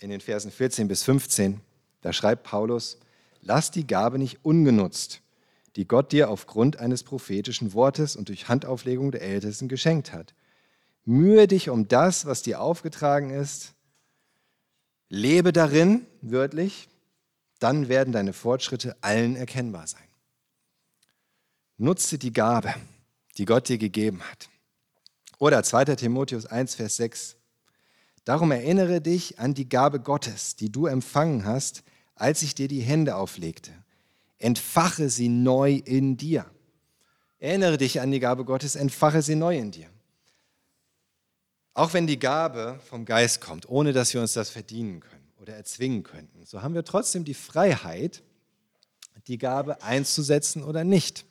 in 0.00 0.10
den 0.10 0.20
Versen 0.20 0.50
14 0.50 0.88
bis 0.88 1.04
15, 1.04 1.62
da 2.02 2.12
schreibt 2.12 2.42
Paulus, 2.42 2.98
lass 3.40 3.70
die 3.70 3.86
Gabe 3.86 4.18
nicht 4.18 4.44
ungenutzt, 4.44 5.22
die 5.74 5.88
Gott 5.88 6.12
dir 6.12 6.28
aufgrund 6.28 6.76
eines 6.76 7.02
prophetischen 7.02 7.72
Wortes 7.72 8.14
und 8.14 8.28
durch 8.28 8.46
Handauflegung 8.46 9.10
der 9.10 9.22
Ältesten 9.22 9.68
geschenkt 9.68 10.12
hat. 10.12 10.34
Mühe 11.06 11.46
dich 11.48 11.70
um 11.70 11.88
das, 11.88 12.26
was 12.26 12.42
dir 12.42 12.60
aufgetragen 12.60 13.30
ist. 13.30 13.72
Lebe 15.14 15.52
darin, 15.52 16.06
wörtlich, 16.22 16.88
dann 17.58 17.90
werden 17.90 18.14
deine 18.14 18.32
Fortschritte 18.32 18.96
allen 19.02 19.36
erkennbar 19.36 19.86
sein. 19.86 20.08
Nutze 21.76 22.16
die 22.16 22.32
Gabe, 22.32 22.74
die 23.36 23.44
Gott 23.44 23.68
dir 23.68 23.76
gegeben 23.76 24.22
hat. 24.22 24.48
Oder 25.38 25.62
2. 25.62 25.96
Timotheus 25.96 26.46
1, 26.46 26.76
Vers 26.76 26.96
6. 26.96 27.36
Darum 28.24 28.52
erinnere 28.52 29.02
dich 29.02 29.38
an 29.38 29.52
die 29.52 29.68
Gabe 29.68 30.00
Gottes, 30.00 30.56
die 30.56 30.72
du 30.72 30.86
empfangen 30.86 31.44
hast, 31.44 31.82
als 32.14 32.40
ich 32.40 32.54
dir 32.54 32.68
die 32.68 32.80
Hände 32.80 33.16
auflegte. 33.16 33.70
Entfache 34.38 35.10
sie 35.10 35.28
neu 35.28 35.74
in 35.74 36.16
dir. 36.16 36.46
Erinnere 37.38 37.76
dich 37.76 38.00
an 38.00 38.12
die 38.12 38.20
Gabe 38.20 38.46
Gottes, 38.46 38.76
entfache 38.76 39.20
sie 39.20 39.34
neu 39.34 39.58
in 39.58 39.72
dir. 39.72 39.91
Auch 41.74 41.94
wenn 41.94 42.06
die 42.06 42.18
Gabe 42.18 42.80
vom 42.84 43.04
Geist 43.04 43.40
kommt, 43.40 43.68
ohne 43.68 43.92
dass 43.92 44.12
wir 44.12 44.20
uns 44.20 44.34
das 44.34 44.50
verdienen 44.50 45.00
können 45.00 45.32
oder 45.40 45.54
erzwingen 45.54 46.02
könnten, 46.02 46.44
so 46.44 46.62
haben 46.62 46.74
wir 46.74 46.84
trotzdem 46.84 47.24
die 47.24 47.34
Freiheit, 47.34 48.22
die 49.26 49.38
Gabe 49.38 49.82
einzusetzen 49.82 50.62
oder 50.62 50.84
nicht. 50.84 51.24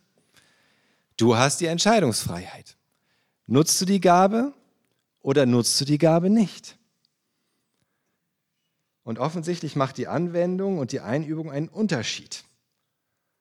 Du 1.17 1.37
hast 1.37 1.59
die 1.59 1.65
Entscheidungsfreiheit. 1.65 2.77
Nutzt 3.47 3.79
du 3.81 3.85
die 3.85 3.99
Gabe 3.99 4.53
oder 5.21 5.45
nutzt 5.45 5.79
du 5.81 5.85
die 5.85 5.97
Gabe 5.97 6.29
nicht? 6.29 6.77
Und 9.03 9.19
offensichtlich 9.19 9.75
macht 9.75 9.97
die 9.97 10.07
Anwendung 10.07 10.77
und 10.77 10.91
die 10.91 11.01
Einübung 11.01 11.51
einen 11.51 11.67
Unterschied. 11.67 12.43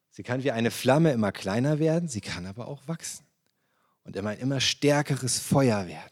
Sie 0.09 0.23
kann 0.23 0.43
wie 0.43 0.51
eine 0.51 0.71
Flamme 0.71 1.11
immer 1.11 1.31
kleiner 1.31 1.79
werden, 1.79 2.09
sie 2.09 2.21
kann 2.21 2.45
aber 2.45 2.67
auch 2.67 2.87
wachsen 2.87 3.25
und 4.03 4.15
immer 4.15 4.31
ein 4.31 4.39
immer 4.39 4.59
stärkeres 4.59 5.39
Feuer 5.39 5.87
werden, 5.87 6.10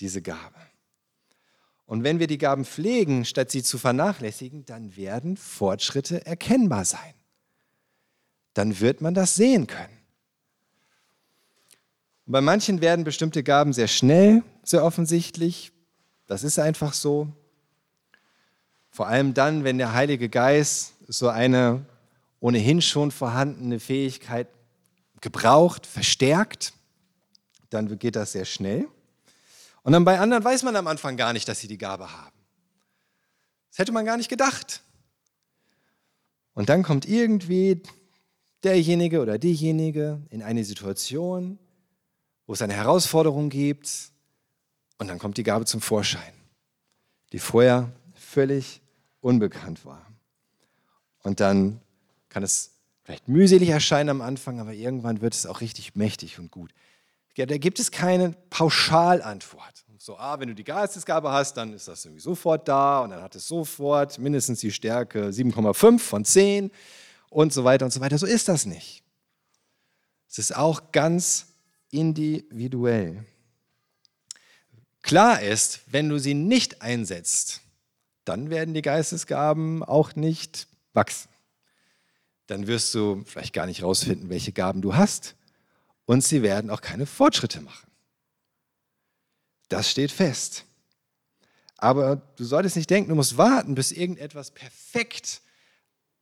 diese 0.00 0.22
Gabe. 0.22 0.58
Und 1.86 2.04
wenn 2.04 2.20
wir 2.20 2.26
die 2.26 2.38
Gaben 2.38 2.64
pflegen, 2.64 3.24
statt 3.24 3.50
sie 3.50 3.62
zu 3.62 3.76
vernachlässigen, 3.76 4.64
dann 4.64 4.96
werden 4.96 5.36
Fortschritte 5.36 6.24
erkennbar 6.24 6.84
sein. 6.84 7.14
Dann 8.54 8.80
wird 8.80 9.00
man 9.00 9.14
das 9.14 9.34
sehen 9.34 9.66
können. 9.66 9.98
Und 12.26 12.32
bei 12.32 12.40
manchen 12.40 12.80
werden 12.80 13.04
bestimmte 13.04 13.42
Gaben 13.42 13.72
sehr 13.72 13.88
schnell, 13.88 14.44
sehr 14.62 14.84
offensichtlich. 14.84 15.72
Das 16.28 16.44
ist 16.44 16.60
einfach 16.60 16.92
so. 16.92 17.26
Vor 18.90 19.08
allem 19.08 19.34
dann, 19.34 19.64
wenn 19.64 19.78
der 19.78 19.92
Heilige 19.92 20.28
Geist 20.28 20.94
so 21.08 21.28
eine 21.28 21.84
ohnehin 22.38 22.82
schon 22.82 23.10
vorhandene 23.10 23.80
Fähigkeit 23.80 24.46
gebraucht, 25.20 25.86
verstärkt, 25.86 26.72
dann 27.68 27.98
geht 27.98 28.14
das 28.14 28.32
sehr 28.32 28.44
schnell. 28.44 28.86
Und 29.82 29.92
dann 29.92 30.04
bei 30.04 30.18
anderen 30.18 30.44
weiß 30.44 30.62
man 30.62 30.76
am 30.76 30.86
Anfang 30.86 31.16
gar 31.16 31.32
nicht, 31.32 31.48
dass 31.48 31.60
sie 31.60 31.68
die 31.68 31.78
Gabe 31.78 32.12
haben. 32.12 32.36
Das 33.70 33.78
hätte 33.78 33.92
man 33.92 34.04
gar 34.04 34.16
nicht 34.16 34.28
gedacht. 34.28 34.82
Und 36.54 36.68
dann 36.68 36.82
kommt 36.82 37.08
irgendwie 37.08 37.82
derjenige 38.62 39.20
oder 39.20 39.38
diejenige 39.38 40.20
in 40.30 40.42
eine 40.42 40.64
Situation, 40.64 41.58
wo 42.46 42.52
es 42.52 42.62
eine 42.62 42.74
Herausforderung 42.74 43.48
gibt 43.48 44.10
und 44.98 45.08
dann 45.08 45.18
kommt 45.18 45.38
die 45.38 45.42
Gabe 45.42 45.64
zum 45.64 45.80
Vorschein, 45.80 46.32
die 47.32 47.38
vorher 47.38 47.90
völlig 48.14 48.82
unbekannt 49.20 49.84
war. 49.84 50.04
Und 51.22 51.40
dann 51.40 51.80
kann 52.28 52.42
es 52.42 52.72
vielleicht 53.04 53.28
mühselig 53.28 53.68
erscheinen 53.68 54.10
am 54.10 54.20
Anfang, 54.20 54.60
aber 54.60 54.72
irgendwann 54.72 55.20
wird 55.20 55.34
es 55.34 55.46
auch 55.46 55.60
richtig 55.60 55.94
mächtig 55.94 56.38
und 56.38 56.50
gut. 56.50 56.72
Da 57.46 57.58
gibt 57.58 57.78
es 57.80 57.90
keine 57.90 58.34
Pauschalantwort. 58.50 59.84
So, 60.02 60.16
ah, 60.16 60.40
wenn 60.40 60.48
du 60.48 60.54
die 60.54 60.64
Geistesgabe 60.64 61.30
hast, 61.30 61.58
dann 61.58 61.74
ist 61.74 61.86
das 61.86 62.06
irgendwie 62.06 62.22
sofort 62.22 62.66
da 62.66 63.00
und 63.00 63.10
dann 63.10 63.22
hat 63.22 63.34
es 63.34 63.46
sofort 63.46 64.18
mindestens 64.18 64.60
die 64.60 64.72
Stärke 64.72 65.28
7,5 65.28 65.98
von 65.98 66.24
10 66.24 66.70
und 67.28 67.52
so 67.52 67.64
weiter 67.64 67.84
und 67.84 67.90
so 67.90 68.00
weiter. 68.00 68.16
So 68.16 68.24
ist 68.24 68.48
das 68.48 68.64
nicht. 68.64 69.02
Es 70.26 70.38
ist 70.38 70.56
auch 70.56 70.90
ganz 70.92 71.48
individuell. 71.90 73.26
Klar 75.02 75.42
ist, 75.42 75.80
wenn 75.86 76.08
du 76.08 76.18
sie 76.18 76.34
nicht 76.34 76.80
einsetzt, 76.80 77.60
dann 78.24 78.48
werden 78.48 78.72
die 78.72 78.82
Geistesgaben 78.82 79.82
auch 79.82 80.14
nicht 80.14 80.66
wachsen. 80.94 81.28
Dann 82.46 82.66
wirst 82.66 82.94
du 82.94 83.22
vielleicht 83.26 83.52
gar 83.52 83.66
nicht 83.66 83.82
rausfinden, 83.82 84.30
welche 84.30 84.52
Gaben 84.52 84.80
du 84.80 84.96
hast 84.96 85.36
und 86.10 86.24
sie 86.24 86.42
werden 86.42 86.70
auch 86.70 86.80
keine 86.80 87.06
Fortschritte 87.06 87.60
machen. 87.60 87.88
Das 89.68 89.88
steht 89.88 90.10
fest. 90.10 90.64
Aber 91.76 92.16
du 92.34 92.42
solltest 92.42 92.74
nicht 92.74 92.90
denken, 92.90 93.10
du 93.10 93.14
musst 93.14 93.38
warten, 93.38 93.76
bis 93.76 93.92
irgendetwas 93.92 94.50
perfekt 94.50 95.40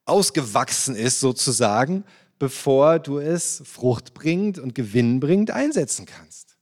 ausgewachsen 0.04 0.94
ist, 0.94 1.20
sozusagen, 1.20 2.04
bevor 2.38 2.98
du 2.98 3.18
es 3.18 3.62
fruchtbringend 3.64 4.58
und 4.58 4.74
gewinnbringend 4.74 5.52
einsetzen 5.52 6.04
kannst. 6.04 6.58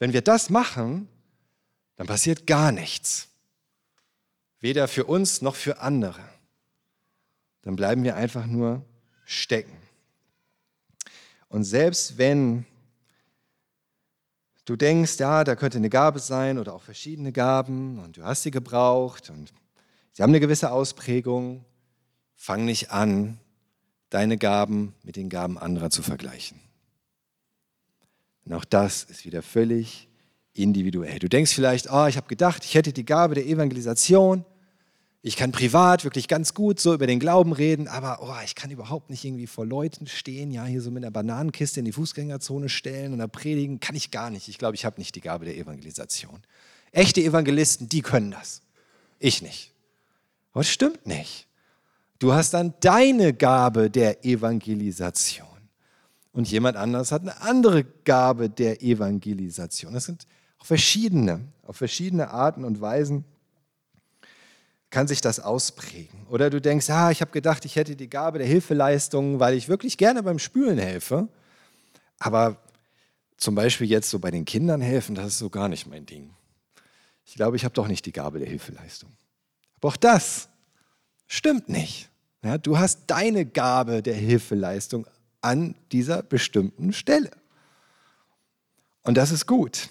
Wenn 0.00 0.12
wir 0.12 0.20
das 0.20 0.50
machen, 0.50 1.06
dann 1.94 2.08
passiert 2.08 2.48
gar 2.48 2.72
nichts 2.72 3.28
weder 4.58 4.88
für 4.88 5.04
uns 5.04 5.40
noch 5.40 5.54
für 5.54 5.78
andere. 5.78 6.28
Dann 7.62 7.76
bleiben 7.76 8.02
wir 8.02 8.16
einfach 8.16 8.46
nur 8.46 8.84
stecken. 9.24 9.84
Und 11.54 11.62
selbst 11.62 12.18
wenn 12.18 12.66
du 14.64 14.74
denkst, 14.74 15.20
ja, 15.20 15.44
da 15.44 15.54
könnte 15.54 15.78
eine 15.78 15.88
Gabe 15.88 16.18
sein 16.18 16.58
oder 16.58 16.74
auch 16.74 16.82
verschiedene 16.82 17.30
Gaben 17.30 18.00
und 18.00 18.16
du 18.16 18.24
hast 18.24 18.42
sie 18.42 18.50
gebraucht 18.50 19.30
und 19.30 19.52
sie 20.10 20.24
haben 20.24 20.32
eine 20.32 20.40
gewisse 20.40 20.72
Ausprägung, 20.72 21.64
fang 22.34 22.64
nicht 22.64 22.90
an, 22.90 23.38
deine 24.10 24.36
Gaben 24.36 24.96
mit 25.04 25.14
den 25.14 25.28
Gaben 25.28 25.56
anderer 25.56 25.90
zu 25.90 26.02
vergleichen. 26.02 26.58
Und 28.44 28.52
auch 28.54 28.64
das 28.64 29.04
ist 29.04 29.24
wieder 29.24 29.40
völlig 29.40 30.08
individuell. 30.54 31.20
Du 31.20 31.28
denkst 31.28 31.54
vielleicht, 31.54 31.88
oh, 31.88 32.06
ich 32.06 32.16
habe 32.16 32.26
gedacht, 32.26 32.64
ich 32.64 32.74
hätte 32.74 32.92
die 32.92 33.04
Gabe 33.04 33.36
der 33.36 33.46
Evangelisation 33.46 34.44
ich 35.26 35.36
kann 35.36 35.52
privat 35.52 36.04
wirklich 36.04 36.28
ganz 36.28 36.52
gut 36.52 36.78
so 36.78 36.92
über 36.92 37.06
den 37.06 37.18
Glauben 37.18 37.54
reden, 37.54 37.88
aber 37.88 38.18
oh, 38.20 38.44
ich 38.44 38.54
kann 38.54 38.70
überhaupt 38.70 39.08
nicht 39.08 39.24
irgendwie 39.24 39.46
vor 39.46 39.64
Leuten 39.64 40.06
stehen, 40.06 40.50
ja, 40.50 40.66
hier 40.66 40.82
so 40.82 40.90
mit 40.90 41.02
einer 41.02 41.10
Bananenkiste 41.10 41.80
in 41.80 41.86
die 41.86 41.92
Fußgängerzone 41.92 42.68
stellen 42.68 43.14
und 43.14 43.20
da 43.20 43.26
predigen, 43.26 43.80
kann 43.80 43.96
ich 43.96 44.10
gar 44.10 44.28
nicht. 44.28 44.48
Ich 44.48 44.58
glaube, 44.58 44.74
ich 44.74 44.84
habe 44.84 45.00
nicht 45.00 45.14
die 45.14 45.22
Gabe 45.22 45.46
der 45.46 45.56
Evangelisation. 45.56 46.42
Echte 46.92 47.22
Evangelisten, 47.22 47.88
die 47.88 48.02
können 48.02 48.32
das. 48.32 48.60
Ich 49.18 49.40
nicht. 49.40 49.72
Aber 50.52 50.60
das 50.60 50.68
stimmt 50.68 51.06
nicht. 51.06 51.46
Du 52.18 52.34
hast 52.34 52.52
dann 52.52 52.74
deine 52.80 53.32
Gabe 53.32 53.88
der 53.88 54.26
Evangelisation. 54.26 55.46
Und 56.32 56.50
jemand 56.50 56.76
anderes 56.76 57.12
hat 57.12 57.22
eine 57.22 57.40
andere 57.40 57.84
Gabe 57.84 58.50
der 58.50 58.82
Evangelisation. 58.82 59.94
Das 59.94 60.04
sind 60.04 60.26
auch 60.58 60.66
verschiedene, 60.66 61.48
auf 61.62 61.76
verschiedene 61.76 62.28
Arten 62.28 62.62
und 62.62 62.82
Weisen 62.82 63.24
kann 64.94 65.08
sich 65.08 65.20
das 65.20 65.40
ausprägen. 65.40 66.24
Oder 66.30 66.50
du 66.50 66.60
denkst, 66.60 66.88
ah, 66.88 67.10
ich 67.10 67.20
habe 67.20 67.32
gedacht, 67.32 67.64
ich 67.64 67.74
hätte 67.74 67.96
die 67.96 68.08
Gabe 68.08 68.38
der 68.38 68.46
Hilfeleistung, 68.46 69.40
weil 69.40 69.54
ich 69.54 69.68
wirklich 69.68 69.98
gerne 69.98 70.22
beim 70.22 70.38
Spülen 70.38 70.78
helfe. 70.78 71.26
Aber 72.20 72.58
zum 73.36 73.56
Beispiel 73.56 73.88
jetzt 73.88 74.08
so 74.08 74.20
bei 74.20 74.30
den 74.30 74.44
Kindern 74.44 74.80
helfen, 74.80 75.16
das 75.16 75.26
ist 75.26 75.38
so 75.40 75.50
gar 75.50 75.68
nicht 75.68 75.88
mein 75.88 76.06
Ding. 76.06 76.30
Ich 77.24 77.34
glaube, 77.34 77.56
ich 77.56 77.64
habe 77.64 77.74
doch 77.74 77.88
nicht 77.88 78.06
die 78.06 78.12
Gabe 78.12 78.38
der 78.38 78.46
Hilfeleistung. 78.46 79.10
Aber 79.78 79.88
auch 79.88 79.96
das 79.96 80.48
stimmt 81.26 81.68
nicht. 81.68 82.08
Ja, 82.44 82.56
du 82.56 82.78
hast 82.78 83.00
deine 83.08 83.46
Gabe 83.46 84.00
der 84.00 84.14
Hilfeleistung 84.14 85.08
an 85.40 85.74
dieser 85.90 86.22
bestimmten 86.22 86.92
Stelle. 86.92 87.32
Und 89.02 89.16
das 89.16 89.32
ist 89.32 89.48
gut. 89.48 89.88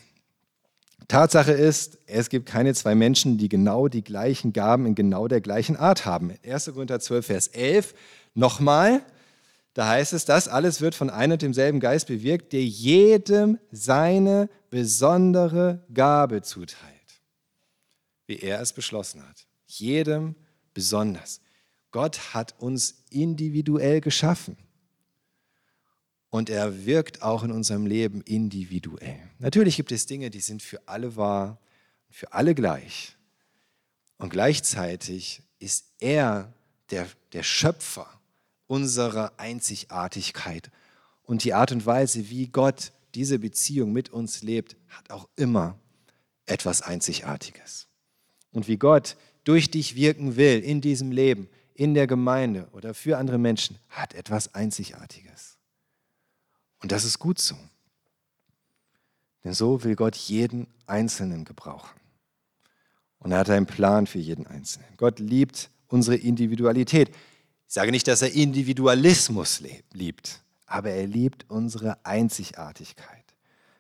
Tatsache 1.07 1.51
ist, 1.51 1.97
es 2.07 2.29
gibt 2.29 2.45
keine 2.47 2.73
zwei 2.73 2.95
Menschen, 2.95 3.37
die 3.37 3.49
genau 3.49 3.87
die 3.87 4.03
gleichen 4.03 4.53
Gaben 4.53 4.85
in 4.85 4.95
genau 4.95 5.27
der 5.27 5.41
gleichen 5.41 5.75
Art 5.75 6.05
haben. 6.05 6.33
1. 6.45 6.71
Korinther 6.73 6.99
12, 6.99 7.25
Vers 7.25 7.47
11, 7.47 7.93
nochmal, 8.33 9.01
da 9.73 9.87
heißt 9.87 10.13
es, 10.13 10.25
das 10.25 10.47
alles 10.47 10.81
wird 10.81 10.93
von 10.93 11.09
einem 11.09 11.33
und 11.33 11.41
demselben 11.41 11.79
Geist 11.79 12.07
bewirkt, 12.07 12.53
der 12.53 12.63
jedem 12.63 13.59
seine 13.71 14.49
besondere 14.69 15.83
Gabe 15.93 16.43
zuteilt, 16.43 16.77
wie 18.27 18.39
er 18.39 18.61
es 18.61 18.73
beschlossen 18.73 19.27
hat. 19.27 19.47
Jedem 19.65 20.35
besonders. 20.73 21.41
Gott 21.91 22.33
hat 22.33 22.55
uns 22.59 23.03
individuell 23.09 24.01
geschaffen. 24.01 24.57
Und 26.33 26.49
er 26.49 26.87
wirkt 26.87 27.21
auch 27.21 27.43
in 27.43 27.51
unserem 27.51 27.85
Leben 27.85 28.21
individuell. 28.21 29.19
Natürlich 29.37 29.75
gibt 29.75 29.91
es 29.91 30.07
Dinge, 30.07 30.31
die 30.31 30.39
sind 30.39 30.63
für 30.63 30.87
alle 30.87 31.15
wahr, 31.15 31.59
für 32.09 32.33
alle 32.33 32.55
gleich. 32.55 33.15
Und 34.17 34.31
gleichzeitig 34.31 35.43
ist 35.59 35.85
er 35.99 36.51
der, 36.89 37.07
der 37.33 37.43
Schöpfer 37.43 38.07
unserer 38.65 39.33
Einzigartigkeit. 39.37 40.71
Und 41.21 41.43
die 41.43 41.53
Art 41.53 41.71
und 41.71 41.85
Weise, 41.85 42.31
wie 42.31 42.47
Gott 42.47 42.93
diese 43.13 43.37
Beziehung 43.37 43.93
mit 43.93 44.09
uns 44.09 44.41
lebt, 44.41 44.75
hat 44.87 45.11
auch 45.11 45.29
immer 45.35 45.77
etwas 46.47 46.81
Einzigartiges. 46.81 47.85
Und 48.51 48.67
wie 48.67 48.77
Gott 48.77 49.17
durch 49.43 49.69
dich 49.69 49.95
wirken 49.95 50.35
will 50.35 50.61
in 50.61 50.81
diesem 50.81 51.11
Leben, 51.11 51.47
in 51.75 51.93
der 51.93 52.07
Gemeinde 52.07 52.69
oder 52.71 52.95
für 52.95 53.19
andere 53.19 53.37
Menschen, 53.37 53.77
hat 53.87 54.15
etwas 54.15 54.55
Einzigartiges. 54.55 55.52
Und 56.83 56.91
das 56.91 57.05
ist 57.05 57.17
gut 57.17 57.39
so. 57.39 57.55
Denn 59.43 59.53
so 59.53 59.83
will 59.83 59.95
Gott 59.95 60.15
jeden 60.15 60.67
Einzelnen 60.85 61.45
gebrauchen. 61.45 61.99
Und 63.19 63.31
er 63.31 63.39
hat 63.39 63.49
einen 63.49 63.65
Plan 63.65 64.05
für 64.05 64.19
jeden 64.19 64.45
Einzelnen. 64.45 64.89
Gott 64.97 65.19
liebt 65.19 65.69
unsere 65.87 66.17
Individualität. 66.17 67.09
Ich 67.09 67.73
sage 67.73 67.91
nicht, 67.91 68.07
dass 68.07 68.21
er 68.21 68.33
Individualismus 68.33 69.63
liebt, 69.93 70.41
aber 70.65 70.91
er 70.91 71.07
liebt 71.07 71.49
unsere 71.49 72.05
Einzigartigkeit. 72.05 73.23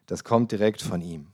Das 0.05 0.23
kommt 0.23 0.53
direkt 0.53 0.81
von 0.81 1.01
ihm. 1.01 1.27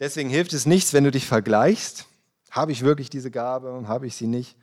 Deswegen 0.00 0.28
hilft 0.28 0.52
es 0.52 0.66
nichts, 0.66 0.92
wenn 0.92 1.04
du 1.04 1.12
dich 1.12 1.26
vergleichst. 1.26 2.06
Habe 2.50 2.72
ich 2.72 2.82
wirklich 2.82 3.08
diese 3.08 3.30
Gabe 3.30 3.72
und 3.72 3.86
habe 3.86 4.08
ich 4.08 4.16
sie 4.16 4.26
nicht? 4.26 4.56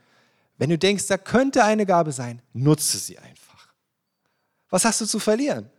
Wenn 0.58 0.70
du 0.70 0.78
denkst, 0.78 1.08
da 1.08 1.18
könnte 1.18 1.64
eine 1.64 1.86
Gabe 1.86 2.12
sein, 2.12 2.42
nutze 2.52 2.98
sie 2.98 3.18
einfach. 3.18 3.74
Was 4.70 4.84
hast 4.84 5.00
du 5.00 5.06
zu 5.06 5.20
verlieren? 5.20 5.70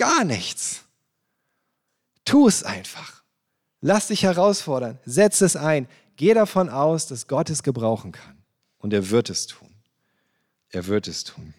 Gar 0.00 0.24
nichts. 0.24 0.84
Tu 2.24 2.48
es 2.48 2.64
einfach. 2.64 3.22
Lass 3.82 4.06
dich 4.06 4.22
herausfordern. 4.22 4.98
Setz 5.04 5.42
es 5.42 5.56
ein. 5.56 5.88
Geh 6.16 6.32
davon 6.32 6.70
aus, 6.70 7.06
dass 7.06 7.26
Gott 7.26 7.50
es 7.50 7.62
gebrauchen 7.62 8.12
kann. 8.12 8.42
Und 8.78 8.94
er 8.94 9.10
wird 9.10 9.28
es 9.28 9.46
tun. 9.46 9.68
Er 10.70 10.86
wird 10.86 11.06
es 11.06 11.24
tun. 11.24 11.52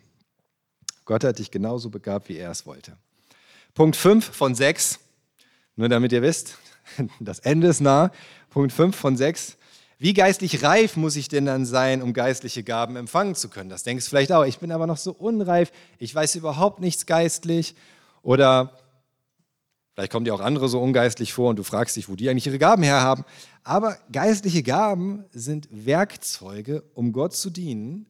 Gott 1.05 1.23
hat 1.23 1.37
dich 1.37 1.51
genauso 1.51 1.91
begabt, 1.91 2.29
wie 2.29 2.37
er 2.37 2.49
es 2.49 2.65
wollte. 2.65 2.97
Punkt 3.75 3.95
5 3.95 4.35
von 4.35 4.55
6. 4.55 4.97
Nur 5.75 5.89
damit 5.89 6.11
ihr 6.11 6.23
wisst, 6.23 6.57
das 7.19 7.37
Ende 7.37 7.67
ist 7.67 7.79
nah. 7.79 8.11
Punkt 8.49 8.73
5 8.73 8.95
von 8.95 9.17
6. 9.17 9.55
Wie 9.99 10.15
geistlich 10.15 10.63
reif 10.63 10.95
muss 10.97 11.15
ich 11.15 11.27
denn 11.27 11.45
dann 11.45 11.67
sein, 11.67 12.01
um 12.01 12.11
geistliche 12.11 12.63
Gaben 12.63 12.95
empfangen 12.95 13.35
zu 13.35 13.49
können? 13.49 13.69
Das 13.69 13.83
denkst 13.83 14.05
du 14.05 14.09
vielleicht 14.09 14.31
auch. 14.31 14.45
Ich 14.45 14.57
bin 14.57 14.71
aber 14.71 14.87
noch 14.87 14.97
so 14.97 15.11
unreif. 15.11 15.71
Ich 15.99 16.15
weiß 16.15 16.33
überhaupt 16.33 16.79
nichts 16.79 17.05
geistlich. 17.05 17.75
Oder 18.21 18.77
vielleicht 19.93 20.11
kommen 20.11 20.25
dir 20.25 20.33
auch 20.33 20.41
andere 20.41 20.69
so 20.69 20.81
ungeistlich 20.81 21.33
vor 21.33 21.49
und 21.49 21.57
du 21.57 21.63
fragst 21.63 21.95
dich, 21.95 22.09
wo 22.09 22.15
die 22.15 22.29
eigentlich 22.29 22.47
ihre 22.47 22.59
Gaben 22.59 22.83
herhaben. 22.83 23.25
Aber 23.63 23.97
geistliche 24.11 24.63
Gaben 24.63 25.25
sind 25.31 25.67
Werkzeuge, 25.71 26.83
um 26.93 27.13
Gott 27.13 27.33
zu 27.33 27.49
dienen. 27.49 28.05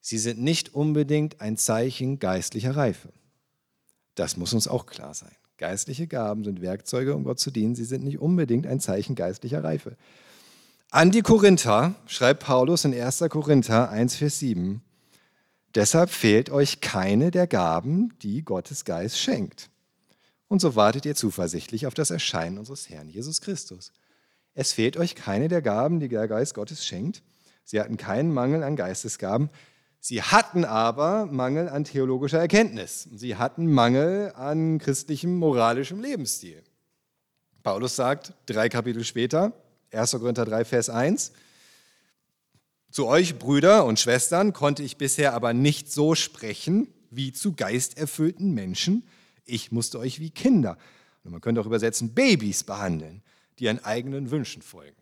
Sie 0.00 0.18
sind 0.18 0.40
nicht 0.40 0.74
unbedingt 0.74 1.40
ein 1.40 1.56
Zeichen 1.56 2.18
geistlicher 2.18 2.76
Reife. 2.76 3.10
Das 4.14 4.36
muss 4.36 4.52
uns 4.52 4.68
auch 4.68 4.86
klar 4.86 5.14
sein. 5.14 5.34
Geistliche 5.58 6.08
Gaben 6.08 6.44
sind 6.44 6.60
Werkzeuge, 6.60 7.14
um 7.14 7.24
Gott 7.24 7.38
zu 7.38 7.50
dienen. 7.50 7.74
Sie 7.74 7.84
sind 7.84 8.02
nicht 8.02 8.18
unbedingt 8.18 8.66
ein 8.66 8.80
Zeichen 8.80 9.14
geistlicher 9.14 9.62
Reife. 9.62 9.96
An 10.90 11.10
die 11.10 11.22
Korinther 11.22 11.94
schreibt 12.06 12.42
Paulus 12.42 12.84
in 12.84 12.92
1. 12.92 13.24
Korinther 13.30 13.88
1, 13.88 14.16
Vers 14.16 14.40
7, 14.40 14.82
Deshalb 15.74 16.10
fehlt 16.10 16.50
euch 16.50 16.80
keine 16.80 17.30
der 17.30 17.46
Gaben, 17.46 18.12
die 18.20 18.44
Gottes 18.44 18.84
Geist 18.84 19.18
schenkt. 19.18 19.70
Und 20.48 20.60
so 20.60 20.76
wartet 20.76 21.06
ihr 21.06 21.14
zuversichtlich 21.14 21.86
auf 21.86 21.94
das 21.94 22.10
Erscheinen 22.10 22.58
unseres 22.58 22.90
Herrn 22.90 23.08
Jesus 23.08 23.40
Christus. 23.40 23.92
Es 24.54 24.72
fehlt 24.72 24.98
euch 24.98 25.14
keine 25.14 25.48
der 25.48 25.62
Gaben, 25.62 25.98
die 25.98 26.08
der 26.08 26.28
Geist 26.28 26.54
Gottes 26.54 26.84
schenkt. 26.84 27.22
Sie 27.64 27.80
hatten 27.80 27.96
keinen 27.96 28.34
Mangel 28.34 28.62
an 28.62 28.76
Geistesgaben. 28.76 29.48
Sie 29.98 30.20
hatten 30.20 30.64
aber 30.64 31.26
Mangel 31.26 31.68
an 31.68 31.84
theologischer 31.84 32.40
Erkenntnis. 32.40 33.08
Sie 33.14 33.36
hatten 33.36 33.72
Mangel 33.72 34.32
an 34.34 34.78
christlichem, 34.78 35.36
moralischem 35.36 36.00
Lebensstil. 36.02 36.62
Paulus 37.62 37.96
sagt 37.96 38.34
drei 38.46 38.68
Kapitel 38.68 39.04
später, 39.04 39.52
1. 39.92 40.10
Korinther 40.12 40.44
3, 40.44 40.64
Vers 40.64 40.90
1, 40.90 41.32
zu 42.92 43.06
euch, 43.06 43.38
Brüder 43.38 43.84
und 43.86 43.98
Schwestern, 43.98 44.52
konnte 44.52 44.82
ich 44.82 44.98
bisher 44.98 45.32
aber 45.34 45.54
nicht 45.54 45.90
so 45.90 46.14
sprechen 46.14 46.88
wie 47.10 47.32
zu 47.32 47.54
geisterfüllten 47.54 48.52
Menschen. 48.52 49.02
Ich 49.44 49.72
musste 49.72 49.98
euch 49.98 50.20
wie 50.20 50.30
Kinder, 50.30 50.76
und 51.24 51.32
man 51.32 51.40
könnte 51.40 51.60
auch 51.60 51.66
übersetzen, 51.66 52.14
Babys 52.14 52.64
behandeln, 52.64 53.22
die 53.58 53.64
ihren 53.64 53.84
eigenen 53.84 54.30
Wünschen 54.30 54.62
folgen. 54.62 54.96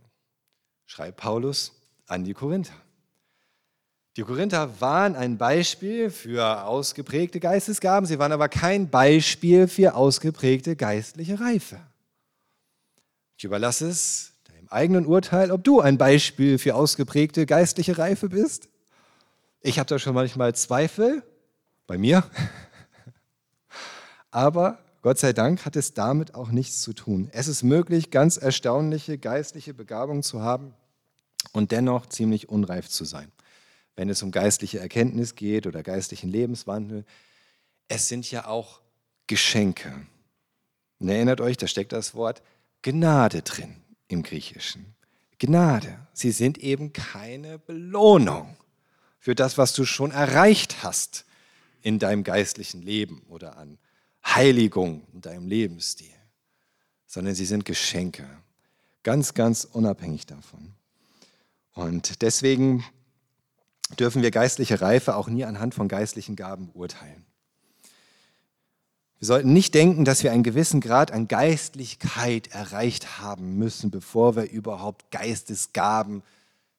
Schreibt 0.86 1.18
Paulus 1.18 1.72
an 2.06 2.24
die 2.24 2.34
Korinther. 2.34 2.74
Die 4.16 4.22
Korinther 4.22 4.80
waren 4.80 5.14
ein 5.14 5.38
Beispiel 5.38 6.10
für 6.10 6.64
ausgeprägte 6.64 7.40
Geistesgaben, 7.40 8.06
sie 8.06 8.18
waren 8.18 8.32
aber 8.32 8.48
kein 8.48 8.90
Beispiel 8.90 9.68
für 9.68 9.94
ausgeprägte 9.94 10.76
geistliche 10.76 11.40
Reife. 11.40 11.80
Ich 13.36 13.44
überlasse 13.44 13.88
es 13.88 14.32
eigenen 14.70 15.06
Urteil, 15.06 15.50
ob 15.50 15.64
du 15.64 15.80
ein 15.80 15.98
Beispiel 15.98 16.58
für 16.58 16.74
ausgeprägte 16.74 17.46
geistliche 17.46 17.98
Reife 17.98 18.28
bist. 18.28 18.68
Ich 19.60 19.78
habe 19.78 19.88
da 19.88 19.98
schon 19.98 20.14
manchmal 20.14 20.54
Zweifel, 20.54 21.22
bei 21.86 21.98
mir. 21.98 22.24
Aber 24.30 24.78
Gott 25.02 25.18
sei 25.18 25.32
Dank 25.32 25.64
hat 25.66 25.74
es 25.74 25.92
damit 25.92 26.34
auch 26.34 26.50
nichts 26.50 26.82
zu 26.82 26.92
tun. 26.92 27.28
Es 27.32 27.48
ist 27.48 27.64
möglich, 27.64 28.10
ganz 28.10 28.36
erstaunliche 28.36 29.18
geistliche 29.18 29.74
Begabungen 29.74 30.22
zu 30.22 30.40
haben 30.40 30.74
und 31.52 31.72
dennoch 31.72 32.06
ziemlich 32.06 32.48
unreif 32.48 32.88
zu 32.88 33.04
sein. 33.04 33.32
Wenn 33.96 34.08
es 34.08 34.22
um 34.22 34.30
geistliche 34.30 34.78
Erkenntnis 34.78 35.34
geht 35.34 35.66
oder 35.66 35.82
geistlichen 35.82 36.30
Lebenswandel, 36.30 37.04
es 37.88 38.06
sind 38.06 38.30
ja 38.30 38.46
auch 38.46 38.80
Geschenke. 39.26 39.92
Und 41.00 41.08
erinnert 41.08 41.40
euch, 41.40 41.56
da 41.56 41.66
steckt 41.66 41.92
das 41.92 42.14
Wort 42.14 42.40
Gnade 42.82 43.42
drin 43.42 43.74
im 44.10 44.22
Griechischen. 44.22 44.94
Gnade. 45.38 45.98
Sie 46.12 46.32
sind 46.32 46.58
eben 46.58 46.92
keine 46.92 47.58
Belohnung 47.58 48.56
für 49.18 49.34
das, 49.34 49.56
was 49.58 49.72
du 49.72 49.84
schon 49.84 50.10
erreicht 50.10 50.82
hast 50.82 51.24
in 51.82 51.98
deinem 51.98 52.24
geistlichen 52.24 52.82
Leben 52.82 53.22
oder 53.28 53.56
an 53.56 53.78
Heiligung 54.24 55.06
in 55.14 55.22
deinem 55.22 55.46
Lebensstil, 55.46 56.14
sondern 57.06 57.34
sie 57.34 57.46
sind 57.46 57.64
Geschenke, 57.64 58.28
ganz, 59.02 59.32
ganz 59.32 59.64
unabhängig 59.64 60.26
davon. 60.26 60.74
Und 61.72 62.20
deswegen 62.20 62.84
dürfen 63.98 64.22
wir 64.22 64.30
geistliche 64.30 64.80
Reife 64.80 65.16
auch 65.16 65.28
nie 65.28 65.44
anhand 65.44 65.74
von 65.74 65.88
geistlichen 65.88 66.36
Gaben 66.36 66.72
beurteilen. 66.72 67.24
Wir 69.20 69.26
sollten 69.26 69.52
nicht 69.52 69.74
denken, 69.74 70.06
dass 70.06 70.22
wir 70.22 70.32
einen 70.32 70.42
gewissen 70.42 70.80
Grad 70.80 71.12
an 71.12 71.28
Geistlichkeit 71.28 72.48
erreicht 72.48 73.20
haben 73.20 73.58
müssen, 73.58 73.90
bevor 73.90 74.34
wir 74.34 74.50
überhaupt 74.50 75.10
Geistesgaben 75.10 76.22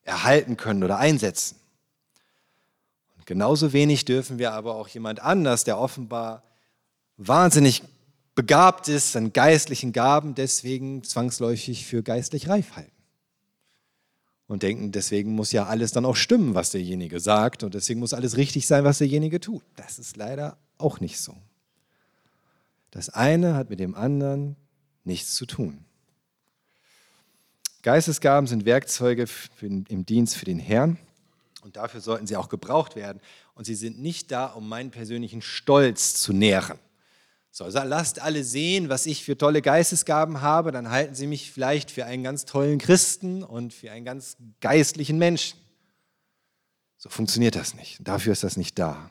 erhalten 0.02 0.58
können 0.58 0.84
oder 0.84 0.98
einsetzen. 0.98 1.58
Und 3.16 3.28
genauso 3.28 3.74
wenig 3.74 4.06
dürfen 4.06 4.40
wir 4.40 4.54
aber 4.54 4.74
auch 4.74 4.88
jemand 4.88 5.20
anders, 5.20 5.66
der 5.66 5.78
offenbar 5.78 6.42
wahnsinnig 7.18 7.84
begabt 8.34 8.88
ist 8.88 9.16
an 9.16 9.34
geistlichen 9.34 9.94
Gaben, 9.94 10.34
deswegen 10.34 11.04
zwangsläufig 11.04 11.86
für 11.86 12.02
geistlich 12.02 12.50
reif 12.50 12.76
halten. 12.76 12.92
Und 14.48 14.64
denken, 14.64 14.92
deswegen 14.92 15.34
muss 15.34 15.52
ja 15.52 15.68
alles 15.68 15.92
dann 15.92 16.06
auch 16.06 16.16
stimmen, 16.16 16.56
was 16.56 16.72
derjenige 16.72 17.20
sagt 17.20 17.62
und 17.62 17.76
deswegen 17.76 18.00
muss 18.00 18.16
alles 18.16 18.36
richtig 18.36 18.66
sein, 18.66 18.84
was 18.84 18.98
derjenige 18.98 19.40
tut. 19.40 19.62
Das 19.76 20.00
ist 20.00 20.18
leider 20.18 20.58
auch 20.80 21.00
nicht 21.00 21.20
so. 21.20 21.36
Das 22.92 23.10
eine 23.10 23.56
hat 23.56 23.70
mit 23.70 23.80
dem 23.80 23.96
anderen 23.96 24.56
nichts 25.04 25.34
zu 25.36 25.46
tun. 25.46 25.86
Geistesgaben 27.82 28.48
sind 28.48 28.66
Werkzeuge 28.66 29.26
den, 29.62 29.86
im 29.90 30.06
Dienst 30.06 30.36
für 30.36 30.46
den 30.46 30.60
Herrn 30.60 30.98
Und 31.64 31.78
dafür 31.78 32.02
sollten 32.02 32.28
sie 32.28 32.36
auch 32.36 32.50
gebraucht 32.50 32.96
werden. 32.96 33.22
Und 33.56 33.66
sie 33.66 33.76
sind 33.76 34.00
nicht 34.00 34.32
da, 34.32 34.48
um 34.48 34.70
meinen 34.70 34.92
persönlichen 34.92 35.42
Stolz 35.42 36.16
zu 36.16 36.34
nähren. 36.34 36.78
So, 37.54 37.66
lasst 37.66 38.22
alle 38.22 38.44
sehen, 38.44 38.88
was 38.88 39.06
ich 39.06 39.26
für 39.26 39.38
tolle 39.38 39.62
Geistesgaben 39.62 40.42
habe, 40.42 40.72
dann 40.72 40.90
halten 40.90 41.16
sie 41.16 41.28
mich 41.28 41.52
vielleicht 41.52 41.92
für 41.92 42.06
einen 42.06 42.24
ganz 42.24 42.46
tollen 42.46 42.80
Christen 42.80 43.44
und 43.44 43.74
für 43.74 43.92
einen 43.92 44.06
ganz 44.06 44.38
geistlichen 44.62 45.18
Menschen. 45.18 45.60
So 46.98 47.10
funktioniert 47.10 47.56
das 47.56 47.74
nicht. 47.74 47.98
Dafür 48.08 48.32
ist 48.32 48.44
das 48.44 48.56
nicht 48.56 48.80
da. 48.80 49.10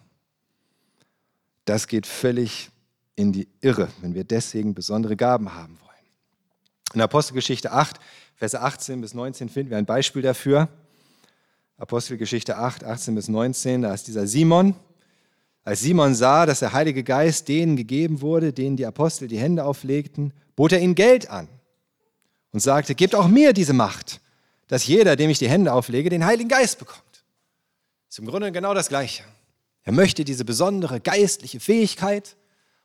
Das 1.67 1.87
geht 1.87 2.07
völlig 2.07 2.71
in 3.17 3.33
die 3.33 3.49
Irre, 3.61 3.89
wenn 4.01 4.15
wir 4.15 4.25
deswegen 4.25 4.75
besondere 4.75 5.17
Gaben 5.17 5.55
haben 5.55 5.79
wollen. 5.81 5.91
In 6.95 7.01
Apostelgeschichte 7.01 7.73
8, 7.73 7.99
Verse 8.37 8.59
18 8.59 9.01
bis 9.01 9.13
19 9.15 9.49
finden 9.49 9.71
wir 9.71 9.77
ein 9.77 9.87
Beispiel 9.87 10.23
dafür. 10.23 10.69
Apostelgeschichte 11.77 12.57
8, 12.57 12.85
18 12.85 13.15
bis 13.15 13.29
19, 13.29 13.83
da 13.83 13.93
ist 13.93 14.07
dieser 14.07 14.27
Simon, 14.27 14.75
als 15.63 15.81
Simon 15.81 16.15
sah, 16.15 16.47
dass 16.47 16.61
der 16.61 16.73
Heilige 16.73 17.05
Geist 17.05 17.49
denen 17.49 17.77
gegeben 17.77 18.23
wurde, 18.23 18.53
denen 18.53 18.77
die 18.77 18.87
Apostel 18.87 19.29
die 19.29 19.39
Hände 19.39 19.65
auflegten, 19.65 20.33
bot 20.57 20.73
er 20.73 20.81
ihnen 20.81 20.95
Geld 20.95 21.29
an 21.29 21.49
und 22.53 22.61
sagte, 22.61 22.95
gebt 22.95 23.15
auch 23.15 23.29
mir 23.29 23.53
diese 23.53 23.73
Macht, 23.73 24.21
dass 24.69 24.87
jeder, 24.87 25.17
dem 25.17 25.31
ich 25.31 25.39
die 25.39 25.49
Hände 25.49 25.73
auflege, 25.73 26.09
den 26.09 26.25
Heiligen 26.25 26.49
Geist 26.49 26.79
bekommt. 26.79 27.25
Ist 28.09 28.19
im 28.19 28.27
Grunde 28.27 28.51
genau 28.53 28.75
das 28.75 28.89
Gleiche. 28.89 29.23
Er 29.83 29.93
möchte 29.93 30.25
diese 30.25 30.45
besondere 30.45 31.01
geistliche 31.01 31.61
Fähigkeit 31.61 32.37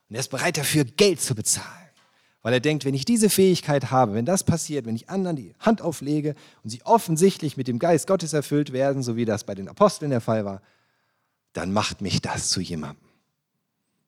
und 0.08 0.14
er 0.14 0.20
ist 0.20 0.28
bereit 0.28 0.56
dafür, 0.56 0.84
Geld 0.84 1.20
zu 1.20 1.34
bezahlen. 1.34 1.86
Weil 2.42 2.52
er 2.52 2.60
denkt, 2.60 2.84
wenn 2.84 2.94
ich 2.94 3.04
diese 3.04 3.28
Fähigkeit 3.28 3.90
habe, 3.90 4.14
wenn 4.14 4.24
das 4.24 4.44
passiert, 4.44 4.86
wenn 4.86 4.94
ich 4.94 5.10
anderen 5.10 5.34
die 5.34 5.52
Hand 5.58 5.82
auflege 5.82 6.36
und 6.62 6.70
sie 6.70 6.80
offensichtlich 6.84 7.56
mit 7.56 7.66
dem 7.66 7.80
Geist 7.80 8.06
Gottes 8.06 8.32
erfüllt 8.32 8.72
werden, 8.72 9.02
so 9.02 9.16
wie 9.16 9.24
das 9.24 9.42
bei 9.42 9.56
den 9.56 9.68
Aposteln 9.68 10.12
der 10.12 10.20
Fall 10.20 10.44
war, 10.44 10.62
dann 11.54 11.72
macht 11.72 12.02
mich 12.02 12.22
das 12.22 12.50
zu 12.50 12.60
jemandem. 12.60 13.04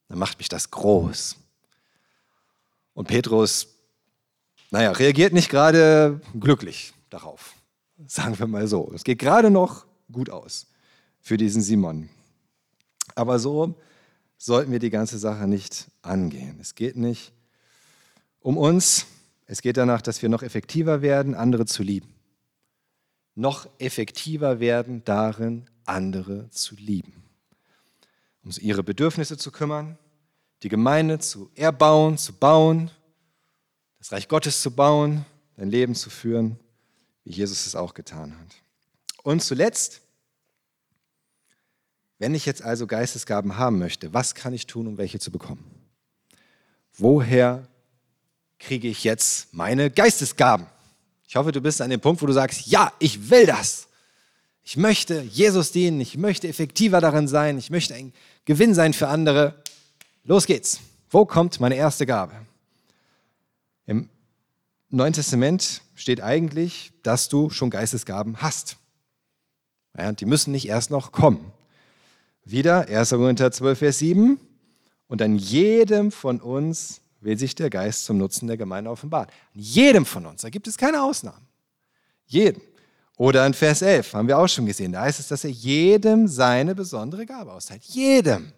Dann 0.08 0.18
macht 0.18 0.38
mich 0.38 0.48
das 0.48 0.70
groß. 0.70 1.36
Und 2.94 3.08
Petrus, 3.08 3.68
naja, 4.70 4.92
reagiert 4.92 5.32
nicht 5.32 5.48
gerade 5.48 6.20
glücklich 6.38 6.92
darauf. 7.10 7.54
Sagen 8.06 8.38
wir 8.38 8.46
mal 8.46 8.68
so. 8.68 8.92
Es 8.94 9.02
geht 9.02 9.18
gerade 9.18 9.50
noch 9.50 9.84
gut 10.12 10.30
aus 10.30 10.68
für 11.20 11.36
diesen 11.36 11.60
Simon. 11.60 12.08
Aber 13.16 13.40
so 13.40 13.74
sollten 14.38 14.72
wir 14.72 14.78
die 14.78 14.90
ganze 14.90 15.18
Sache 15.18 15.46
nicht 15.46 15.88
angehen. 16.00 16.58
Es 16.60 16.74
geht 16.74 16.96
nicht 16.96 17.32
um 18.40 18.56
uns. 18.56 19.06
Es 19.46 19.60
geht 19.60 19.76
danach, 19.76 20.00
dass 20.00 20.22
wir 20.22 20.28
noch 20.28 20.42
effektiver 20.42 21.02
werden, 21.02 21.34
andere 21.34 21.66
zu 21.66 21.82
lieben. 21.82 22.14
Noch 23.34 23.68
effektiver 23.78 24.60
werden 24.60 25.02
darin, 25.04 25.66
andere 25.84 26.48
zu 26.50 26.74
lieben 26.76 27.28
um 28.48 28.52
ihre 28.60 28.82
Bedürfnisse 28.82 29.36
zu 29.36 29.50
kümmern, 29.50 29.98
die 30.62 30.68
Gemeinde 30.68 31.18
zu 31.18 31.50
erbauen, 31.54 32.16
zu 32.16 32.32
bauen, 32.32 32.90
das 33.98 34.12
Reich 34.12 34.28
Gottes 34.28 34.62
zu 34.62 34.70
bauen, 34.70 35.24
dein 35.56 35.70
Leben 35.70 35.94
zu 35.94 36.08
führen, 36.10 36.58
wie 37.24 37.32
Jesus 37.32 37.66
es 37.66 37.74
auch 37.74 37.94
getan 37.94 38.38
hat. 38.38 38.56
Und 39.22 39.42
zuletzt, 39.42 40.00
wenn 42.18 42.34
ich 42.34 42.46
jetzt 42.46 42.62
also 42.62 42.86
Geistesgaben 42.86 43.56
haben 43.56 43.78
möchte, 43.78 44.12
was 44.12 44.34
kann 44.34 44.52
ich 44.52 44.66
tun, 44.66 44.86
um 44.86 44.98
welche 44.98 45.18
zu 45.18 45.30
bekommen? 45.30 45.64
Woher 46.96 47.66
kriege 48.58 48.88
ich 48.88 49.04
jetzt 49.04 49.54
meine 49.54 49.90
Geistesgaben? 49.90 50.66
Ich 51.28 51.36
hoffe, 51.36 51.52
du 51.52 51.60
bist 51.60 51.80
an 51.80 51.90
dem 51.90 52.00
Punkt, 52.00 52.20
wo 52.22 52.26
du 52.26 52.32
sagst, 52.32 52.66
ja, 52.66 52.92
ich 52.98 53.30
will 53.30 53.46
das. 53.46 53.86
Ich 54.64 54.76
möchte 54.76 55.22
Jesus 55.22 55.72
dienen, 55.72 56.00
ich 56.00 56.18
möchte 56.18 56.48
effektiver 56.48 57.00
darin 57.00 57.28
sein, 57.28 57.56
ich 57.56 57.70
möchte 57.70 57.94
ein 57.94 58.12
Gewinn 58.44 58.74
sein 58.74 58.92
für 58.92 59.08
andere. 59.08 59.62
Los 60.24 60.46
geht's. 60.46 60.80
Wo 61.10 61.24
kommt 61.24 61.60
meine 61.60 61.76
erste 61.76 62.04
Gabe? 62.04 62.34
Im 63.86 64.08
Neuen 64.90 65.12
Testament 65.12 65.82
steht 65.94 66.20
eigentlich, 66.20 66.92
dass 67.02 67.28
du 67.28 67.48
schon 67.50 67.70
Geistesgaben 67.70 68.42
hast. 68.42 68.76
Ja, 69.96 70.12
die 70.12 70.26
müssen 70.26 70.52
nicht 70.52 70.68
erst 70.68 70.90
noch 70.90 71.12
kommen. 71.12 71.52
Wieder 72.50 72.88
1. 72.88 73.10
Korinther 73.10 73.52
12, 73.52 73.78
Vers 73.78 73.98
7. 73.98 74.40
Und 75.06 75.20
an 75.20 75.36
jedem 75.36 76.10
von 76.10 76.40
uns 76.40 77.02
will 77.20 77.38
sich 77.38 77.54
der 77.54 77.68
Geist 77.68 78.06
zum 78.06 78.16
Nutzen 78.16 78.46
der 78.46 78.56
Gemeinde 78.56 78.88
offenbaren. 78.88 79.28
An 79.54 79.60
jedem 79.60 80.06
von 80.06 80.24
uns, 80.24 80.40
da 80.40 80.48
gibt 80.48 80.66
es 80.66 80.78
keine 80.78 81.02
Ausnahmen. 81.02 81.46
Jedem. 82.24 82.62
Oder 83.18 83.44
in 83.44 83.52
Vers 83.52 83.82
11 83.82 84.14
haben 84.14 84.28
wir 84.28 84.38
auch 84.38 84.48
schon 84.48 84.64
gesehen, 84.64 84.92
da 84.92 85.02
heißt 85.02 85.20
es, 85.20 85.28
dass 85.28 85.44
er 85.44 85.50
jedem 85.50 86.26
seine 86.26 86.74
besondere 86.74 87.26
Gabe 87.26 87.52
austeilt. 87.52 87.82
Jedem. 87.84 88.52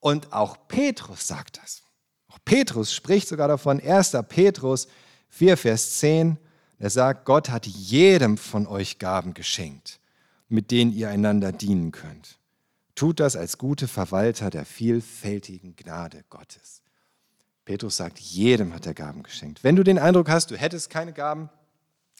Und 0.00 0.32
auch 0.32 0.56
Petrus 0.66 1.28
sagt 1.28 1.58
das. 1.62 1.82
Auch 2.28 2.38
Petrus 2.44 2.92
spricht 2.92 3.28
sogar 3.28 3.46
davon, 3.46 3.80
1. 3.80 4.16
Petrus 4.28 4.88
4, 5.28 5.56
Vers 5.56 5.98
10, 5.98 6.38
er 6.80 6.90
sagt, 6.90 7.24
Gott 7.24 7.50
hat 7.50 7.66
jedem 7.66 8.36
von 8.36 8.66
euch 8.66 8.98
Gaben 8.98 9.32
geschenkt, 9.32 10.00
mit 10.48 10.72
denen 10.72 10.92
ihr 10.92 11.08
einander 11.08 11.52
dienen 11.52 11.92
könnt. 11.92 12.38
Tut 12.94 13.20
das 13.20 13.36
als 13.36 13.58
gute 13.58 13.88
Verwalter 13.88 14.50
der 14.50 14.64
vielfältigen 14.64 15.74
Gnade 15.76 16.24
Gottes. 16.30 16.82
Petrus 17.64 17.96
sagt, 17.96 18.18
jedem 18.18 18.74
hat 18.74 18.86
er 18.86 18.94
Gaben 18.94 19.22
geschenkt. 19.22 19.64
Wenn 19.64 19.76
du 19.76 19.82
den 19.82 19.98
Eindruck 19.98 20.28
hast, 20.28 20.50
du 20.50 20.56
hättest 20.56 20.90
keine 20.90 21.12
Gaben, 21.12 21.48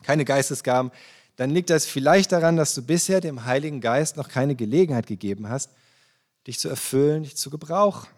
keine 0.03 0.25
Geistesgaben, 0.25 0.91
dann 1.37 1.51
liegt 1.51 1.71
das 1.71 1.87
vielleicht 1.87 2.33
daran, 2.33 2.57
dass 2.57 2.75
du 2.75 2.83
bisher 2.83 3.21
dem 3.21 3.45
Heiligen 3.45 3.81
Geist 3.81 4.17
noch 4.17 4.29
keine 4.29 4.55
Gelegenheit 4.55 5.07
gegeben 5.07 5.49
hast, 5.49 5.71
dich 6.47 6.59
zu 6.59 6.69
erfüllen, 6.69 7.25
dich 7.25 7.37
zu 7.37 7.51
gebrauchen. 7.51 8.09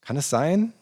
Kann 0.00 0.16
es 0.16 0.30
sein? 0.30 0.72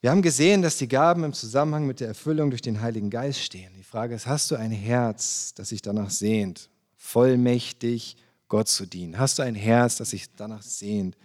Wir 0.00 0.10
haben 0.10 0.22
gesehen, 0.22 0.62
dass 0.62 0.76
die 0.76 0.88
Gaben 0.88 1.24
im 1.24 1.32
Zusammenhang 1.32 1.86
mit 1.86 2.00
der 2.00 2.08
Erfüllung 2.08 2.50
durch 2.50 2.62
den 2.62 2.80
Heiligen 2.80 3.10
Geist 3.10 3.40
stehen. 3.40 3.72
Die 3.76 3.82
Frage 3.82 4.14
ist, 4.14 4.26
hast 4.26 4.50
du 4.50 4.56
ein 4.56 4.70
Herz, 4.70 5.54
das 5.54 5.70
sich 5.70 5.82
danach 5.82 6.10
sehnt, 6.10 6.70
vollmächtig 6.96 8.16
Gott 8.48 8.68
zu 8.68 8.86
dienen? 8.86 9.18
Hast 9.18 9.38
du 9.38 9.42
ein 9.42 9.54
Herz, 9.54 9.96
das 9.96 10.10
sich 10.10 10.34
danach 10.34 10.62
sehnt 10.62 11.16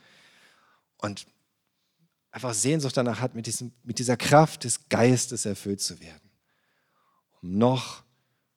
und 0.97 1.26
einfach 2.32 2.53
Sehnsucht 2.53 2.97
danach 2.97 3.21
hat, 3.21 3.36
mit, 3.36 3.47
diesem, 3.47 3.71
mit 3.84 3.99
dieser 3.99 4.17
Kraft 4.17 4.63
des 4.63 4.89
Geistes 4.89 5.45
erfüllt 5.45 5.82
zu 5.82 5.99
werden? 5.99 6.24
um 7.43 7.57
noch 7.57 8.03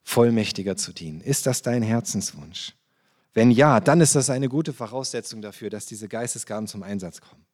vollmächtiger 0.04 0.76
zu 0.76 0.92
dienen. 0.92 1.20
Ist 1.20 1.46
das 1.46 1.62
dein 1.62 1.82
Herzenswunsch? 1.82 2.74
Wenn 3.34 3.50
ja, 3.50 3.80
dann 3.80 4.00
ist 4.00 4.14
das 4.14 4.30
eine 4.30 4.48
gute 4.48 4.72
Voraussetzung 4.72 5.42
dafür, 5.42 5.68
dass 5.68 5.84
diese 5.84 6.08
Geistesgaben 6.08 6.66
zum 6.66 6.82
Einsatz 6.82 7.20
kommen. 7.20 7.44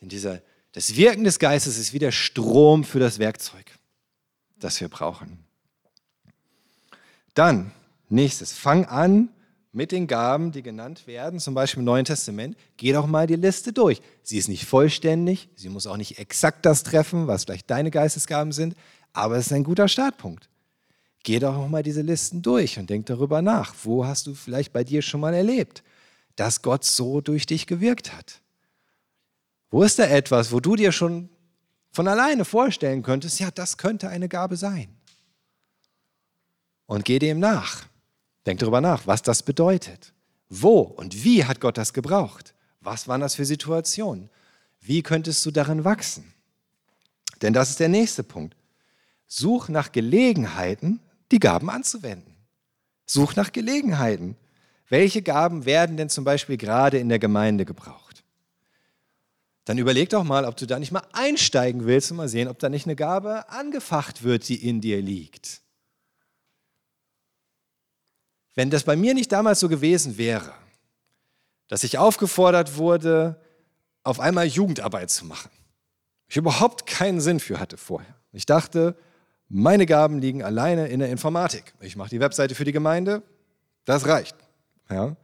Denn 0.00 0.10
dieser, 0.10 0.42
das 0.72 0.96
Wirken 0.96 1.24
des 1.24 1.38
Geistes 1.38 1.78
ist 1.78 1.94
wie 1.94 1.98
der 1.98 2.12
Strom 2.12 2.84
für 2.84 2.98
das 2.98 3.18
Werkzeug, 3.18 3.70
das 4.58 4.80
wir 4.80 4.88
brauchen. 4.88 5.38
Dann, 7.32 7.72
nächstes, 8.08 8.52
fang 8.52 8.84
an 8.84 9.30
mit 9.76 9.92
den 9.92 10.06
Gaben, 10.06 10.52
die 10.52 10.62
genannt 10.62 11.06
werden, 11.06 11.38
zum 11.38 11.52
Beispiel 11.52 11.80
im 11.80 11.84
Neuen 11.84 12.06
Testament. 12.06 12.56
Geh 12.78 12.94
doch 12.94 13.06
mal 13.06 13.26
die 13.26 13.36
Liste 13.36 13.74
durch. 13.74 14.00
Sie 14.22 14.38
ist 14.38 14.48
nicht 14.48 14.64
vollständig, 14.64 15.50
sie 15.54 15.68
muss 15.68 15.86
auch 15.86 15.98
nicht 15.98 16.18
exakt 16.18 16.64
das 16.64 16.82
treffen, 16.82 17.26
was 17.26 17.44
vielleicht 17.44 17.70
deine 17.70 17.90
Geistesgaben 17.90 18.52
sind, 18.52 18.74
aber 19.12 19.36
es 19.36 19.46
ist 19.46 19.52
ein 19.52 19.64
guter 19.64 19.86
Startpunkt. 19.86 20.48
Geh 21.24 21.40
doch 21.40 21.54
auch 21.54 21.68
mal 21.68 21.82
diese 21.82 22.00
Listen 22.00 22.40
durch 22.40 22.78
und 22.78 22.88
denk 22.88 23.04
darüber 23.04 23.42
nach. 23.42 23.74
Wo 23.82 24.06
hast 24.06 24.26
du 24.26 24.34
vielleicht 24.34 24.72
bei 24.72 24.82
dir 24.82 25.02
schon 25.02 25.20
mal 25.20 25.34
erlebt, 25.34 25.82
dass 26.36 26.62
Gott 26.62 26.82
so 26.82 27.20
durch 27.20 27.44
dich 27.44 27.66
gewirkt 27.66 28.16
hat? 28.16 28.40
Wo 29.70 29.82
ist 29.82 29.98
da 29.98 30.04
etwas, 30.04 30.52
wo 30.52 30.60
du 30.60 30.76
dir 30.76 30.90
schon 30.90 31.28
von 31.92 32.08
alleine 32.08 32.46
vorstellen 32.46 33.02
könntest, 33.02 33.40
ja, 33.40 33.50
das 33.50 33.76
könnte 33.76 34.08
eine 34.08 34.30
Gabe 34.30 34.56
sein? 34.56 34.88
Und 36.86 37.04
geh 37.04 37.18
dem 37.18 37.40
nach. 37.40 37.84
Denk 38.46 38.60
darüber 38.60 38.80
nach, 38.80 39.06
was 39.06 39.22
das 39.22 39.42
bedeutet. 39.42 40.12
Wo 40.48 40.80
und 40.80 41.24
wie 41.24 41.44
hat 41.44 41.60
Gott 41.60 41.76
das 41.76 41.92
gebraucht? 41.92 42.54
Was 42.80 43.08
waren 43.08 43.20
das 43.20 43.34
für 43.34 43.44
Situationen? 43.44 44.30
Wie 44.80 45.02
könntest 45.02 45.44
du 45.44 45.50
darin 45.50 45.84
wachsen? 45.84 46.32
Denn 47.42 47.52
das 47.52 47.70
ist 47.70 47.80
der 47.80 47.88
nächste 47.88 48.22
Punkt. 48.22 48.56
Such 49.26 49.68
nach 49.68 49.90
Gelegenheiten, 49.90 51.00
die 51.32 51.40
Gaben 51.40 51.68
anzuwenden. 51.68 52.36
Such 53.04 53.34
nach 53.34 53.50
Gelegenheiten. 53.50 54.36
Welche 54.88 55.22
Gaben 55.22 55.64
werden 55.64 55.96
denn 55.96 56.08
zum 56.08 56.22
Beispiel 56.22 56.56
gerade 56.56 56.98
in 56.98 57.08
der 57.08 57.18
Gemeinde 57.18 57.64
gebraucht? 57.64 58.22
Dann 59.64 59.78
überleg 59.78 60.10
doch 60.10 60.22
mal, 60.22 60.44
ob 60.44 60.56
du 60.56 60.64
da 60.64 60.78
nicht 60.78 60.92
mal 60.92 61.02
einsteigen 61.12 61.86
willst 61.86 62.12
und 62.12 62.18
mal 62.18 62.28
sehen, 62.28 62.46
ob 62.46 62.60
da 62.60 62.68
nicht 62.68 62.86
eine 62.86 62.94
Gabe 62.94 63.48
angefacht 63.48 64.22
wird, 64.22 64.48
die 64.48 64.68
in 64.68 64.80
dir 64.80 65.02
liegt. 65.02 65.60
Wenn 68.56 68.70
das 68.70 68.84
bei 68.84 68.96
mir 68.96 69.14
nicht 69.14 69.30
damals 69.30 69.60
so 69.60 69.68
gewesen 69.68 70.18
wäre, 70.18 70.52
dass 71.68 71.84
ich 71.84 71.98
aufgefordert 71.98 72.76
wurde, 72.76 73.40
auf 74.02 74.18
einmal 74.18 74.46
Jugendarbeit 74.46 75.10
zu 75.10 75.26
machen, 75.26 75.50
ich 76.26 76.36
überhaupt 76.36 76.86
keinen 76.86 77.20
Sinn 77.20 77.38
für 77.38 77.60
hatte 77.60 77.76
vorher. 77.76 78.16
Ich 78.32 78.46
dachte, 78.46 78.96
meine 79.48 79.86
Gaben 79.86 80.18
liegen 80.18 80.42
alleine 80.42 80.88
in 80.88 80.98
der 80.98 81.10
Informatik. 81.10 81.74
Ich 81.80 81.96
mache 81.96 82.10
die 82.10 82.18
Webseite 82.18 82.54
für 82.54 82.64
die 82.64 82.72
Gemeinde, 82.72 83.22
das 83.84 84.06
reicht. 84.06 84.34
Ja? 84.90 85.16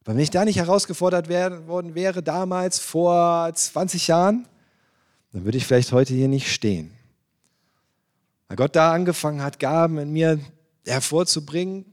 Aber 0.00 0.14
wenn 0.14 0.18
ich 0.18 0.30
da 0.30 0.44
nicht 0.44 0.56
herausgefordert 0.56 1.28
worden 1.28 1.94
wäre, 1.94 2.22
damals 2.22 2.78
vor 2.78 3.52
20 3.52 4.08
Jahren, 4.08 4.48
dann 5.32 5.44
würde 5.44 5.58
ich 5.58 5.66
vielleicht 5.66 5.92
heute 5.92 6.14
hier 6.14 6.28
nicht 6.28 6.50
stehen. 6.50 6.92
Weil 8.48 8.56
Gott 8.56 8.74
da 8.74 8.92
angefangen 8.92 9.42
hat, 9.42 9.58
Gaben 9.58 9.98
in 9.98 10.12
mir 10.12 10.40
hervorzubringen, 10.86 11.92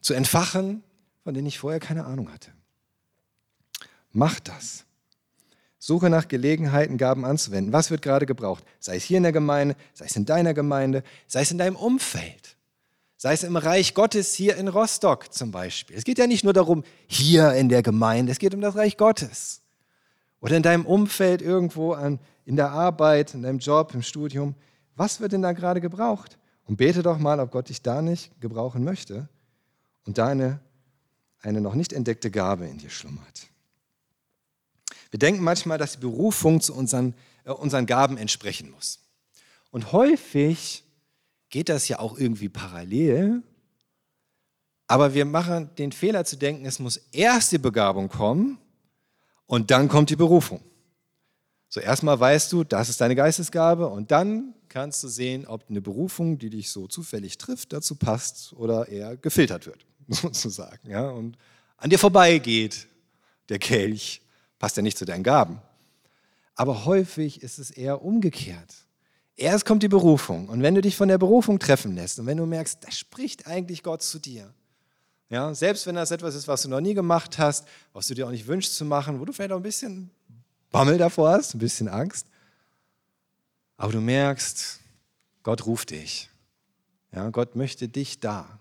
zu 0.00 0.14
entfachen, 0.14 0.82
von 1.22 1.34
denen 1.34 1.46
ich 1.46 1.58
vorher 1.58 1.80
keine 1.80 2.04
Ahnung 2.06 2.32
hatte. 2.32 2.50
Mach 4.12 4.40
das. 4.40 4.84
Suche 5.78 6.10
nach 6.10 6.28
Gelegenheiten, 6.28 6.98
Gaben 6.98 7.24
anzuwenden. 7.24 7.72
Was 7.72 7.90
wird 7.90 8.02
gerade 8.02 8.26
gebraucht? 8.26 8.64
Sei 8.80 8.96
es 8.96 9.04
hier 9.04 9.16
in 9.16 9.22
der 9.22 9.32
Gemeinde, 9.32 9.76
sei 9.94 10.06
es 10.06 10.16
in 10.16 10.26
deiner 10.26 10.52
Gemeinde, 10.52 11.02
sei 11.26 11.42
es 11.42 11.50
in 11.50 11.58
deinem 11.58 11.76
Umfeld. 11.76 12.56
Sei 13.16 13.32
es 13.32 13.42
im 13.42 13.56
Reich 13.56 13.94
Gottes 13.94 14.34
hier 14.34 14.56
in 14.56 14.68
Rostock 14.68 15.32
zum 15.32 15.50
Beispiel. 15.50 15.96
Es 15.96 16.04
geht 16.04 16.18
ja 16.18 16.26
nicht 16.26 16.44
nur 16.44 16.52
darum, 16.52 16.84
hier 17.06 17.52
in 17.54 17.68
der 17.68 17.82
Gemeinde, 17.82 18.32
es 18.32 18.38
geht 18.38 18.54
um 18.54 18.60
das 18.60 18.76
Reich 18.76 18.96
Gottes. 18.96 19.62
Oder 20.40 20.56
in 20.56 20.62
deinem 20.62 20.86
Umfeld 20.86 21.42
irgendwo 21.42 21.92
an, 21.92 22.18
in 22.46 22.56
der 22.56 22.70
Arbeit, 22.70 23.34
in 23.34 23.42
deinem 23.42 23.58
Job, 23.58 23.94
im 23.94 24.02
Studium. 24.02 24.54
Was 24.96 25.20
wird 25.20 25.32
denn 25.32 25.42
da 25.42 25.52
gerade 25.52 25.80
gebraucht? 25.80 26.38
Und 26.66 26.76
bete 26.76 27.02
doch 27.02 27.18
mal, 27.18 27.40
ob 27.40 27.50
Gott 27.50 27.68
dich 27.68 27.82
da 27.82 28.00
nicht 28.00 28.38
gebrauchen 28.40 28.84
möchte 28.84 29.28
und 30.06 30.18
da 30.18 30.28
eine, 30.28 30.60
eine 31.40 31.60
noch 31.60 31.74
nicht 31.74 31.92
entdeckte 31.92 32.30
Gabe 32.30 32.66
in 32.66 32.78
dir 32.78 32.90
schlummert. 32.90 33.48
Wir 35.10 35.18
denken 35.18 35.42
manchmal, 35.42 35.78
dass 35.78 35.92
die 35.92 35.98
Berufung 35.98 36.60
zu 36.60 36.74
unseren, 36.74 37.14
äh, 37.44 37.50
unseren 37.50 37.86
Gaben 37.86 38.16
entsprechen 38.16 38.70
muss. 38.70 39.00
Und 39.70 39.92
häufig 39.92 40.84
geht 41.48 41.68
das 41.68 41.88
ja 41.88 41.98
auch 41.98 42.18
irgendwie 42.18 42.48
parallel. 42.48 43.42
Aber 44.86 45.14
wir 45.14 45.24
machen 45.24 45.70
den 45.78 45.92
Fehler 45.92 46.24
zu 46.24 46.36
denken, 46.36 46.66
es 46.66 46.78
muss 46.78 46.96
erst 47.12 47.52
die 47.52 47.58
Begabung 47.58 48.08
kommen 48.08 48.58
und 49.46 49.70
dann 49.70 49.88
kommt 49.88 50.10
die 50.10 50.16
Berufung. 50.16 50.60
So 51.68 51.80
erstmal 51.80 52.18
weißt 52.18 52.52
du, 52.52 52.64
das 52.64 52.88
ist 52.88 53.00
deine 53.00 53.14
Geistesgabe 53.14 53.86
und 53.88 54.10
dann 54.10 54.54
kannst 54.68 55.04
du 55.04 55.08
sehen, 55.08 55.46
ob 55.46 55.68
eine 55.68 55.80
Berufung, 55.80 56.38
die 56.38 56.50
dich 56.50 56.70
so 56.70 56.88
zufällig 56.88 57.38
trifft, 57.38 57.72
dazu 57.72 57.94
passt 57.94 58.52
oder 58.54 58.88
eher 58.88 59.16
gefiltert 59.16 59.66
wird, 59.66 59.86
sozusagen. 60.14 60.90
Ja? 60.90 61.08
Und 61.08 61.36
an 61.76 61.90
dir 61.90 61.98
vorbeigeht 61.98 62.88
der 63.48 63.58
Kelch 63.58 64.20
passt 64.58 64.76
ja 64.76 64.82
nicht 64.82 64.98
zu 64.98 65.04
deinen 65.04 65.24
Gaben. 65.24 65.60
Aber 66.54 66.84
häufig 66.84 67.42
ist 67.42 67.58
es 67.58 67.70
eher 67.70 68.02
umgekehrt. 68.02 68.74
Erst 69.36 69.64
kommt 69.64 69.82
die 69.82 69.88
Berufung. 69.88 70.48
Und 70.48 70.62
wenn 70.62 70.74
du 70.74 70.82
dich 70.82 70.96
von 70.96 71.08
der 71.08 71.16
Berufung 71.16 71.58
treffen 71.58 71.94
lässt 71.94 72.18
und 72.18 72.26
wenn 72.26 72.36
du 72.36 72.44
merkst, 72.44 72.84
da 72.84 72.90
spricht 72.90 73.46
eigentlich 73.46 73.82
Gott 73.82 74.02
zu 74.02 74.18
dir. 74.18 74.52
Ja, 75.30 75.54
selbst 75.54 75.86
wenn 75.86 75.94
das 75.94 76.10
etwas 76.10 76.34
ist, 76.34 76.48
was 76.48 76.62
du 76.62 76.68
noch 76.68 76.80
nie 76.80 76.92
gemacht 76.92 77.38
hast, 77.38 77.66
was 77.92 78.08
du 78.08 78.14
dir 78.14 78.26
auch 78.26 78.30
nicht 78.30 78.46
wünschst 78.46 78.76
zu 78.76 78.84
machen, 78.84 79.20
wo 79.20 79.24
du 79.24 79.32
vielleicht 79.32 79.52
auch 79.52 79.56
ein 79.56 79.62
bisschen 79.62 80.10
Bammel 80.70 80.98
davor 80.98 81.30
hast, 81.30 81.54
ein 81.54 81.58
bisschen 81.58 81.88
Angst. 81.88 82.26
Aber 83.76 83.92
du 83.92 84.00
merkst, 84.00 84.80
Gott 85.42 85.64
ruft 85.64 85.90
dich. 85.90 86.28
Ja, 87.12 87.30
Gott 87.30 87.56
möchte 87.56 87.88
dich 87.88 88.20
da. 88.20 88.59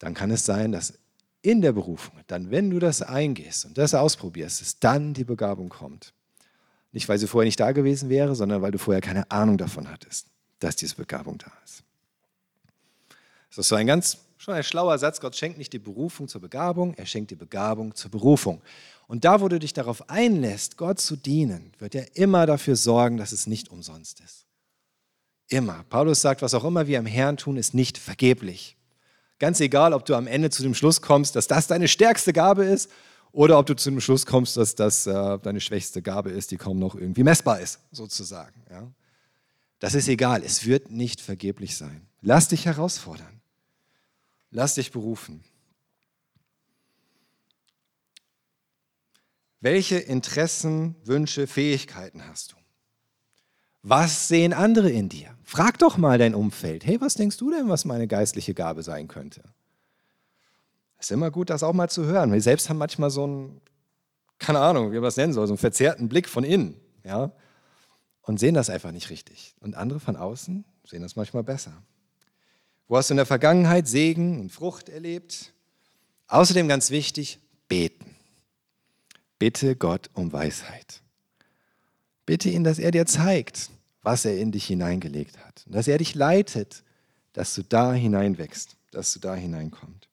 Dann 0.00 0.14
kann 0.14 0.32
es 0.32 0.44
sein, 0.44 0.72
dass 0.72 0.94
in 1.42 1.62
der 1.62 1.72
Berufung, 1.72 2.18
dann 2.26 2.50
wenn 2.50 2.70
du 2.70 2.80
das 2.80 3.00
eingehst 3.00 3.64
und 3.64 3.78
das 3.78 3.94
ausprobierst, 3.94 4.60
dass 4.60 4.78
dann 4.78 5.14
die 5.14 5.24
Begabung 5.24 5.68
kommt. 5.68 6.12
Nicht, 6.92 7.08
weil 7.08 7.18
sie 7.18 7.28
vorher 7.28 7.46
nicht 7.46 7.60
da 7.60 7.70
gewesen 7.72 8.08
wäre, 8.08 8.34
sondern 8.34 8.62
weil 8.62 8.72
du 8.72 8.78
vorher 8.78 9.00
keine 9.00 9.30
Ahnung 9.30 9.56
davon 9.56 9.88
hattest, 9.88 10.26
dass 10.58 10.74
diese 10.74 10.96
Begabung 10.96 11.38
da 11.38 11.52
ist. 11.64 11.84
Das 13.50 13.58
ist 13.58 13.68
so 13.68 13.76
ein 13.76 13.86
ganz 13.86 14.18
schon 14.38 14.54
ein 14.54 14.64
schlauer 14.64 14.98
Satz. 14.98 15.20
Gott 15.20 15.36
schenkt 15.36 15.58
nicht 15.58 15.72
die 15.72 15.78
Berufung 15.78 16.26
zur 16.26 16.40
Begabung, 16.40 16.94
er 16.94 17.06
schenkt 17.06 17.30
die 17.30 17.36
Begabung 17.36 17.94
zur 17.94 18.10
Berufung. 18.10 18.60
Und 19.06 19.24
da, 19.24 19.40
wo 19.40 19.48
du 19.48 19.58
dich 19.58 19.72
darauf 19.72 20.08
einlässt, 20.08 20.76
Gott 20.76 21.00
zu 21.00 21.16
dienen, 21.16 21.72
wird 21.78 21.94
er 21.94 22.16
immer 22.16 22.46
dafür 22.46 22.76
sorgen, 22.76 23.16
dass 23.16 23.32
es 23.32 23.46
nicht 23.46 23.70
umsonst 23.70 24.20
ist. 24.20 24.46
Immer. 25.48 25.84
Paulus 25.90 26.20
sagt, 26.20 26.42
was 26.42 26.54
auch 26.54 26.64
immer 26.64 26.86
wir 26.86 26.98
am 26.98 27.06
Herrn 27.06 27.36
tun, 27.36 27.56
ist 27.56 27.74
nicht 27.74 27.98
vergeblich. 27.98 28.76
Ganz 29.40 29.58
egal, 29.60 29.94
ob 29.94 30.04
du 30.04 30.14
am 30.14 30.26
Ende 30.26 30.50
zu 30.50 30.62
dem 30.62 30.74
Schluss 30.74 31.00
kommst, 31.00 31.34
dass 31.34 31.48
das 31.48 31.66
deine 31.66 31.88
stärkste 31.88 32.34
Gabe 32.34 32.64
ist 32.64 32.90
oder 33.32 33.58
ob 33.58 33.64
du 33.64 33.74
zu 33.74 33.90
dem 33.90 34.00
Schluss 34.00 34.26
kommst, 34.26 34.58
dass 34.58 34.74
das 34.74 35.06
äh, 35.06 35.38
deine 35.38 35.60
schwächste 35.62 36.02
Gabe 36.02 36.30
ist, 36.30 36.50
die 36.50 36.58
kaum 36.58 36.78
noch 36.78 36.94
irgendwie 36.94 37.24
messbar 37.24 37.58
ist, 37.58 37.80
sozusagen. 37.90 38.62
Ja? 38.70 38.86
Das 39.78 39.94
ist 39.94 40.08
egal, 40.08 40.42
es 40.44 40.66
wird 40.66 40.90
nicht 40.90 41.22
vergeblich 41.22 41.76
sein. 41.76 42.06
Lass 42.20 42.48
dich 42.48 42.66
herausfordern. 42.66 43.40
Lass 44.50 44.74
dich 44.74 44.92
berufen. 44.92 45.42
Welche 49.60 49.96
Interessen, 49.96 50.96
Wünsche, 51.04 51.46
Fähigkeiten 51.46 52.26
hast 52.26 52.52
du? 52.52 52.56
Was 53.82 54.28
sehen 54.28 54.52
andere 54.52 54.90
in 54.90 55.08
dir? 55.08 55.34
Frag 55.50 55.80
doch 55.80 55.96
mal 55.96 56.16
dein 56.16 56.36
Umfeld. 56.36 56.86
Hey, 56.86 57.00
was 57.00 57.14
denkst 57.14 57.36
du 57.36 57.50
denn, 57.50 57.68
was 57.68 57.84
meine 57.84 58.06
geistliche 58.06 58.54
Gabe 58.54 58.84
sein 58.84 59.08
könnte? 59.08 59.42
Es 60.96 61.06
ist 61.06 61.10
immer 61.10 61.32
gut, 61.32 61.50
das 61.50 61.64
auch 61.64 61.72
mal 61.72 61.90
zu 61.90 62.04
hören. 62.04 62.30
Wir 62.30 62.40
selbst 62.40 62.68
haben 62.68 62.78
manchmal 62.78 63.10
so 63.10 63.24
einen, 63.24 63.60
keine 64.38 64.60
Ahnung, 64.60 64.92
wie 64.92 64.94
man 64.94 65.02
das 65.02 65.16
nennen 65.16 65.32
soll, 65.32 65.48
so 65.48 65.54
einen 65.54 65.58
verzerrten 65.58 66.08
Blick 66.08 66.28
von 66.28 66.44
innen. 66.44 66.76
Ja? 67.02 67.32
Und 68.22 68.38
sehen 68.38 68.54
das 68.54 68.70
einfach 68.70 68.92
nicht 68.92 69.10
richtig. 69.10 69.56
Und 69.58 69.74
andere 69.74 69.98
von 69.98 70.14
außen 70.14 70.64
sehen 70.84 71.02
das 71.02 71.16
manchmal 71.16 71.42
besser. 71.42 71.72
Wo 72.86 72.96
hast 72.96 73.10
du 73.10 73.14
in 73.14 73.16
der 73.16 73.26
Vergangenheit 73.26 73.88
Segen 73.88 74.38
und 74.38 74.52
Frucht 74.52 74.88
erlebt? 74.88 75.52
Außerdem 76.28 76.68
ganz 76.68 76.92
wichtig, 76.92 77.40
beten. 77.66 78.14
Bitte 79.40 79.74
Gott 79.74 80.10
um 80.14 80.32
Weisheit. 80.32 81.02
Bitte 82.24 82.50
ihn, 82.50 82.62
dass 82.62 82.78
er 82.78 82.92
dir 82.92 83.06
zeigt, 83.06 83.70
was 84.02 84.24
er 84.24 84.38
in 84.38 84.52
dich 84.52 84.66
hineingelegt 84.66 85.38
hat. 85.38 85.64
Und 85.66 85.74
dass 85.74 85.88
er 85.88 85.98
dich 85.98 86.14
leitet, 86.14 86.82
dass 87.32 87.54
du 87.54 87.62
da 87.62 87.92
hineinwächst, 87.92 88.76
dass 88.90 89.12
du 89.12 89.20
da 89.20 89.34
hineinkommst. 89.34 90.08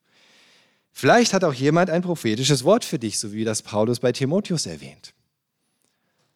Vielleicht 0.92 1.32
hat 1.32 1.44
auch 1.44 1.54
jemand 1.54 1.90
ein 1.90 2.02
prophetisches 2.02 2.64
Wort 2.64 2.84
für 2.84 2.98
dich, 2.98 3.18
so 3.18 3.32
wie 3.32 3.44
das 3.44 3.62
Paulus 3.62 4.00
bei 4.00 4.12
Timotheus 4.12 4.66
erwähnt. 4.66 5.14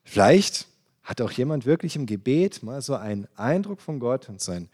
Vielleicht 0.05 0.69
hat 1.03 1.21
auch 1.21 1.33
jemand 1.33 1.67
wirklich 1.67 1.97
im 1.97 2.07
Gebet 2.07 2.63
mal 2.63 2.81
so 2.81 2.95
einen 2.95 3.27
Eindruck 3.37 3.81
von 3.81 3.99
Gott 3.99 4.29
und 4.29 4.41
so 4.41 4.53
eine 4.53 4.69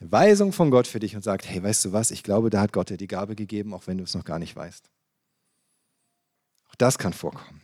Weisung 0.00 0.52
von 0.52 0.70
Gott 0.70 0.86
für 0.86 1.00
dich 1.00 1.16
und 1.16 1.22
sagt, 1.22 1.48
hey, 1.48 1.62
weißt 1.62 1.84
du 1.84 1.92
was, 1.92 2.10
ich 2.10 2.22
glaube, 2.22 2.50
da 2.50 2.60
hat 2.60 2.72
Gott 2.72 2.90
dir 2.90 2.96
die 2.96 3.06
Gabe 3.06 3.36
gegeben, 3.36 3.74
auch 3.74 3.86
wenn 3.86 3.98
du 3.98 4.04
es 4.04 4.14
noch 4.14 4.24
gar 4.24 4.38
nicht 4.38 4.56
weißt. 4.56 4.90
Auch 6.70 6.74
das 6.76 6.98
kann 6.98 7.12
vorkommen. 7.12 7.60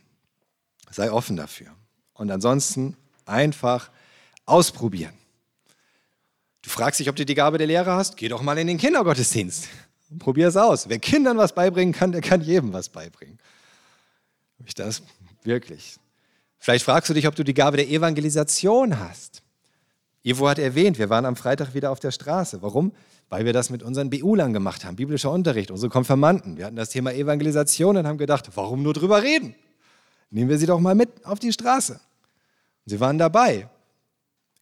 Sei 0.91 1.11
offen 1.11 1.35
dafür. 1.35 1.75
Und 2.13 2.29
ansonsten 2.29 2.95
einfach 3.25 3.89
ausprobieren. 4.45 5.13
Du 6.61 6.69
fragst 6.69 6.99
dich, 6.99 7.09
ob 7.09 7.15
du 7.15 7.25
die 7.25 7.35
Gabe 7.35 7.57
der 7.57 7.67
Lehre 7.67 7.91
hast? 7.91 8.17
Geh 8.17 8.29
doch 8.29 8.41
mal 8.41 8.57
in 8.57 8.67
den 8.67 8.77
Kindergottesdienst. 8.77 9.67
Probier 10.19 10.47
es 10.47 10.57
aus. 10.57 10.87
Wer 10.87 10.99
Kindern 10.99 11.37
was 11.37 11.53
beibringen 11.53 11.93
kann, 11.93 12.11
der 12.11 12.21
kann 12.21 12.41
jedem 12.41 12.71
was 12.71 12.89
beibringen. 12.89 13.39
Ich 14.65 14.73
das 14.73 15.01
wirklich. 15.43 15.97
Vielleicht 16.59 16.85
fragst 16.85 17.09
du 17.09 17.13
dich, 17.13 17.27
ob 17.27 17.35
du 17.35 17.43
die 17.43 17.53
Gabe 17.53 17.77
der 17.77 17.89
Evangelisation 17.89 18.97
hast. 18.99 19.43
Ivo 20.23 20.47
hat 20.47 20.59
erwähnt, 20.59 20.97
wir 20.97 21.09
waren 21.09 21.25
am 21.25 21.35
Freitag 21.35 21.73
wieder 21.73 21.91
auf 21.91 21.99
der 21.99 22.11
Straße. 22.11 22.61
Warum? 22.61 22.93
Weil 23.27 23.43
wir 23.43 23.51
das 23.51 23.69
mit 23.69 23.83
unseren 23.83 24.09
BU-Lern 24.09 24.53
gemacht 24.53 24.85
haben, 24.85 24.95
biblischer 24.95 25.31
Unterricht, 25.31 25.71
unsere 25.71 25.89
Konfirmanden. 25.89 26.57
Wir 26.57 26.65
hatten 26.65 26.77
das 26.77 26.89
Thema 26.89 27.13
Evangelisation 27.13 27.97
und 27.97 28.07
haben 28.07 28.17
gedacht, 28.17 28.49
warum 28.55 28.83
nur 28.83 28.93
drüber 28.93 29.21
reden? 29.21 29.55
Nehmen 30.29 30.49
wir 30.49 30.57
sie 30.57 30.65
doch 30.65 30.79
mal 30.79 30.95
mit 30.95 31.25
auf 31.25 31.39
die 31.39 31.51
Straße. 31.51 31.93
Und 31.93 31.99
sie 32.89 32.99
waren 33.01 33.17
dabei. 33.17 33.67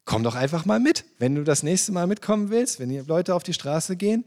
Komm 0.06 0.24
doch 0.24 0.36
einfach 0.36 0.66
mal 0.66 0.80
mit. 0.80 1.06
Wenn 1.20 1.36
du 1.36 1.44
das 1.44 1.64
nächste 1.64 1.92
Mal 1.92 2.08
mitkommen 2.08 2.50
willst, 2.50 2.80
wenn 2.80 2.90
die 2.90 3.00
Leute 3.00 3.36
auf 3.36 3.44
die 3.44 3.54
Straße 3.54 3.96
gehen, 3.96 4.26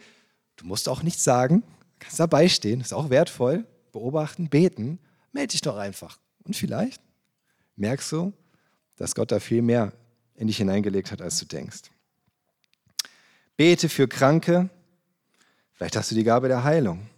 du 0.57 0.67
musst 0.67 0.89
auch 0.89 1.03
nichts 1.03 1.25
sagen, 1.25 1.63
kannst 1.99 2.21
dabei 2.21 2.49
stehen, 2.49 2.81
ist 2.81 2.95
auch 2.95 3.11
wertvoll. 3.11 3.67
Beobachten, 3.93 4.49
beten, 4.49 4.99
melde 5.33 5.53
dich 5.53 5.61
doch 5.61 5.77
einfach. 5.77 6.19
Und 6.45 6.57
vielleicht 6.57 7.01
merkst 7.77 8.11
du, 8.13 8.33
dass 8.97 9.15
Gott 9.15 9.33
da 9.33 9.41
viel 9.41 9.63
mehr 9.63 9.93
in 10.37 10.47
dich 10.47 10.57
hineingelegt 10.57 11.13
hat, 11.13 11.23
als 11.23 11.39
du 11.39 11.47
denkst. 11.47 11.91
Bete 13.57 13.89
für 13.89 14.09
Kranke. 14.09 14.69
Vielleicht 15.73 15.97
hast 15.97 16.11
du 16.11 16.15
die 16.15 16.25
Gabe 16.25 16.49
der 16.49 16.65
Heilung. 16.65 17.09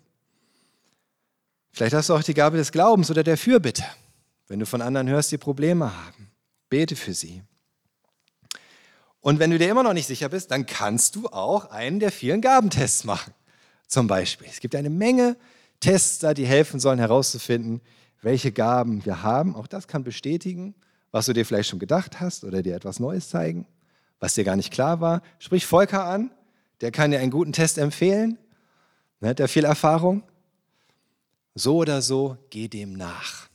Vielleicht 1.73 1.95
hast 1.95 2.09
du 2.09 2.15
auch 2.15 2.23
die 2.23 2.35
Gabe 2.35 2.57
des 2.57 2.73
Glaubens 2.73 3.11
oder 3.11 3.23
der 3.23 3.37
Fürbitte. 3.37 3.85
Wenn 4.49 4.61
du 4.61 4.67
von 4.67 4.81
anderen 4.81 5.09
hörst, 5.09 5.33
die 5.33 5.39
Probleme 5.39 5.95
haben, 5.95 6.31
bete 6.69 6.97
für 6.97 7.15
sie. 7.15 7.43
Und 9.27 9.41
wenn 9.41 9.51
du 9.51 9.59
dir 9.59 9.69
immer 9.69 9.83
noch 9.83 9.93
nicht 9.93 10.07
sicher 10.07 10.29
bist, 10.29 10.53
dann 10.53 10.67
kannst 10.67 11.17
du 11.17 11.27
auch 11.27 11.73
einen 11.73 11.99
der 11.99 12.13
vielen 12.13 12.41
Gabentests 12.41 13.03
machen. 13.03 13.35
Zum 13.89 14.07
Beispiel. 14.07 14.47
Es 14.49 14.61
gibt 14.61 14.77
eine 14.77 14.89
Menge 14.89 15.37
Tests 15.81 16.21
da, 16.21 16.33
die 16.33 16.47
helfen 16.47 16.79
sollen 16.79 17.01
herauszufinden, 17.01 17.81
welche 18.23 18.53
Gaben 18.53 19.05
wir 19.05 19.25
haben. 19.25 19.57
Auch 19.57 19.67
das 19.67 19.89
kann 19.89 20.05
bestätigen, 20.05 20.77
was 21.11 21.27
du 21.27 21.33
dir 21.33 21.45
vielleicht 21.45 21.69
schon 21.69 21.81
gedacht 21.81 22.21
hast 22.21 22.45
oder 22.45 22.63
dir 22.63 22.77
etwas 22.77 23.01
Neues 23.01 23.29
zeigen. 23.29 23.67
was 24.21 24.35
dir 24.35 24.45
gar 24.45 24.55
nicht 24.55 24.73
klar 24.73 25.01
war. 25.01 25.23
Sprich 25.41 25.67
Volker 25.67 26.05
an, 26.05 26.31
der 26.81 26.93
kann 26.93 27.11
dir 27.11 27.19
einen 27.19 27.33
guten 27.33 27.53
Test 27.53 27.79
empfehlen, 27.79 28.39
ne, 29.19 29.31
hat 29.31 29.41
er 29.41 29.49
viel 29.49 29.65
Erfahrung. 29.65 30.23
So 31.57 31.79
oder 31.79 32.01
so, 32.01 32.37
geh 32.51 32.69
dem 32.69 32.93
nach. 32.93 33.49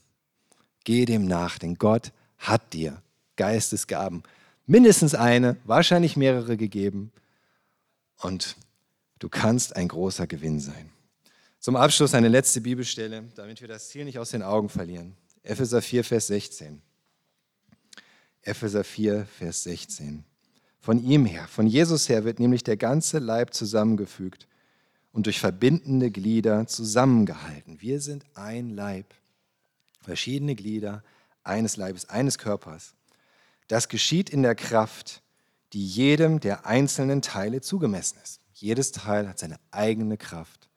Geh 0.83 1.05
dem 1.05 1.25
nach, 1.27 1.59
denn 1.59 1.75
Gott 1.75 2.11
hat 2.37 2.73
dir 2.73 3.01
Geistesgaben, 3.37 4.23
mindestens 4.65 5.15
eine, 5.15 5.57
wahrscheinlich 5.65 6.17
mehrere 6.17 6.57
gegeben. 6.57 7.11
Und 8.21 8.55
du 9.19 9.29
kannst 9.29 9.75
ein 9.75 9.87
großer 9.87 10.27
Gewinn 10.27 10.59
sein. 10.59 10.91
Zum 11.59 11.75
Abschluss 11.75 12.13
eine 12.13 12.27
letzte 12.27 12.61
Bibelstelle, 12.61 13.23
damit 13.35 13.61
wir 13.61 13.67
das 13.67 13.89
Ziel 13.89 14.05
nicht 14.05 14.17
aus 14.17 14.31
den 14.31 14.41
Augen 14.41 14.69
verlieren. 14.69 15.15
Epheser 15.43 15.81
4, 15.81 16.03
Vers 16.03 16.27
16. 16.27 16.81
Epheser 18.41 18.83
4, 18.83 19.25
Vers 19.25 19.63
16. 19.63 20.23
Von 20.79 21.03
ihm 21.03 21.25
her, 21.25 21.47
von 21.47 21.67
Jesus 21.67 22.09
her 22.09 22.23
wird 22.23 22.39
nämlich 22.39 22.63
der 22.63 22.77
ganze 22.77 23.19
Leib 23.19 23.53
zusammengefügt 23.53 24.47
und 25.11 25.27
durch 25.27 25.39
verbindende 25.39 26.09
Glieder 26.09 26.65
zusammengehalten. 26.65 27.81
Wir 27.81 28.01
sind 28.01 28.25
ein 28.33 28.71
Leib, 28.71 29.13
verschiedene 29.99 30.55
Glieder 30.55 31.03
eines 31.43 31.77
Leibes, 31.77 32.09
eines 32.09 32.39
Körpers. 32.39 32.95
Das 33.71 33.87
geschieht 33.87 34.29
in 34.29 34.43
der 34.43 34.55
Kraft, 34.55 35.21
die 35.73 35.85
jedem 35.85 36.39
der 36.39 36.65
einzelnen 36.65 37.21
Teile 37.21 37.61
zugemessen 37.61 38.19
ist. 38.21 38.41
Jedes 38.53 38.91
Teil 38.91 39.27
hat 39.27 39.39
seine 39.39 39.59
eigene 39.71 40.17
Kraft. 40.17 40.69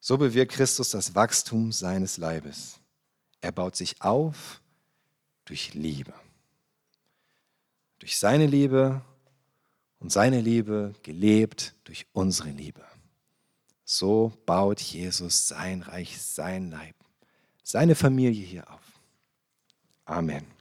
So 0.00 0.18
bewirkt 0.18 0.52
Christus 0.52 0.90
das 0.90 1.14
Wachstum 1.14 1.72
seines 1.72 2.16
Leibes. 2.16 2.80
Er 3.40 3.52
baut 3.52 3.76
sich 3.76 4.02
auf 4.02 4.60
durch 5.44 5.74
Liebe 5.74 6.12
durch 8.00 8.18
seine 8.18 8.46
Liebe 8.46 9.02
und 10.00 10.10
seine 10.10 10.40
Liebe 10.40 10.94
gelebt 11.02 11.74
durch 11.84 12.06
unsere 12.12 12.50
Liebe. 12.50 12.84
So 13.84 14.32
baut 14.46 14.80
Jesus 14.80 15.46
sein 15.46 15.82
Reich, 15.82 16.20
sein 16.20 16.70
Leib, 16.70 16.96
seine 17.62 17.94
Familie 17.94 18.44
hier 18.44 18.68
auf. 18.70 18.80
Amen. 20.06 20.59